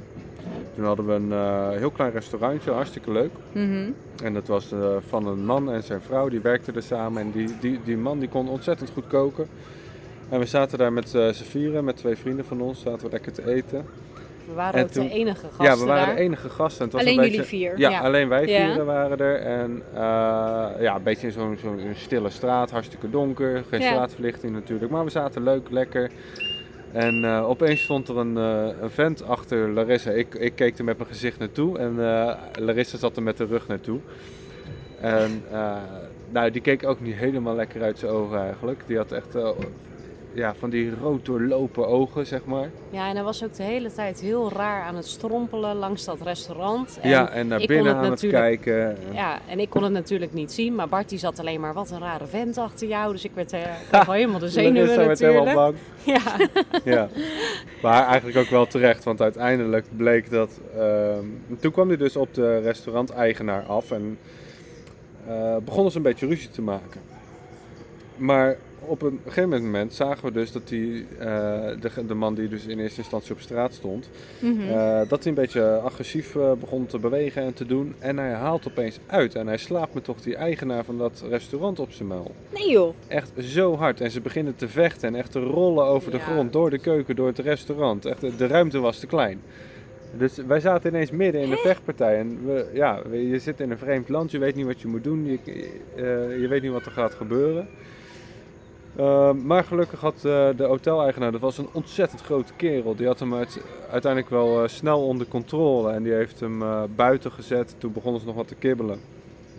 Toen 0.75 0.85
hadden 0.85 1.05
we 1.05 1.13
een 1.13 1.31
eh, 1.31 1.69
heel 1.77 1.91
klein 1.91 2.11
restaurantje, 2.11 2.71
hartstikke 2.71 3.11
leuk. 3.11 3.31
Mhm. 3.51 3.89
En 4.23 4.33
dat 4.33 4.47
was 4.47 4.73
van 5.07 5.27
een 5.27 5.45
man 5.45 5.71
en 5.71 5.83
zijn 5.83 6.01
vrouw, 6.01 6.29
die 6.29 6.39
werkten 6.41 6.75
er 6.75 6.83
samen. 6.83 7.21
En 7.21 7.31
die, 7.31 7.49
die, 7.59 7.79
die 7.83 7.97
man 7.97 8.19
die 8.19 8.29
kon 8.29 8.49
ontzettend 8.49 8.89
goed 8.89 9.07
koken. 9.07 9.47
En 10.29 10.39
we 10.39 10.45
zaten 10.45 10.77
daar 10.77 10.93
met 10.93 11.09
z'n 11.09 11.31
vieren, 11.33 11.83
met 11.83 11.97
twee 11.97 12.15
vrienden 12.15 12.45
van 12.45 12.61
ons, 12.61 12.81
zaten 12.81 13.05
we 13.05 13.11
lekker 13.11 13.31
te 13.31 13.53
eten. 13.53 13.85
We 14.47 14.53
waren 14.53 14.79
En 14.79 14.83
ook 14.85 14.91
toen- 14.91 15.07
de 15.07 15.13
enige 15.13 15.45
gasten 15.47 15.65
ja, 15.65 15.77
we 15.77 15.85
waren 15.85 16.05
daar. 16.05 16.15
de 16.15 16.21
enige 16.21 16.49
gasten. 16.49 16.83
Het 16.83 16.93
was 16.93 17.01
Alleen 17.01 17.13
een 17.13 17.19
beetje, 17.19 17.31
jullie 17.35 17.49
vier? 17.49 17.79
Ja, 17.79 17.89
Ja. 17.89 17.99
alleen 17.99 18.29
wij 18.29 18.47
Ja. 18.47 18.65
vieren 18.65 18.85
waren 18.85 19.17
er. 19.17 19.35
En 19.39 19.81
eh, 19.93 20.01
ja, 20.79 20.95
een 20.95 21.03
beetje 21.03 21.27
in 21.27 21.33
zo'n 21.33 21.57
zo'n 21.61 21.79
stille 21.93 22.29
straat, 22.29 22.71
hartstikke 22.71 23.09
donker. 23.09 23.63
Geen 23.69 23.81
Ja. 23.81 23.87
straatverlichting 23.87 24.53
natuurlijk. 24.53 24.91
Maar 24.91 25.03
we 25.03 25.09
zaten 25.09 25.43
leuk, 25.43 25.69
lekker. 25.69 26.09
En 26.91 27.23
eh, 27.25 27.49
opeens 27.49 27.81
stond 27.83 28.07
er 28.09 28.17
een, 28.17 28.37
eh, 28.37 28.81
een 28.81 28.89
vent 28.89 29.27
achter 29.27 29.69
Larissa. 29.69 30.11
Ik, 30.11 30.35
ik 30.35 30.55
keek 30.55 30.77
er 30.77 30.83
met 30.83 30.97
mijn 30.97 31.09
gezicht 31.09 31.39
naartoe 31.39 31.77
en 31.77 31.95
eh, 31.99 32.33
Larissa 32.59 32.97
zat 32.97 33.15
er 33.17 33.23
met 33.23 33.37
de 33.37 33.45
rug 33.45 33.67
naartoe. 33.67 33.99
En 35.01 35.43
eh, 35.51 35.75
nou, 36.29 36.51
die 36.51 36.61
keek 36.61 36.85
ook 36.87 37.01
niet 37.01 37.15
helemaal 37.15 37.55
lekker 37.55 37.81
uit 37.83 37.99
zijn 37.99 38.11
ogen 38.11 38.39
eigenlijk. 38.39 38.83
Die 38.87 38.97
had 38.97 39.11
echt 39.11 39.35
ja, 40.35 40.55
van 40.59 40.69
die 40.69 40.91
rood 41.01 41.25
doorlopen 41.25 41.87
ogen, 41.87 42.25
zeg 42.25 42.45
maar. 42.45 42.69
Ja, 42.89 43.07
en 43.09 43.15
hij 43.15 43.23
was 43.23 43.43
ook 43.43 43.53
de 43.53 43.63
hele 43.63 43.91
tijd 43.93 44.19
heel 44.19 44.51
raar 44.51 44.83
aan 44.83 44.95
het 44.95 45.05
strompelen 45.07 45.75
langs 45.75 46.05
dat 46.05 46.21
restaurant. 46.21 46.97
En 47.01 47.09
ja, 47.09 47.29
en 47.29 47.47
naar 47.47 47.59
binnen 47.59 47.85
het 47.85 47.95
aan 47.95 48.01
het 48.01 48.09
natuurlijk- 48.09 48.61
kijken. 48.61 48.97
Ja, 49.13 49.39
en 49.47 49.59
ik 49.59 49.69
kon 49.69 49.83
het 49.83 49.91
natuurlijk 49.91 50.33
niet 50.33 50.51
zien, 50.51 50.75
maar 50.75 50.87
Bart 50.89 51.09
die 51.09 51.19
zat 51.19 51.39
alleen 51.39 51.59
maar, 51.61 51.73
wat 51.73 51.91
een 51.91 51.99
rare 51.99 52.27
vent 52.27 52.57
achter 52.57 52.87
jou. 52.87 53.11
Dus 53.11 53.23
ik 53.25 53.31
werd 53.33 53.53
eh, 53.53 53.61
ik 53.91 54.07
helemaal 54.07 54.39
de 54.39 54.49
zenuwen 54.49 54.87
Larissa 54.87 55.05
werd 55.05 55.19
helemaal 55.19 55.45
natuurlijk. 55.45 55.55
bang. 55.55 55.75
Ja, 56.83 56.93
Ja, 56.93 57.09
maar 57.81 58.05
eigenlijk 58.07 58.37
ook 58.37 58.49
wel 58.49 58.65
terecht, 58.67 59.03
want 59.03 59.21
uiteindelijk 59.21 59.85
bleek 59.97 60.29
dat. 60.29 60.59
ehm, 60.77 61.23
toen 61.59 61.71
kwam 61.71 61.87
hij 61.87 61.97
dus 61.97 62.15
op 62.15 62.33
de 62.33 62.59
restauranteigenaar 62.59 63.63
af 63.63 63.91
en 63.91 64.17
eh 65.27 65.57
begonnen 65.65 65.91
ze 65.91 65.97
een 65.97 66.03
beetje 66.03 66.27
ruzie 66.27 66.49
te 66.49 66.61
maken. 66.61 67.01
Maar 68.17 68.55
op 68.87 69.01
een 69.01 69.19
gegeven 69.23 69.49
moment 69.49 69.93
zagen 69.93 70.25
we 70.25 70.31
dus 70.31 70.51
dat 70.51 70.67
die, 70.67 71.05
eh, 71.19 71.25
de, 71.79 72.05
de 72.07 72.13
man 72.13 72.35
die 72.35 72.47
dus 72.47 72.65
in 72.65 72.79
eerste 72.79 72.99
instantie 72.99 73.33
op 73.33 73.39
straat 73.39 73.73
stond, 73.73 74.09
Mhm. 74.41 74.61
eh, 74.69 74.99
dat 75.09 75.23
hij 75.23 75.27
een 75.27 75.41
beetje 75.41 75.63
agressief 75.63 76.35
eh, 76.35 76.51
begon 76.59 76.85
te 76.85 76.99
bewegen 76.99 77.41
en 77.43 77.53
te 77.53 77.65
doen. 77.65 77.95
En 77.99 78.17
hij 78.17 78.31
haalt 78.31 78.67
opeens 78.67 78.99
uit 79.07 79.35
en 79.35 79.47
hij 79.47 79.57
slaapt 79.57 79.93
me 79.93 80.01
toch 80.01 80.21
die 80.21 80.35
eigenaar 80.35 80.83
van 80.83 80.97
dat 80.97 81.23
restaurant 81.29 81.79
op 81.79 81.91
zijn 81.91 82.07
muil. 82.07 82.31
Nee 82.53 82.71
joh. 82.71 82.93
Echt 83.07 83.31
zo 83.39 83.75
hard. 83.75 84.01
En 84.01 84.11
ze 84.11 84.21
beginnen 84.21 84.55
te 84.55 84.67
vechten 84.67 85.07
en 85.07 85.15
echt 85.15 85.31
te 85.31 85.39
rollen 85.39 85.85
over 85.85 86.11
de 86.11 86.19
grond, 86.19 86.53
door 86.53 86.69
de 86.69 86.79
keuken, 86.79 87.15
door 87.15 87.27
het 87.27 87.39
restaurant. 87.39 88.05
Echt, 88.05 88.37
de- 88.37 88.47
ruimte 88.47 88.79
was 88.79 88.99
te 88.99 89.07
klein. 89.07 89.41
Dus 90.17 90.37
wij 90.47 90.59
zaten 90.59 90.89
ineens 90.89 91.11
midden 91.11 91.41
in 91.41 91.49
de 91.49 91.57
vechtpartij. 91.57 92.17
En 92.17 92.45
we, 92.45 92.69
ja, 92.73 92.99
je 93.11 93.39
zit 93.39 93.59
in 93.59 93.71
een 93.71 93.77
vreemd 93.77 94.09
land, 94.09 94.31
je 94.31 94.37
weet 94.39 94.55
niet 94.55 94.65
wat 94.65 94.81
je 94.81 94.87
moet 94.87 95.03
doen, 95.03 95.25
je, 95.25 95.39
je 96.41 96.47
weet 96.49 96.61
niet 96.61 96.71
wat 96.71 96.85
er 96.85 96.91
gaat 96.91 97.13
gebeuren. 97.13 97.67
Uh, 98.99 99.31
maar 99.31 99.63
gelukkig 99.63 99.99
had 99.99 100.15
uh, 100.15 100.21
de 100.55 100.63
hoteleigenaar, 100.63 101.31
dat 101.31 101.41
was 101.41 101.57
een 101.57 101.69
ontzettend 101.71 102.21
grote 102.21 102.53
kerel, 102.55 102.95
die 102.95 103.07
had 103.07 103.19
hem 103.19 103.33
uit, 103.33 103.61
uiteindelijk 103.91 104.31
wel 104.31 104.63
uh, 104.63 104.67
snel 104.67 105.07
onder 105.07 105.27
controle. 105.27 105.91
En 105.91 106.03
die 106.03 106.13
heeft 106.13 106.39
hem 106.39 106.61
uh, 106.61 106.83
buiten 106.95 107.31
gezet, 107.31 107.75
toen 107.77 107.93
begonnen 107.93 108.21
ze 108.21 108.27
nog 108.27 108.35
wat 108.35 108.47
te 108.47 108.55
kibbelen. 108.55 108.99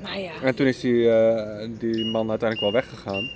Nou 0.02 0.18
ja. 0.18 0.30
En 0.42 0.54
toen 0.54 0.66
is 0.66 0.80
die, 0.80 1.10
eh, 1.10 1.68
die 1.78 2.10
man 2.10 2.30
uiteindelijk 2.30 2.72
wel 2.72 2.82
weggegaan. 2.82 3.30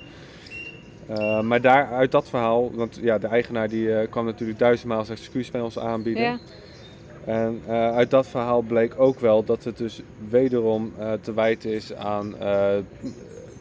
Uh, 1.10 1.40
maar 1.40 1.60
daar, 1.60 1.92
uit 1.92 2.10
dat 2.12 2.28
verhaal, 2.28 2.70
want 2.74 2.98
ja, 3.02 3.18
de 3.18 3.26
eigenaar 3.26 3.68
die 3.68 4.06
kwam 4.06 4.24
natuurlijk 4.24 4.58
duizendmaal 4.58 5.04
zijn 5.04 5.18
excuus 5.18 5.50
bij 5.50 5.60
ons 5.60 5.78
aanbieden. 5.78 6.22
Ja. 6.22 6.38
En 7.24 7.62
uit 7.68 8.10
dat 8.10 8.26
verhaal 8.26 8.60
bleek 8.60 8.94
ook 8.96 9.20
wel 9.20 9.44
dat 9.44 9.64
het 9.64 9.76
dus 9.76 10.02
wederom 10.28 10.92
te 11.20 11.34
wijten 11.34 11.70
is 11.72 11.94
aan 11.94 12.34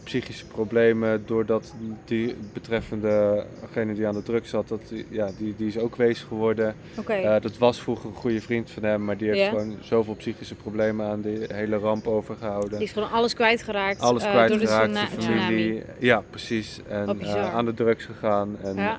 psychische 0.10 0.46
problemen. 0.46 1.24
Doordat 1.26 1.74
die 2.06 2.36
betreffende, 2.54 3.46
degene 3.62 3.94
die 3.94 4.08
aan 4.08 4.14
de 4.14 4.24
druk 4.24 4.48
zat, 4.48 4.68
dat, 4.68 4.82
die, 4.90 5.06
ja, 5.10 5.30
die, 5.38 5.54
die 5.58 5.68
is 5.68 5.78
ook 5.78 5.96
wees 5.96 6.20
geworden. 6.20 6.76
Okay. 7.00 7.36
Uh, 7.36 7.42
dat 7.42 7.58
was 7.58 7.80
vroeger 7.82 8.10
een 8.10 8.16
goede 8.16 8.42
vriend 8.42 8.72
van 8.72 8.84
hem, 8.84 9.06
maar 9.06 9.18
die 9.18 9.30
heeft 9.30 9.50
gewoon 9.50 9.76
zoveel 9.82 10.16
psychische 10.16 10.56
problemen 10.56 11.06
aan 11.06 11.22
die 11.22 11.38
hele 11.48 11.78
ramp 11.78 12.08
overgehouden. 12.08 12.78
Die 12.78 12.88
is 12.88 12.92
gewoon 12.94 13.12
alles 13.12 13.34
kwijtgeraakt. 13.34 14.00
Alles 14.02 14.24
eh, 14.24 14.32
kwijtgeraakt, 14.32 14.94
door 14.96 15.20
de 15.20 15.26
familie. 15.26 15.84
Ja, 16.00 16.24
precies. 16.30 16.80
En 16.88 17.18
bizar. 17.18 17.38
eh, 17.38 17.54
aan 17.56 17.66
de 17.66 17.74
drugs 17.74 18.06
gegaan. 18.06 18.58
En, 18.64 18.76
Ja. 18.76 18.98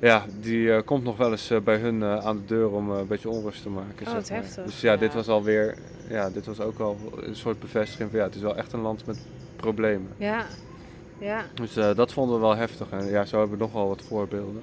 ja. 0.00 0.24
die 0.40 0.72
eh, 0.72 0.82
komt 0.84 1.04
nog 1.04 1.16
wel 1.16 1.30
eens 1.30 1.50
eh, 1.50 1.60
bij 1.60 1.76
hun 1.76 2.02
eh, 2.02 2.16
aan 2.26 2.36
de 2.36 2.44
deur 2.46 2.70
om 2.70 2.92
eh, 2.92 2.98
een 2.98 3.06
beetje 3.06 3.28
onrust 3.28 3.62
te 3.62 3.68
maken. 3.68 4.06
Oh, 4.06 4.12
zeg 4.12 4.30
maar. 4.30 4.38
heftig. 4.40 4.64
Dus 4.64 4.80
ja, 4.80 4.96
dit 4.96 5.10
Ja. 5.10 5.16
was 5.16 5.28
alweer, 5.28 5.74
ja, 6.08 6.30
dit 6.30 6.46
was 6.46 6.60
ook 6.60 6.78
al 6.78 6.96
een 7.22 7.36
soort 7.36 7.60
bevestiging 7.60 8.10
van 8.10 8.18
ja, 8.18 8.24
het 8.24 8.34
is 8.34 8.40
wel 8.42 8.56
echt 8.56 8.72
een 8.72 8.80
land 8.80 9.06
met 9.06 9.18
problemen. 9.62 10.08
Ja. 10.16 10.44
Ja. 11.18 11.44
Dus 11.54 11.76
eh, 11.76 11.94
dat 11.94 12.12
vonden 12.12 12.34
we 12.34 12.40
wel 12.40 12.56
heftig. 12.56 12.86
En 12.90 13.06
ja, 13.06 13.24
zo 13.24 13.38
hebben 13.38 13.56
we 13.58 13.62
nog 13.64 13.72
wel 13.72 13.88
wat 13.88 14.02
voorbeelden. 14.08 14.62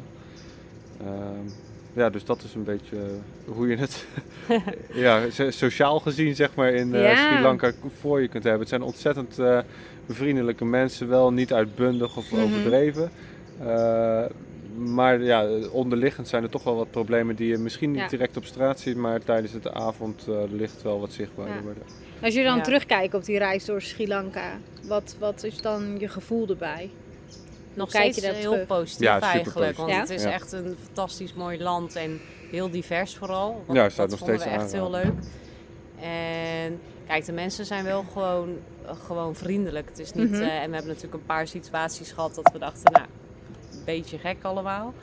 Ehm, 1.01 1.49
ja, 1.93 2.09
dus 2.09 2.25
dat 2.25 2.43
is 2.43 2.53
een 2.53 2.63
beetje 2.63 2.95
eh, 2.95 3.53
hoe 3.53 3.67
je 3.67 3.75
het 3.77 4.05
ja, 5.05 5.29
so- 5.29 5.49
sociaal 5.51 5.99
gezien 5.99 6.35
zeg 6.35 6.55
maar 6.55 6.71
in 6.71 6.95
eh, 6.95 7.01
Ja. 7.01 7.31
Sri 7.33 7.41
Lanka 7.41 7.71
voor 7.99 8.21
je 8.21 8.27
kunt 8.27 8.43
hebben. 8.43 8.62
Het 8.62 8.69
zijn 8.69 8.81
ontzettend 8.81 9.38
vriendelijke 10.09 10.65
mensen, 10.65 11.07
wel 11.09 11.31
niet 11.33 11.53
uitbundig 11.53 12.17
of 12.17 12.31
Mhm. 12.31 12.41
overdreven. 12.41 13.12
Eh, 14.79 14.85
maar 14.93 15.21
ja, 15.21 15.47
onderliggend 15.71 16.27
zijn 16.27 16.43
er 16.43 16.49
toch 16.49 16.63
wel 16.63 16.75
wat 16.75 16.91
problemen 16.91 17.35
die 17.35 17.47
je 17.47 17.57
misschien 17.57 17.91
niet 17.91 18.01
Ja. 18.01 18.07
direct 18.07 18.37
op 18.37 18.45
straat 18.45 18.79
ziet, 18.79 18.95
maar 18.95 19.23
tijdens 19.23 19.53
het 19.53 19.71
avondlicht 19.71 20.81
wel 20.81 20.99
wat 20.99 21.11
zichtbaarder 21.13 21.55
Ja. 21.55 21.61
worden. 21.61 21.83
Als 22.21 22.33
je 22.33 22.43
dan 22.43 22.55
Ja. 22.57 22.61
terugkijkt 22.63 23.13
op 23.13 23.23
die 23.23 23.37
reis 23.37 23.65
door 23.65 23.81
Sri 23.81 24.07
Lanka, 24.07 24.57
wat, 24.87 25.15
wat 25.19 25.43
is 25.43 25.61
dan 25.61 25.95
je 25.99 26.07
gevoel 26.07 26.47
erbij? 26.47 26.89
Nog 27.73 27.89
kijk 27.89 28.05
je 28.05 28.11
steeds 28.11 28.25
daarop 28.25 28.41
heel 28.41 28.51
terug? 28.51 28.67
positief 28.67 28.99
Ja, 29.07 29.19
eigenlijk. 29.21 29.77
Want 29.77 29.91
het 29.91 30.09
is 30.09 30.23
Ja. 30.23 30.31
echt 30.31 30.51
een 30.51 30.75
fantastisch 30.83 31.33
mooi 31.33 31.61
land 31.63 31.95
en 31.95 32.19
heel 32.51 32.69
divers 32.69 33.15
vooral. 33.15 33.63
Want 33.65 33.77
Ja, 33.77 33.83
dat 33.83 33.97
het 33.97 34.09
nog 34.09 34.17
vonden 34.19 34.35
we 34.35 34.41
steeds 34.41 34.55
echt 34.55 34.71
heel 34.71 34.89
leuk. 34.91 35.13
En 36.01 36.79
kijk, 37.07 37.25
de 37.25 37.31
mensen 37.31 37.65
zijn 37.65 37.83
wel 37.83 38.03
gewoon, 38.11 38.57
eh, 38.85 38.91
gewoon 39.05 39.35
vriendelijk. 39.35 39.89
Het 39.89 39.99
is 39.99 40.11
niet, 40.13 40.31
Mhm. 40.31 40.41
eh, 40.41 40.47
en 40.61 40.67
we 40.69 40.73
hebben 40.75 40.87
natuurlijk 40.87 41.13
een 41.13 41.25
paar 41.25 41.47
situaties 41.47 42.11
gehad 42.11 42.35
dat 42.35 42.51
we 42.53 42.59
dachten, 42.59 42.91
nou, 42.91 43.05
beetje 43.85 44.17
gek 44.17 44.37
allemaal. 44.41 44.93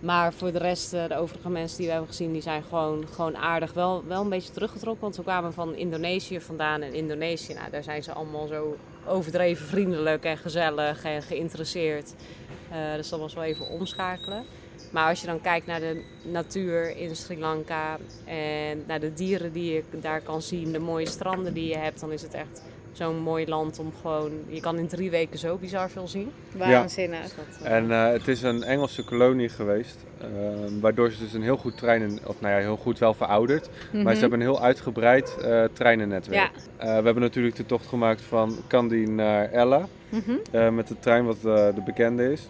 Maar 0.00 0.32
voor 0.32 0.52
de 0.52 0.58
rest, 0.58 0.92
eh, 0.92 1.08
de 1.08 1.16
overige 1.16 1.48
mensen 1.48 1.76
die 1.76 1.86
we 1.86 1.92
hebben 1.92 2.10
gezien, 2.10 2.32
die 2.32 2.42
zijn 2.42 2.62
gewoon, 2.62 3.06
gewoon 3.14 3.36
aardig. 3.36 3.72
Wel, 3.72 4.04
wel 4.06 4.22
een 4.22 4.28
beetje 4.28 4.52
teruggetrokken, 4.52 5.02
want 5.02 5.16
we 5.16 5.22
kwamen 5.22 5.52
van 5.52 5.74
Indonesië 5.74 6.40
vandaan. 6.40 6.82
En 6.82 6.94
Indonesië, 6.94 7.54
nou, 7.54 7.70
daar 7.70 7.82
zijn 7.82 8.02
ze 8.02 8.12
allemaal 8.12 8.46
zo 8.46 8.76
overdreven 9.06 9.66
vriendelijk 9.66 10.24
en 10.24 10.36
gezellig 10.36 11.04
en 11.04 11.22
geïnteresseerd. 11.22 12.14
Eh, 12.70 12.94
dus 12.94 13.08
dat 13.08 13.20
was 13.20 13.34
wel 13.34 13.44
even 13.44 13.68
omschakelen. 13.68 14.44
Maar 14.92 15.08
als 15.08 15.20
je 15.20 15.26
dan 15.26 15.40
kijkt 15.40 15.66
naar 15.66 15.80
de 15.80 16.02
natuur 16.22 16.96
in 16.96 17.16
Sri 17.16 17.38
Lanka 17.38 17.98
en 18.24 18.84
naar 18.86 19.00
de 19.00 19.12
dieren 19.12 19.52
die 19.52 19.72
je 19.72 19.82
daar 20.00 20.20
kan 20.20 20.42
zien, 20.42 20.72
de 20.72 20.78
mooie 20.78 21.08
stranden 21.08 21.54
die 21.54 21.68
je 21.68 21.76
hebt, 21.76 22.00
dan 22.00 22.12
is 22.12 22.22
het 22.22 22.34
echt 22.34 22.62
zo'n 22.96 23.18
mooi 23.18 23.46
land 23.46 23.78
om 23.78 23.92
gewoon... 24.00 24.30
Je 24.48 24.60
kan 24.60 24.78
in 24.78 24.86
drie 24.86 25.10
weken 25.10 25.38
zo 25.38 25.56
bizar 25.56 25.90
veel 25.90 26.08
zien. 26.08 26.30
Waanzinnig. 26.56 27.20
Dus 27.22 27.32
dat, 27.34 27.66
eh, 27.66 27.76
En 27.76 27.90
eh, 27.90 28.12
het 28.12 28.28
is 28.28 28.42
een 28.42 28.62
Engelse 28.62 29.04
kolonie 29.04 29.48
geweest, 29.48 29.96
eh, 30.20 30.26
waardoor 30.80 31.10
ze 31.10 31.18
dus 31.18 31.32
een 31.32 31.42
heel 31.42 31.56
goed 31.56 31.76
treinen, 31.78 32.18
of 32.24 32.40
nou 32.40 32.54
ja, 32.54 32.60
heel 32.60 32.76
goed 32.76 32.98
wel 32.98 33.14
verouderd, 33.14 33.68
maar 33.92 34.14
ze 34.14 34.20
hebben 34.20 34.40
een 34.40 34.46
heel 34.46 34.62
uitgebreid 34.62 35.36
eh, 35.36 35.64
treinennetwerk. 35.72 36.50
Ja. 36.54 36.60
Eh, 36.76 36.86
we 36.98 37.04
hebben 37.04 37.20
natuurlijk 37.22 37.56
de 37.56 37.66
tocht 37.66 37.86
gemaakt 37.86 38.20
van 38.20 38.56
Kandy 38.66 38.96
naar 39.04 39.50
Ella, 39.52 39.86
Mhm. 40.08 40.30
eh, 40.52 40.68
met 40.70 40.88
de 40.88 40.98
trein 40.98 41.24
wat 41.24 41.36
eh, 41.36 41.42
de 41.74 41.82
bekende 41.84 42.32
is. 42.32 42.48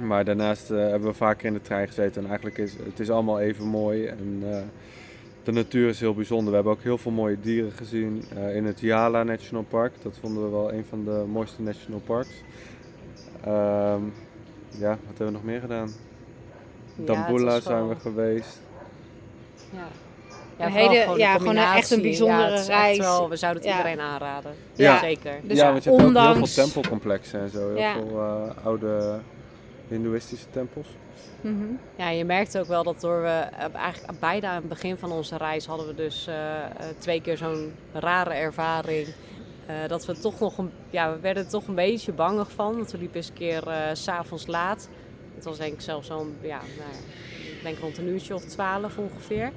Maar 0.00 0.24
daarnaast 0.24 0.70
eh, 0.70 0.78
hebben 0.78 1.08
we 1.08 1.14
vaker 1.14 1.46
in 1.46 1.52
de 1.52 1.60
trein 1.62 1.86
gezeten 1.86 2.22
en 2.22 2.26
eigenlijk 2.28 2.58
is 2.58 2.72
het 2.84 3.00
is 3.00 3.10
allemaal 3.10 3.40
even 3.40 3.64
mooi. 3.66 4.06
En, 4.06 4.42
eh, 4.50 4.56
de 5.42 5.52
natuur 5.52 5.88
is 5.88 6.00
heel 6.00 6.14
bijzonder. 6.14 6.48
We 6.48 6.54
hebben 6.54 6.72
ook 6.72 6.82
heel 6.82 6.98
veel 6.98 7.10
mooie 7.12 7.40
dieren 7.40 7.72
gezien 7.72 8.24
eh, 8.36 8.56
in 8.56 8.64
het 8.64 8.80
Yala 8.80 9.22
National 9.22 9.62
Park. 9.68 9.92
Dat 10.02 10.18
vonden 10.20 10.44
we 10.44 10.50
wel 10.50 10.72
een 10.72 10.84
van 10.88 11.04
de 11.04 11.24
mooiste 11.28 11.62
national 11.62 12.00
parks. 12.00 12.30
Ehm, 13.44 14.00
ja, 14.68 14.88
wat 14.88 14.98
hebben 15.06 15.26
we 15.26 15.32
nog 15.32 15.44
meer 15.44 15.60
gedaan? 15.60 15.88
ja, 16.96 17.04
Dambula 17.04 17.60
zijn 17.60 17.88
we 17.88 17.94
geweest. 17.96 18.60
Ja. 19.70 19.86
Een 20.64 20.70
vooral 20.72 20.90
hele- 20.90 21.18
ja, 21.18 21.36
gewoon 21.36 21.56
een- 21.56 21.72
echt 21.72 21.90
een 21.90 22.02
bijzondere 22.02 22.50
Ja, 22.56 22.62
reis. 22.66 22.98
wel- 22.98 23.28
we 23.28 23.36
zouden 23.36 23.62
het 23.62 23.70
Ja. 23.70 23.76
iedereen 23.78 24.00
aanraden. 24.00 24.52
Ja. 24.74 24.98
Zeker. 24.98 25.34
Dus 25.42 25.58
ja, 25.58 25.72
want 25.72 25.84
je 25.84 25.90
hebt 25.90 26.02
ook 26.02 26.12
heel 26.12 26.22
ondanks- 26.22 26.54
veel 26.54 26.64
tempelcomplexen 26.64 27.40
en 27.40 27.50
zo. 27.50 27.58
Heel 27.68 27.76
Ja. 27.76 27.92
veel 27.92 28.18
eh, 28.18 28.64
oude 28.66 29.18
hindoeïstische 29.88 30.46
tempels. 30.50 30.86
Mhm. 31.42 31.74
Ja, 31.96 32.08
je 32.08 32.24
merkt 32.24 32.58
ook 32.58 32.66
wel 32.66 32.82
dat 32.82 33.00
door 33.00 33.22
we 33.22 33.28
eh, 33.28 33.74
eigenlijk 33.74 34.20
bijna 34.20 34.48
aan 34.48 34.54
het 34.54 34.68
begin 34.68 34.96
van 34.96 35.12
onze 35.12 35.36
reis 35.36 35.66
hadden 35.66 35.86
we 35.86 35.94
dus 35.94 36.26
eh, 36.26 36.64
eh, 36.64 36.70
twee 36.98 37.20
keer 37.20 37.36
zo'n 37.36 37.72
rare 37.92 38.34
ervaring. 38.34 39.08
Eh, 39.66 39.76
dat 39.88 40.06
we 40.06 40.18
toch 40.18 40.40
nog 40.40 40.58
een, 40.58 40.70
ja, 40.90 41.12
we 41.12 41.20
werden 41.20 41.44
er 41.44 41.50
toch 41.50 41.66
een 41.66 41.74
beetje 41.74 42.12
bangig 42.12 42.50
van. 42.52 42.76
Want 42.76 42.90
we 42.90 42.98
liepen 42.98 43.16
eens 43.16 43.28
een 43.28 43.34
keer 43.34 43.62
s 43.92 44.02
s'avonds 44.02 44.46
laat. 44.46 44.88
Het 45.34 45.44
was 45.44 45.58
denk 45.58 45.72
ik 45.72 45.80
zelfs 45.80 46.06
zo'n, 46.06 46.36
ja, 46.40 46.60
nou, 46.78 46.90
ik 47.56 47.62
denk 47.62 47.78
rond 47.78 47.98
een 47.98 48.08
uurtje 48.08 48.34
of 48.34 48.44
twaalf 48.44 48.98
ongeveer. 48.98 49.50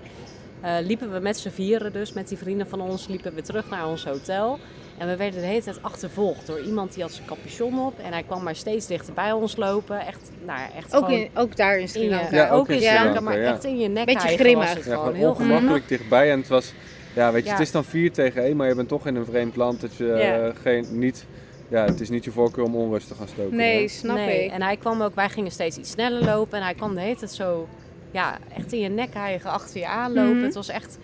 Liepen 0.82 1.12
we 1.12 1.20
met 1.20 1.38
z'n 1.38 1.50
vieren 1.50 1.94
dus, 1.94 2.14
met 2.14 2.28
die 2.28 2.38
vrienden 2.38 2.68
van 2.68 2.82
ons, 2.82 3.08
liepen 3.08 3.34
we 3.34 3.42
terug 3.42 3.70
naar 3.70 3.88
ons 3.88 4.06
hotel. 4.06 4.60
En 4.98 5.08
we 5.08 5.16
werden 5.16 5.40
de 5.42 5.46
hele 5.48 5.62
tijd 5.64 5.78
achtervolgd 5.82 6.48
door 6.48 6.60
iemand 6.62 6.94
die 6.94 7.04
had 7.04 7.12
zijn 7.12 7.28
capuchon 7.28 7.80
op. 7.80 8.00
En 8.00 8.12
hij 8.12 8.24
kwam 8.24 8.44
maar 8.44 8.56
steeds 8.56 8.88
dichter 8.88 9.14
bij 9.14 9.32
ons 9.32 9.56
lopen. 9.56 10.00
Echt, 10.00 10.30
nou 10.46 10.60
echt 10.78 10.96
Ook, 10.96 11.06
gewoon 11.06 11.20
in, 11.20 11.30
ook 11.34 11.56
daar 11.56 11.80
in 11.80 11.88
Sri 11.90 12.00
in 12.04 12.10
je, 12.10 12.16
Lanka. 12.16 12.36
Ja, 12.36 12.50
ook 12.50 12.70
in 12.70 12.82
Sri 12.82 12.94
Lanka, 13.04 13.20
maar 13.20 13.40
ja. 13.40 13.52
echt 13.54 13.64
in 13.64 13.80
je 13.80 13.88
nek 13.88 14.06
Beetje 14.06 14.28
grimmig. 14.38 14.68
was 14.68 14.76
het 14.76 14.86
Ja, 14.86 15.12
Heel 15.12 15.30
ongemakkelijk 15.30 15.88
dichtbij. 15.88 16.32
En 16.32 16.40
het 16.40 16.48
was, 16.48 16.74
ja, 17.14 17.32
weet 17.32 17.44
je, 17.44 17.48
Ja. 17.50 17.56
het 17.56 17.62
is 17.66 17.72
dan 17.72 17.84
4 17.84 18.12
tegen 18.12 18.44
1, 18.44 18.56
maar 18.56 18.68
je 18.68 18.76
bent 18.76 18.88
toch 18.88 19.08
in 19.08 19.16
een 19.16 19.26
vreemd 19.26 19.56
land. 19.56 19.82
Dat 19.82 19.96
je 19.96 20.06
Ja. 20.06 20.46
eh, 20.48 20.52
geen, 20.62 20.86
niet, 20.92 21.26
ja, 21.68 21.86
het 21.86 22.00
is 22.00 22.10
niet 22.10 22.24
je 22.24 22.32
voorkeur 22.32 22.64
om 22.64 22.76
onrust 22.76 23.08
te 23.08 23.16
gaan 23.16 23.28
stoken. 23.28 23.56
Nee, 23.56 23.82
hè? 23.82 23.88
snap 23.88 24.16
nee. 24.16 24.46
ik. 24.46 24.52
En 24.52 24.62
hij 24.62 24.78
kwam 24.78 25.02
ook, 25.02 25.16
wij 25.16 25.30
gingen 25.30 25.52
steeds 25.52 25.78
iets 25.78 25.92
sneller 25.92 26.24
lopen. 26.24 26.58
En 26.58 26.64
hij 26.64 26.74
kwam 26.74 26.96
de 26.96 27.02
hele 27.02 27.16
tijd 27.16 27.32
zo, 27.32 27.68
ja, 28.12 28.38
echt 28.58 28.74
in 28.74 28.80
je 28.80 28.90
nek 28.90 29.14
hijgen, 29.14 29.50
achter 29.50 29.80
je 29.80 29.88
aanlopen. 29.88 30.36
Mhm. 30.36 30.44
Het 30.46 30.54
was 30.56 30.70
echt, 30.70 30.98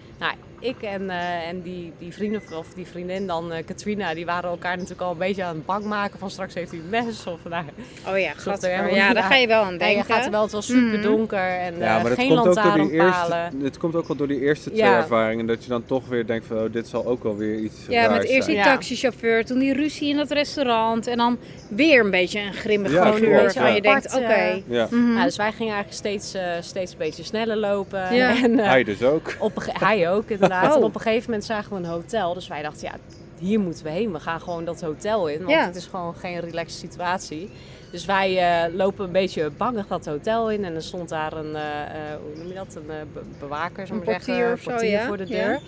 ik 0.62 0.82
en, 0.82 1.10
eh, 1.10 1.48
en 1.48 1.62
die, 1.62 1.94
die 2.00 2.14
vrienden, 2.14 2.42
of 2.58 2.68
die 2.76 2.86
vriendin 2.88 3.28
dan, 3.28 3.52
eh, 3.52 3.66
Katrina, 3.66 4.14
die 4.14 4.26
waren 4.26 4.50
elkaar 4.50 4.74
natuurlijk 4.76 5.02
al 5.02 5.12
een 5.12 5.18
beetje 5.18 5.44
aan 5.44 5.56
het 5.56 5.66
bang 5.66 5.86
maken. 5.86 6.20
Van 6.20 6.30
straks 6.30 6.54
heeft 6.54 6.72
hij 6.72 6.80
een 6.80 6.90
mes 6.90 7.28
of 7.28 7.40
nou, 7.50 7.66
Oh 8.08 8.20
ja, 8.20 8.32
er 8.62 8.70
helemaal 8.70 8.96
Ja, 8.96 9.06
niet 9.08 9.16
daar 9.16 9.24
ga 9.24 9.36
je 9.36 9.48
wel 9.48 9.62
aan 9.64 9.78
nee, 9.78 9.90
je 9.90 9.96
denken. 9.96 10.14
gaat 10.14 10.26
er 10.26 10.32
wel, 10.32 10.42
het 10.42 10.52
was 10.52 10.66
super 10.66 10.82
Mhm. 10.82 11.02
donker 11.02 11.40
en 11.60 11.78
Ja, 11.78 11.98
eh, 11.98 12.04
maar 12.04 12.12
geen 12.12 12.28
komt 12.28 12.48
ook 12.48 12.64
door 12.64 12.74
die 12.74 12.96
lantaarnpalen. 12.98 13.44
eerste, 13.44 13.64
het 13.66 13.78
komt 13.78 13.96
ook 13.96 14.08
wel 14.08 14.18
door 14.18 14.28
die 14.28 14.40
eerste 14.40 14.70
twee 14.70 14.82
Ja. 14.82 14.98
ervaringen. 14.98 15.46
Dat 15.46 15.64
je 15.64 15.70
dan 15.70 15.86
toch 15.86 16.08
weer 16.08 16.26
denkt 16.26 16.46
van, 16.46 16.58
oh, 16.58 16.72
dit 16.74 16.88
zal 16.88 17.06
ook 17.06 17.24
wel 17.24 17.38
weer 17.38 17.56
iets 17.60 17.76
Ja, 17.90 18.10
met 18.10 18.24
eerst 18.24 18.48
die. 18.48 18.56
Ja. 18.56 18.64
taxichauffeur, 18.64 19.46
toen 19.46 19.60
die 19.60 19.74
ruzie 19.74 20.10
in 20.10 20.18
dat 20.18 20.32
restaurant 20.32 21.08
en 21.08 21.18
dan 21.18 21.38
weer 21.70 22.04
een 22.04 22.12
beetje 22.12 22.40
een 22.40 22.54
grimmig 22.54 22.92
Ja, 22.92 23.10
klopt, 23.12 23.26
waarvan 23.30 23.68
ja. 23.68 23.74
je 23.76 23.82
denkt, 23.82 24.16
oké. 24.16 24.62
Ja, 24.68 24.88
mhm. 24.92 25.18
Ja, 25.18 25.24
dus 25.24 25.36
wij 25.36 25.52
gingen 25.52 25.74
eigenlijk 25.74 25.94
steeds, 25.94 26.34
eh, 26.34 26.42
steeds 26.62 26.92
een 26.92 26.98
beetje 26.98 27.24
sneller 27.24 27.58
lopen. 27.58 28.16
Ja. 28.16 28.44
En, 28.44 28.60
eh, 28.60 28.68
hij 28.68 28.84
dus 28.84 29.04
ook. 29.04 29.36
Op 29.40 29.56
een 29.56 29.64
hij 29.80 30.10
ook, 30.12 30.30
inderdaad. 30.52 30.72
Oh. 30.78 30.82
En 30.82 30.88
op 30.90 30.96
een 30.96 31.02
gegeven 31.02 31.30
moment 31.30 31.46
zagen 31.48 31.72
we 31.72 31.78
een 31.78 31.86
hotel. 31.86 32.34
Dus 32.34 32.48
wij 32.48 32.62
dachten, 32.62 32.88
ja, 32.88 32.96
hier 33.40 33.60
moeten 33.60 33.84
we 33.84 33.90
heen. 33.90 34.12
We 34.12 34.20
gaan 34.20 34.42
gewoon 34.42 34.66
dat 34.66 34.82
hotel 34.82 35.28
in. 35.28 35.38
Want 35.38 35.50
Ja. 35.50 35.66
het 35.66 35.76
is 35.76 35.86
gewoon 35.86 36.16
geen 36.16 36.40
relaxed 36.40 36.80
situatie. 36.80 37.50
Dus 37.92 38.06
wij 38.06 38.38
eh, 38.66 38.74
lopen 38.76 39.06
een 39.06 39.12
beetje 39.12 39.50
bangig 39.58 39.88
dat 39.88 40.06
hotel 40.06 40.52
in. 40.52 40.66
En 40.66 40.76
er 40.76 40.84
stond 40.84 41.10
daar 41.10 41.34
een, 41.34 41.56
eh, 41.56 41.82
eh, 41.82 42.18
hoe 42.24 42.38
noem 42.38 42.48
je 42.48 42.54
dat? 42.54 42.76
Een 42.76 42.86
be- 42.86 43.22
bewaker, 43.40 43.90
Een 43.90 43.96
maar 43.96 44.06
zeggen. 44.06 44.26
portier 44.34 44.54
of 44.54 44.60
zo, 44.62 44.70
portier 44.70 44.90
ja. 44.90 45.08
voor 45.08 45.18
de 45.18 45.28
Ja. 45.28 45.46
deur. 45.46 45.60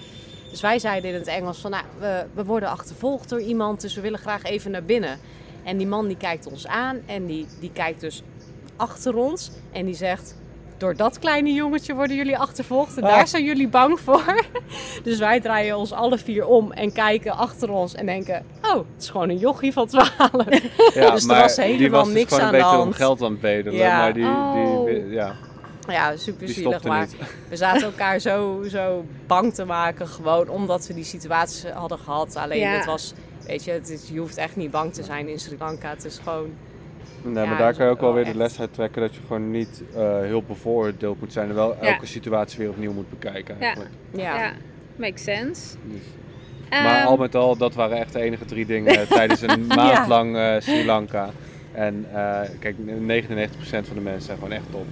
Dus 0.50 0.62
wij 0.62 0.80
zeiden 0.80 1.10
in 1.10 1.15
het 1.15 1.28
Engels 1.28 1.58
van, 1.62 1.72
nou, 1.72 1.84
we, 2.00 2.26
we 2.34 2.43
worden 2.46 2.69
achtervolgd 2.69 3.30
door 3.30 3.41
iemand. 3.41 3.82
Dus 3.82 3.96
we 3.96 4.02
willen 4.02 4.19
graag 4.19 4.43
even 4.43 4.72
naar 4.72 4.84
binnen. 4.84 5.19
En 5.63 5.78
die 5.78 5.88
man 5.88 6.08
die 6.08 6.17
kijkt 6.17 6.48
ons 6.48 6.67
aan. 6.67 7.02
En 7.06 7.26
die, 7.26 7.48
die 7.60 7.72
kijkt 7.74 8.00
dus 8.02 8.24
achter 8.76 9.15
ons. 9.15 9.52
En 9.72 9.86
die 9.86 9.96
zegt... 9.96 10.36
Door 10.84 10.96
dat 10.96 11.19
kleine 11.19 11.54
jongetje 11.54 11.93
worden 11.93 12.15
jullie 12.15 12.38
achtervolgd 12.38 12.98
en 12.98 13.04
Ah. 13.04 13.10
daar 13.10 13.28
zijn 13.28 13.43
jullie 13.43 13.67
bang 13.67 14.00
voor. 14.00 14.46
Dus 15.04 15.17
wij 15.19 15.39
draaien 15.39 15.78
ons 15.78 15.91
alle 15.91 16.17
vier 16.17 16.46
om 16.46 16.72
en 16.72 16.91
kijken 16.93 17.32
achter 17.38 17.69
ons 17.72 17.93
en 17.96 18.06
denken: 18.06 18.46
Oh, 18.62 18.76
het 18.76 18.86
is 19.04 19.10
gewoon 19.10 19.30
een 19.30 19.38
jochie 19.38 19.74
van 19.74 19.88
12. 19.88 20.12
Ja, 20.93 21.12
Dus 21.12 21.22
er 21.22 21.28
maar 21.28 21.41
was 21.41 21.56
die 21.56 21.63
helemaal 21.65 21.89
was 22.00 22.06
dus 22.08 22.13
niks 22.17 22.34
gewoon 22.34 22.48
aan 22.48 22.54
een 22.54 22.60
de 22.60 22.63
beetje 22.65 22.76
om 22.78 22.82
hand. 22.84 22.96
geld 22.96 23.22
aan 23.22 23.32
het 23.32 23.39
bedelen. 23.41 23.74
Ja. 23.80 23.98
Maar 23.98 24.13
die, 24.13 24.26
Oh. 24.26 24.86
die, 24.86 25.10
ja, 25.10 25.36
Ja, 25.88 26.17
super 26.17 26.48
zielig. 26.50 26.84
Maar 26.84 27.00
niet. 27.00 27.15
we 27.50 27.56
zaten 27.56 27.84
elkaar 27.84 28.19
zo, 28.19 28.63
zo 28.69 29.06
bang 29.28 29.54
te 29.54 29.65
maken, 29.65 30.08
gewoon 30.08 30.50
omdat 30.50 30.88
we 30.88 30.93
die 30.93 31.04
situatie 31.04 31.69
hadden 31.69 31.98
gehad. 32.00 32.36
Alleen 32.36 32.60
Ja. 32.60 32.69
het 32.72 32.86
was, 32.86 33.13
weet 33.48 33.63
je, 33.63 33.72
het 33.72 33.89
is, 33.89 34.10
je 34.12 34.19
hoeft 34.19 34.38
echt 34.38 34.56
niet 34.56 34.72
bang 34.72 34.93
te 34.93 35.04
zijn 35.04 35.28
in 35.28 35.39
Sri 35.39 35.56
Lanka. 35.60 35.89
Het 35.89 36.06
is 36.06 36.19
gewoon, 36.24 36.54
Nee, 37.23 37.43
Ja, 37.43 37.49
maar 37.49 37.57
daar 37.57 37.73
kan 37.75 37.86
je 37.86 37.91
ook 37.91 38.01
wel 38.01 38.13
weer 38.13 38.25
de 38.25 38.36
les 38.38 38.59
uit 38.59 38.73
trekken 38.73 39.01
dat 39.01 39.13
je 39.15 39.19
gewoon 39.27 39.51
niet 39.51 39.83
eh, 39.95 40.19
heel 40.19 40.43
bevooroordeeld 40.43 41.19
moet 41.19 41.33
zijn 41.33 41.49
en 41.49 41.55
wel 41.55 41.75
Ja. 41.81 41.88
elke 41.93 42.05
situatie 42.05 42.59
weer 42.59 42.69
opnieuw 42.69 42.93
moet 42.93 43.09
bekijken 43.09 43.55
eigenlijk. 43.59 43.91
ja. 44.12 44.39
Ja, 44.39 44.51
makes 44.95 45.23
sense. 45.23 45.75
Dus- 45.83 46.01
maar 46.69 46.99
Ehm, 46.99 47.07
al 47.07 47.17
met 47.17 47.36
al, 47.36 47.57
dat 47.57 47.73
waren 47.73 47.97
echt 47.97 48.13
de 48.13 48.19
enige 48.21 48.45
drie 48.45 48.65
dingen 48.65 49.07
tijdens 49.07 49.41
een 49.41 49.65
maand 49.67 50.07
lang 50.07 50.36
eh, 50.38 50.55
Sri 50.59 50.86
Lanka. 50.86 51.29
En 51.71 52.05
eh, 52.13 52.39
kijk, 52.59 52.75
99% 52.77 53.88
van 53.88 53.95
de 53.95 54.01
mensen 54.01 54.21
zijn 54.21 54.38
gewoon 54.38 54.53
echt 54.53 54.71
top. 54.71 54.86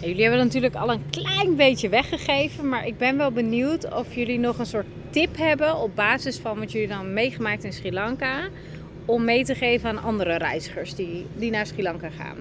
Jullie 0.00 0.22
hebben 0.22 0.40
natuurlijk 0.40 0.74
al 0.74 0.90
een 0.92 1.02
klein 1.10 1.56
beetje 1.56 1.88
weggegeven, 1.88 2.68
maar 2.68 2.86
ik 2.86 2.98
ben 2.98 3.16
wel 3.16 3.30
benieuwd 3.32 3.94
of 3.94 4.14
jullie 4.14 4.38
nog 4.38 4.58
een 4.58 4.66
soort 4.66 4.86
tip 5.10 5.36
hebben 5.36 5.76
op 5.76 5.94
basis 5.94 6.38
van 6.38 6.58
wat 6.58 6.72
jullie 6.72 6.86
dan 6.88 6.96
hebben 6.96 7.14
meegemaakt 7.14 7.64
in 7.64 7.72
Sri 7.72 7.92
Lanka. 7.92 8.38
Om 9.06 9.24
mee 9.24 9.44
te 9.44 9.54
geven 9.54 9.88
aan 9.88 10.02
andere 10.02 10.36
reizigers 10.36 10.94
die, 10.94 11.26
die 11.36 11.50
naar 11.50 11.66
Sri 11.66 11.82
Lanka 11.82 12.08
gaan. 12.10 12.36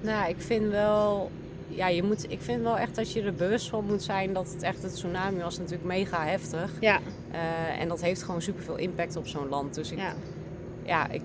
Nou, 0.00 0.28
ik 0.28 0.36
vind 0.38 0.70
wel. 0.70 1.30
Ja, 1.68 1.88
je 1.88 2.02
moet, 2.02 2.30
ik 2.30 2.40
vind 2.40 2.62
wel 2.62 2.78
echt 2.78 2.94
dat 2.96 3.12
je 3.12 3.22
er 3.22 3.34
bewust 3.34 3.68
van 3.68 3.84
moet 3.84 4.02
zijn 4.02 4.32
dat 4.32 4.52
het 4.52 4.62
echt 4.62 4.82
het 4.82 4.92
tsunami 4.94 5.40
was 5.42 5.58
natuurlijk 5.58 5.84
mega 5.84 6.24
heftig. 6.24 6.70
Ja, 6.80 7.00
Eh, 7.30 7.80
en 7.80 7.88
dat 7.88 8.02
heeft 8.02 8.22
gewoon 8.22 8.42
superveel 8.42 8.76
impact 8.76 9.16
op 9.16 9.26
zo'n 9.26 9.48
land. 9.48 9.74
Dus 9.74 9.90
ik, 9.92 9.98
ja. 9.98 10.14
ja, 10.84 11.10
ik, 11.10 11.22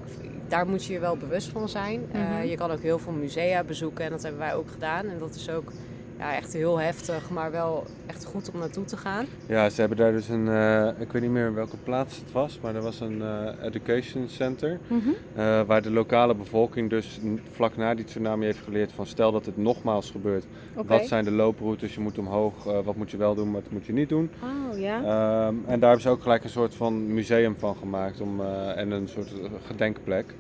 daar 0.48 0.68
moet 0.68 0.86
je 0.86 0.94
je 0.94 1.00
wel 1.00 1.18
bewust 1.18 1.48
van 1.48 1.70
zijn. 1.70 2.02
Eh, 2.12 2.22
Mhm. 2.22 2.48
je 2.48 2.56
kan 2.56 2.72
ook 2.72 2.82
heel 2.82 3.00
veel 3.00 3.12
musea 3.14 3.64
bezoeken 3.64 4.06
en 4.06 4.12
dat 4.12 4.22
hebben 4.22 4.40
wij 4.40 4.56
ook 4.56 4.70
gedaan. 4.72 5.06
En 5.08 5.18
dat 5.20 5.36
is 5.36 5.50
ook 5.50 5.72
ja, 6.20 6.36
echt 6.36 6.54
heel 6.54 6.80
heftig, 6.80 7.30
maar 7.30 7.52
wel 7.52 7.86
echt 8.06 8.26
goed 8.26 8.52
om 8.54 8.60
naartoe 8.60 8.86
te 8.86 8.98
gaan. 8.98 9.26
Ja, 9.46 9.70
ze 9.70 9.80
hebben 9.80 9.98
daar 9.98 10.12
dus 10.12 10.30
een, 10.30 10.48
eh, 10.48 10.88
ik 11.00 11.12
weet 11.12 11.22
niet 11.22 11.32
meer 11.32 11.54
welke 11.54 11.78
plaats 11.78 12.18
het 12.18 12.32
was, 12.32 12.60
maar 12.62 12.76
er 12.76 12.82
was 12.82 13.00
een 13.00 13.22
eh, 13.22 13.66
education 13.66 14.28
center. 14.28 14.80
Mhm. 14.88 15.10
eh, 15.36 15.62
waar 15.62 15.82
de 15.82 15.92
lokale 15.92 16.36
bevolking 16.36 16.90
dus 16.90 17.20
vlak 17.52 17.78
na 17.78 17.96
die 17.96 18.06
tsunami 18.06 18.46
heeft 18.46 18.64
geleerd 18.64 18.92
van 18.92 19.06
stel 19.06 19.32
dat 19.32 19.46
het 19.46 19.58
nogmaals 19.58 20.12
gebeurt. 20.12 20.46
Wat 20.86 21.08
zijn 21.08 21.24
de 21.24 21.32
looproutes, 21.32 21.94
je 21.94 22.00
moet 22.00 22.18
omhoog, 22.18 22.64
wat 22.64 22.96
moet 22.96 23.12
je 23.12 23.18
wel 23.18 23.36
doen, 23.36 23.52
wat 23.52 23.70
moet 23.70 23.86
je 23.86 23.94
niet 23.94 24.10
doen. 24.10 24.30
Oh 24.44 24.80
ja. 24.80 24.98
Ehm, 24.98 25.56
en 25.66 25.80
daar 25.80 25.90
hebben 25.90 26.02
ze 26.02 26.10
ook 26.10 26.22
gelijk 26.22 26.44
een 26.44 26.50
soort 26.50 26.76
van 26.76 27.14
museum 27.14 27.56
van 27.58 27.76
gemaakt 27.76 28.22
om, 28.22 28.42
en 28.76 28.92
een 28.92 29.08
soort 29.08 29.34
gedenkplek. 29.66 30.34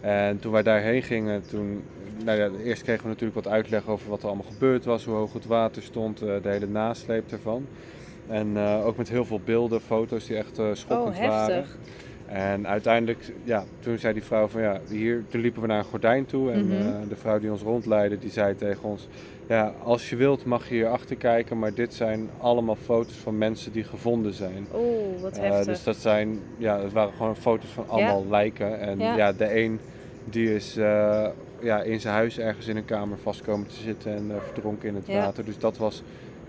En 0.00 0.38
toen 0.38 0.52
wij 0.52 0.62
daarheen 0.62 1.02
gingen, 1.02 1.42
toen, 1.48 1.82
nou 2.24 2.38
ja, 2.38 2.50
eerst 2.64 2.82
kregen 2.82 3.02
we 3.02 3.08
natuurlijk 3.08 3.44
wat 3.44 3.48
uitleg 3.52 3.88
over 3.88 4.08
wat 4.10 4.20
er 4.22 4.26
allemaal 4.28 4.50
gebeurd 4.52 4.84
was, 4.84 5.04
hoe 5.04 5.14
hoog 5.14 5.32
het 5.32 5.46
water 5.46 5.82
stond, 5.82 6.22
eh, 6.22 6.28
de 6.42 6.48
hele 6.48 6.66
nasleep 6.66 7.32
ervan. 7.32 7.66
En 8.28 8.56
eh, 8.56 8.86
ook 8.86 8.96
met 8.96 9.08
heel 9.08 9.24
veel 9.24 9.40
beelden, 9.44 9.80
foto's 9.80 10.26
die 10.26 10.36
echt 10.36 10.58
eh, 10.58 10.66
schokkend 10.72 11.14
Oh, 11.16 11.20
heftig. 11.20 11.28
waren. 11.46 11.64
En 12.26 12.66
uiteindelijk, 12.66 13.32
ja, 13.44 13.64
toen 13.80 13.98
zei 13.98 14.12
die 14.12 14.22
vrouw 14.22 14.46
van 14.46 14.62
ja, 14.62 14.80
hier, 14.88 15.24
toen 15.28 15.40
liepen 15.40 15.60
we 15.62 15.66
naar 15.68 15.78
een 15.78 15.84
gordijn 15.84 16.26
toe. 16.26 16.50
En 16.52 16.66
Mhm. 16.66 17.08
de 17.08 17.16
vrouw 17.16 17.38
die 17.38 17.50
ons 17.50 17.62
rondleidde, 17.62 18.18
die 18.18 18.30
zei 18.30 18.54
tegen 18.56 18.82
ons, 18.88 19.08
ja, 19.48 19.72
als 19.82 20.10
je 20.10 20.16
wilt 20.16 20.44
mag 20.44 20.68
je 20.68 20.74
hier 20.74 20.88
achter 20.88 21.16
kijken, 21.16 21.58
maar 21.58 21.74
dit 21.74 21.94
zijn 21.94 22.28
allemaal 22.38 22.76
foto's 22.76 23.12
van 23.16 23.38
mensen 23.38 23.72
die 23.72 23.84
gevonden 23.84 24.32
zijn. 24.32 24.66
Oeh, 24.74 25.20
wat 25.22 25.38
heftig. 25.40 25.64
dus 25.66 25.84
dat 25.84 25.96
zijn, 25.96 26.40
ja, 26.56 26.80
het 26.82 26.92
waren 26.92 27.12
gewoon 27.12 27.36
foto's 27.36 27.70
van 27.70 27.88
allemaal 27.88 28.26
lijken. 28.30 28.80
En 28.80 28.98
Ja. 28.98 29.16
ja, 29.16 29.32
de 29.32 29.56
een 29.60 29.80
die 30.30 30.54
is 30.54 30.76
eh, 30.76 31.26
ja, 31.60 31.82
in 31.82 32.00
zijn 32.00 32.14
huis 32.14 32.38
ergens 32.38 32.66
in 32.66 32.76
een 32.76 32.84
kamer 32.84 33.18
vast 33.22 33.42
komen 33.42 33.66
te 33.66 33.74
zitten 33.74 34.12
en 34.16 34.30
eh, 34.30 34.36
verdronken 34.52 34.88
in 34.88 34.94
het 34.94 35.06
Ja. 35.06 35.20
water. 35.24 35.44
Dus 35.44 35.58
dat 35.58 35.76
was, 35.76 36.02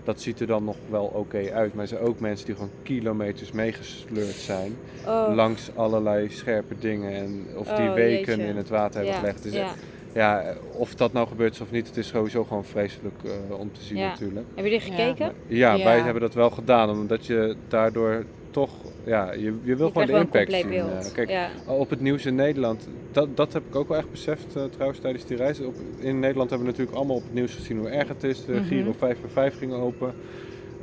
dat 0.04 0.20
ziet 0.20 0.40
er 0.40 0.46
dan 0.46 0.64
nog 0.64 0.76
wel 0.90 1.04
oké 1.04 1.50
uit. 1.52 1.72
Maar 1.74 1.82
er 1.82 1.88
zijn 1.88 2.00
ook 2.00 2.20
mensen 2.20 2.46
die 2.46 2.54
gewoon 2.54 2.70
kilometers 2.82 3.52
meegesleurd 3.52 4.34
zijn. 4.34 4.76
oh. 5.06 5.34
Langs 5.34 5.70
allerlei 5.74 6.28
scherpe 6.30 6.74
dingen. 6.78 7.12
En 7.12 7.46
of 7.56 7.68
die 7.68 7.88
Oh, 7.88 7.94
weken 7.94 8.36
jeetje. 8.36 8.48
in 8.50 8.56
het 8.56 8.68
water 8.68 8.94
hebben 8.94 9.12
ja. 9.14 9.18
gelegd. 9.20 9.42
Dus, 9.42 9.52
ja. 9.52 9.70
ja, 10.14 10.54
of 10.72 10.94
dat 10.94 11.12
nou 11.12 11.28
gebeurt 11.28 11.52
is 11.54 11.60
of 11.60 11.70
niet, 11.70 11.86
het 11.86 11.96
is 11.96 12.06
sowieso 12.08 12.44
gewoon 12.44 12.64
vreselijk 12.64 13.14
eh, 13.24 13.58
om 13.58 13.72
te 13.72 13.82
zien 13.82 13.96
Ja. 13.98 14.08
natuurlijk. 14.08 14.46
Heb 14.54 14.64
je 14.64 14.70
die 14.70 14.80
gekeken? 14.80 15.32
Ja, 15.46 15.74
Ja. 15.74 15.84
wij 15.84 16.00
hebben 16.00 16.22
dat 16.22 16.34
wel 16.34 16.50
gedaan, 16.50 16.90
omdat 16.90 17.26
je 17.26 17.56
daardoor 17.68 18.24
toch, 18.50 18.70
ja, 19.04 19.32
je, 19.32 19.40
je 19.62 19.76
wil 19.76 19.86
Je 19.86 19.92
gewoon 19.92 20.06
de 20.06 20.12
wel 20.12 20.20
een 20.20 20.26
impact 20.26 20.52
zien. 20.52 20.68
beeld. 20.68 21.06
Eh, 21.06 21.12
kijk, 21.12 21.28
ja. 21.30 21.48
op 21.66 21.90
het 21.90 22.00
nieuws 22.00 22.26
in 22.26 22.34
Nederland, 22.34 22.88
dat, 23.12 23.36
dat 23.36 23.52
heb 23.52 23.62
ik 23.68 23.74
ook 23.76 23.88
wel 23.88 23.98
echt 23.98 24.10
beseft 24.10 24.56
eh, 24.56 24.62
trouwens 24.64 25.00
tijdens 25.00 25.24
die 25.26 25.36
reis. 25.36 25.60
Op, 25.60 25.74
in 25.98 26.18
Nederland 26.18 26.50
hebben 26.50 26.66
we 26.66 26.72
natuurlijk 26.72 26.96
allemaal 26.98 27.16
op 27.16 27.22
het 27.22 27.34
nieuws 27.34 27.54
gezien 27.54 27.78
hoe 27.78 27.88
erg 27.88 28.08
het 28.08 28.24
is. 28.24 28.44
De 28.44 28.52
Mhm. 28.52 28.64
Giro 28.64 28.94
5 28.98 29.18
voor 29.20 29.30
5 29.30 29.58
ging 29.58 29.72
open. 29.72 30.14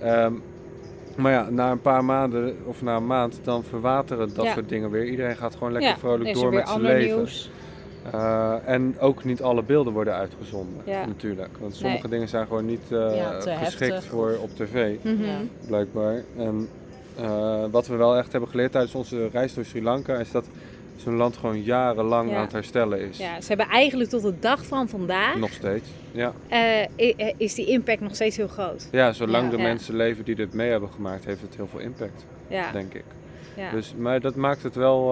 Ehm, 0.01 0.33
maar 1.15 1.31
ja, 1.31 1.49
na 1.49 1.71
een 1.71 1.81
paar 1.81 2.05
maanden 2.05 2.55
of 2.65 2.81
na 2.81 2.95
een 2.95 3.07
maand, 3.07 3.39
dan 3.43 3.63
verwateren 3.63 4.29
dat 4.33 4.45
Ja. 4.45 4.53
soort 4.53 4.69
dingen 4.69 4.89
weer. 4.91 5.05
Iedereen 5.05 5.35
gaat 5.35 5.55
gewoon 5.55 5.71
lekker 5.71 5.91
ja. 5.91 5.97
vrolijk 5.97 6.33
door 6.33 6.53
met 6.53 6.67
zijn 6.69 6.81
leven. 6.81 7.15
nieuws. 7.17 7.49
Eh, 8.11 8.55
en 8.65 8.95
ook 8.99 9.23
niet 9.23 9.41
alle 9.41 9.63
beelden 9.63 9.93
worden 9.93 10.13
uitgezonden, 10.13 10.81
Ja. 10.85 11.05
natuurlijk. 11.05 11.57
Want 11.59 11.75
sommige 11.75 12.01
Nee. 12.01 12.11
dingen 12.11 12.27
zijn 12.27 12.47
gewoon 12.47 12.65
niet 12.65 12.81
eh, 12.91 13.15
Ja, 13.15 13.31
geschikt 13.39 13.79
heftig 13.79 14.03
voor 14.03 14.37
op 14.41 14.49
tv 14.55 14.95
Mhm. 15.01 15.23
Ja. 15.23 15.37
blijkbaar. 15.67 16.23
En 16.37 16.69
eh, 17.21 17.63
wat 17.71 17.87
we 17.87 17.95
wel 17.95 18.17
echt 18.17 18.31
hebben 18.31 18.49
geleerd 18.49 18.71
tijdens 18.71 18.95
onze 18.95 19.27
reis 19.31 19.53
door 19.53 19.65
Sri 19.65 19.83
Lanka 19.83 20.15
is 20.17 20.31
dat 20.31 20.45
zo'n 20.95 21.15
land 21.15 21.37
gewoon 21.37 21.63
jarenlang 21.63 22.29
Ja. 22.29 22.35
aan 22.35 22.41
het 22.41 22.51
herstellen 22.51 22.99
is. 22.99 23.17
Ja, 23.17 23.41
ze 23.41 23.47
hebben 23.47 23.67
eigenlijk 23.67 24.09
tot 24.09 24.21
de 24.21 24.39
dag 24.39 24.65
van 24.65 24.89
vandaag, 24.89 25.35
Nog 25.35 25.51
steeds. 25.51 25.87
Ja, 26.11 26.33
eh, 26.47 26.81
eh, 26.95 27.33
is 27.37 27.53
die 27.53 27.65
impact 27.65 27.99
nog 28.01 28.15
steeds 28.15 28.37
heel 28.37 28.47
groot. 28.47 28.87
ja 28.91 29.13
zolang 29.13 29.43
Ja. 29.51 29.57
de 29.57 29.63
mensen 29.63 29.95
leven 29.95 30.25
die 30.25 30.35
dit 30.35 30.53
mee 30.53 30.69
hebben 30.69 30.89
gemaakt, 30.89 31.25
heeft 31.25 31.41
het 31.41 31.55
heel 31.55 31.67
veel 31.67 31.79
impact, 31.79 32.25
Ja, 32.47 32.71
denk 32.71 32.93
ik. 32.93 33.03
ja. 33.55 33.71
Dus, 33.71 33.93
maar 33.97 34.19
dat 34.19 34.35
maakt 34.35 34.63
het 34.63 34.75
wel 34.75 35.11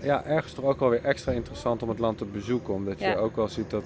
ja, 0.00 0.24
ergens 0.24 0.52
toch 0.52 0.64
ook 0.64 0.80
wel 0.80 0.88
weer 0.90 1.04
extra 1.04 1.32
interessant 1.32 1.82
om 1.82 1.88
het 1.88 1.98
land 1.98 2.18
te 2.18 2.24
bezoeken. 2.24 2.74
Omdat 2.74 3.00
je 3.00 3.16
ook 3.16 3.36
wel 3.36 3.48
ziet 3.48 3.70
dat, 3.70 3.84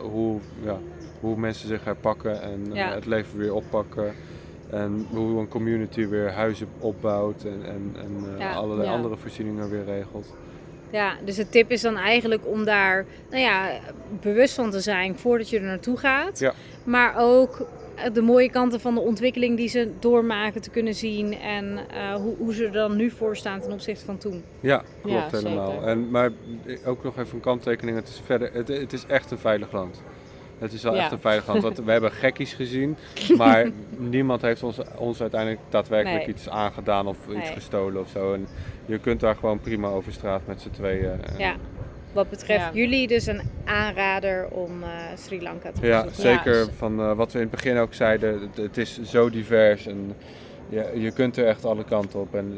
hoe, 0.00 0.38
ja, 0.64 0.78
hoe 1.20 1.36
mensen 1.36 1.68
zich 1.68 1.84
herpakken 1.84 2.42
en 2.42 2.76
het 2.76 3.06
leven 3.06 3.38
weer 3.38 3.54
oppakken. 3.54 4.14
En 4.76 5.06
hoe 5.10 5.40
een 5.40 5.48
community 5.48 6.06
weer 6.08 6.32
huizen 6.32 6.68
opbouwt 6.78 7.44
en, 7.44 7.60
en, 7.64 7.94
en 8.00 8.32
eh, 8.34 8.38
Ja. 8.38 8.52
allerlei 8.54 8.88
Ja. 8.88 8.94
andere 8.94 9.16
voorzieningen 9.16 9.70
weer 9.70 9.84
regelt. 9.84 10.34
ja, 10.90 11.14
dus 11.24 11.36
de 11.36 11.48
tip 11.48 11.70
is 11.70 11.80
dan 11.80 11.96
eigenlijk 11.96 12.46
om 12.46 12.64
daar 12.64 13.04
nou 13.30 13.42
ja, 13.42 13.70
bewust 14.20 14.54
van 14.54 14.70
te 14.70 14.80
zijn 14.80 15.16
voordat 15.18 15.48
je 15.50 15.58
er 15.58 15.64
naartoe 15.64 15.96
gaat. 15.96 16.38
Ja. 16.38 16.52
Maar 16.84 17.14
ook 17.18 17.66
eh, 17.94 18.12
de 18.12 18.20
mooie 18.22 18.50
kanten 18.50 18.80
van 18.80 18.94
de 18.94 19.00
ontwikkeling 19.00 19.56
die 19.56 19.68
ze 19.68 19.90
doormaken 19.98 20.60
te 20.62 20.70
kunnen 20.70 20.94
zien. 20.94 21.38
En 21.38 21.78
eh, 21.90 22.14
hoe, 22.14 22.36
hoe 22.36 22.54
ze 22.54 22.64
er 22.66 22.72
dan 22.72 22.96
nu 22.96 23.10
voor 23.10 23.36
staan 23.36 23.60
ten 23.60 23.72
opzichte 23.72 24.04
van 24.04 24.18
toen. 24.18 24.42
Ja, 24.60 24.82
klopt 25.02 25.30
helemaal. 25.30 25.70
zeker. 25.70 25.86
En, 25.86 26.10
maar 26.10 26.30
ook 26.84 27.02
nog 27.02 27.18
even 27.18 27.34
een 27.34 27.40
kanttekening, 27.40 27.96
het 27.96 28.08
is, 28.08 28.20
verder, 28.24 28.50
het, 28.52 28.68
het 28.68 28.92
is 28.92 29.06
echt 29.06 29.30
een 29.30 29.38
veilig 29.38 29.72
land. 29.72 30.02
Het 30.58 30.72
is 30.72 30.82
wel 30.82 30.94
Ja. 30.94 31.02
echt 31.02 31.12
een 31.12 31.18
veilig 31.18 31.46
land, 31.46 31.62
want 31.62 31.78
we 31.78 31.90
hebben 31.92 32.12
gekkies 32.12 32.52
gezien, 32.52 32.96
maar 33.36 33.70
niemand 33.96 34.42
heeft 34.42 34.62
ons, 34.62 34.78
ons 34.96 35.20
uiteindelijk 35.20 35.60
daadwerkelijk 35.68 36.26
Nee. 36.26 36.34
iets 36.34 36.48
aangedaan 36.48 37.06
of 37.06 37.16
iets 37.26 37.34
Nee. 37.34 37.52
gestolen 37.52 38.00
of 38.00 38.08
zo. 38.08 38.32
En 38.34 38.46
je 38.86 38.98
kunt 38.98 39.20
daar 39.20 39.34
gewoon 39.34 39.60
prima 39.60 39.88
over 39.88 40.12
straat 40.12 40.40
met 40.46 40.60
z'n 40.60 40.70
tweeën. 40.70 41.20
eh, 41.24 41.38
Ja. 41.38 41.54
Wat 42.12 42.30
betreft 42.30 42.64
Ja. 42.64 42.70
jullie 42.72 43.06
dus 43.08 43.26
een 43.26 43.40
aanrader 43.64 44.48
om 44.48 44.82
eh, 44.82 44.88
Sri 45.16 45.42
Lanka 45.42 45.70
te 45.72 45.86
Ja, 45.86 46.04
bezoeken. 46.04 46.22
zeker 46.32 46.58
Ja. 46.58 46.66
van 46.76 47.00
eh, 47.00 47.12
wat 47.12 47.32
we 47.32 47.38
in 47.38 47.44
het 47.44 47.54
begin 47.54 47.76
ook 47.78 47.94
zeiden, 47.94 48.40
het, 48.40 48.56
het 48.56 48.76
is 48.76 49.00
zo 49.02 49.30
divers 49.30 49.86
en 49.86 50.12
ja, 50.68 50.84
je 50.94 51.10
kunt 51.10 51.36
er 51.36 51.46
echt 51.46 51.64
alle 51.64 51.84
kanten 51.84 52.20
op. 52.20 52.34
En 52.34 52.54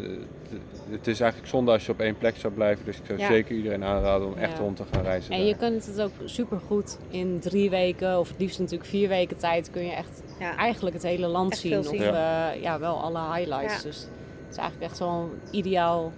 het- 0.90 1.06
is 1.06 1.20
eigenlijk 1.20 1.50
zonde 1.50 1.72
als 1.72 1.86
je 1.86 1.92
op 1.92 2.00
één 2.00 2.18
plek 2.18 2.36
zou 2.36 2.52
blijven, 2.52 2.84
dus 2.84 2.96
ik 2.98 3.06
zou 3.06 3.18
Ja. 3.18 3.26
zeker 3.26 3.56
iedereen 3.56 3.84
aanraden 3.84 4.26
om 4.26 4.34
echt 4.36 4.58
rond 4.58 4.76
te 4.76 4.84
gaan 4.92 5.02
reizen. 5.02 5.32
En 5.32 5.38
daar. 5.38 5.46
je 5.48 5.56
kunt 5.56 5.86
het 5.86 6.00
ook 6.00 6.10
supergoed 6.24 6.98
in 7.08 7.38
drie 7.40 7.70
weken, 7.70 8.18
of 8.18 8.28
het 8.28 8.38
liefst 8.40 8.58
natuurlijk 8.58 8.88
vier 8.90 9.08
weken 9.08 9.36
tijd, 9.38 9.70
kun 9.70 9.84
je 9.84 9.92
echt 9.92 10.22
Ja. 10.38 10.56
eigenlijk 10.56 10.94
het 10.96 11.04
hele 11.04 11.26
land 11.26 11.52
Echt 11.52 11.60
zien. 11.60 11.78
Of 11.78 11.86
zien. 11.86 12.02
ja. 12.02 12.50
ja, 12.52 12.78
wel 12.78 13.00
alle 13.02 13.20
highlights. 13.34 13.76
Ja. 13.76 13.82
Dus 13.82 13.98
het 14.00 14.50
is 14.50 14.56
eigenlijk 14.56 14.90
echt 14.90 14.98
wel 14.98 15.08
een 15.10 15.30
ideaal 15.58 16.12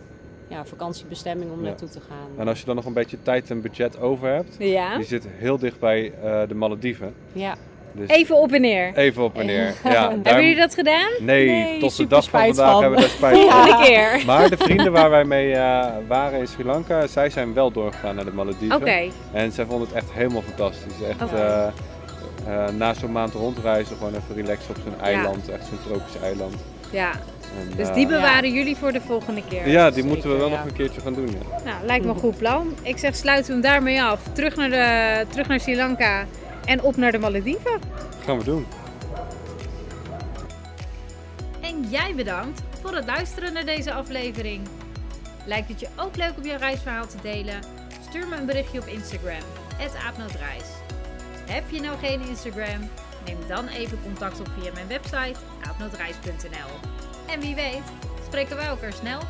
ja, 0.49 0.64
vakantiebestemming 0.64 1.51
om 1.51 1.59
Ja. 1.62 1.64
naartoe 1.68 1.89
te 1.89 2.01
gaan. 2.01 2.29
En 2.39 2.49
als 2.49 2.59
je 2.61 2.64
dan 2.66 2.75
nog 2.77 2.85
een 2.85 2.93
beetje 2.93 3.23
tijd 3.23 3.51
en 3.51 3.61
budget 3.61 4.01
over 4.01 4.29
hebt, 4.29 4.57
Ja. 4.59 4.97
die 4.97 5.05
zit 5.07 5.27
heel 5.37 5.59
dicht 5.59 5.79
bij 5.79 6.12
eh, 6.23 6.49
de 6.49 6.55
Malediven. 6.55 7.14
Ja, 7.33 7.55
Dus 7.93 8.09
Even 8.09 8.36
op 8.36 8.53
en 8.53 8.61
neer. 8.61 8.93
even 8.97 9.22
op 9.22 9.38
en 9.38 9.47
neer. 9.47 9.74
Ja, 9.84 10.11
Hebben 10.22 10.43
jullie 10.43 10.57
dat 10.57 10.74
gedaan? 10.74 11.11
Nee, 11.20 11.47
Nee, 11.49 11.78
tot 11.78 11.88
de 11.88 11.95
super 11.95 12.11
dag 12.11 12.30
van 12.30 12.41
spijt 12.41 12.57
vandaag 12.57 12.72
van. 12.72 12.80
hebben 12.82 13.01
we 13.01 13.07
daar 13.07 13.14
spijt 13.16 13.36
van. 13.41 13.51
Volgende 13.51 13.84
keer. 13.84 14.22
Maar 14.26 14.51
de 14.51 14.57
vrienden 14.57 14.93
waar 14.93 15.11
wij 15.11 15.24
mee 15.24 15.53
eh, 15.55 15.86
waren 16.09 16.38
in 16.41 16.47
Sri 16.47 16.64
Lanka, 16.64 17.07
zij 17.07 17.30
zijn 17.30 17.55
wel 17.55 17.70
doorgegaan 17.70 18.14
naar 18.14 18.24
de 18.24 18.32
Malediven. 18.32 18.76
Oké. 18.76 19.09
En 19.32 19.53
zij 19.53 19.64
vonden 19.64 19.88
het 19.88 19.97
echt 19.97 20.12
helemaal 20.12 20.43
fantastisch. 20.43 21.03
Echt 21.09 21.22
Oké. 21.22 21.36
eh, 21.36 21.66
eh, 22.64 22.72
na 22.74 22.95
zo'n 22.95 23.12
maand 23.12 23.32
rondreizen, 23.34 23.97
gewoon 23.97 24.12
even 24.14 24.34
relaxen 24.47 24.70
op 24.70 24.76
zo'n 24.84 25.01
eiland. 25.01 25.49
Echt 25.51 25.66
zo'n 25.66 25.78
tropisch 25.86 26.22
eiland. 26.22 26.55
Ja. 26.91 27.11
En, 27.61 27.76
Dus 27.76 27.93
die 27.93 28.07
bewaren 28.07 28.53
jullie 28.53 28.76
voor 28.76 28.93
de 28.93 29.01
volgende 29.01 29.43
keer. 29.49 29.68
Ja, 29.68 29.84
die 29.84 29.95
Zeker, 29.95 30.09
moeten 30.09 30.30
we 30.30 30.36
wel 30.36 30.49
ja. 30.49 30.57
nog 30.57 30.64
een 30.64 30.72
keertje 30.72 31.01
gaan 31.01 31.14
doen. 31.14 31.26
Ja. 31.28 31.62
Nou, 31.64 31.76
lijkt 31.86 32.05
me 32.05 32.11
een 32.12 32.18
goed 32.18 32.38
plan. 32.38 32.74
Ik 32.82 32.99
zeg 32.99 33.16
sluiten 33.16 33.47
we 33.47 33.53
hem 33.53 33.62
daarmee 33.72 34.03
af. 34.03 34.20
Terug 34.32 34.57
naar, 34.57 34.70
de, 34.70 35.26
terug 35.30 35.49
naar 35.49 35.61
Sri 35.61 35.76
Lanka 35.76 36.24
en 36.71 36.83
op 36.83 36.97
naar 36.97 37.12
de 37.12 37.18
Malediven. 37.18 37.81
gaan 38.25 38.39
we 38.39 38.45
doen. 38.45 38.66
En 41.61 41.89
jij 41.89 42.14
bedankt 42.14 42.62
voor 42.81 42.95
het 42.95 43.07
luisteren 43.07 43.53
naar 43.53 43.64
deze 43.64 43.93
aflevering. 43.93 44.68
Lijkt 45.47 45.68
het 45.68 45.81
je 45.81 45.89
ook 45.97 46.16
leuk 46.16 46.33
om 46.37 46.45
je 46.45 46.57
reisverhaal 46.57 47.07
te 47.07 47.16
delen? 47.23 47.61
Stuur 48.09 48.29
me 48.29 48.37
een 48.37 48.47
berichtje 48.47 48.81
op 48.81 48.87
Instagram, 48.87 49.43
aapnootreis. 50.07 50.64
Heb 51.47 51.71
je 51.71 51.81
nou 51.81 51.99
geen 51.99 52.21
Instagram? 52.29 52.89
Neem 53.25 53.39
dan 53.49 53.68
even 53.68 54.03
contact 54.03 54.41
op 54.41 54.49
via 54.59 54.73
mijn 54.73 54.89
website 54.89 55.41
aapnootreis.nl. 55.68 56.89
En 57.27 57.41
wie 57.41 57.55
weet, 57.55 57.83
spreken 58.27 58.57
wij 58.57 58.66
elkaar 58.66 58.93
snel 58.93 59.21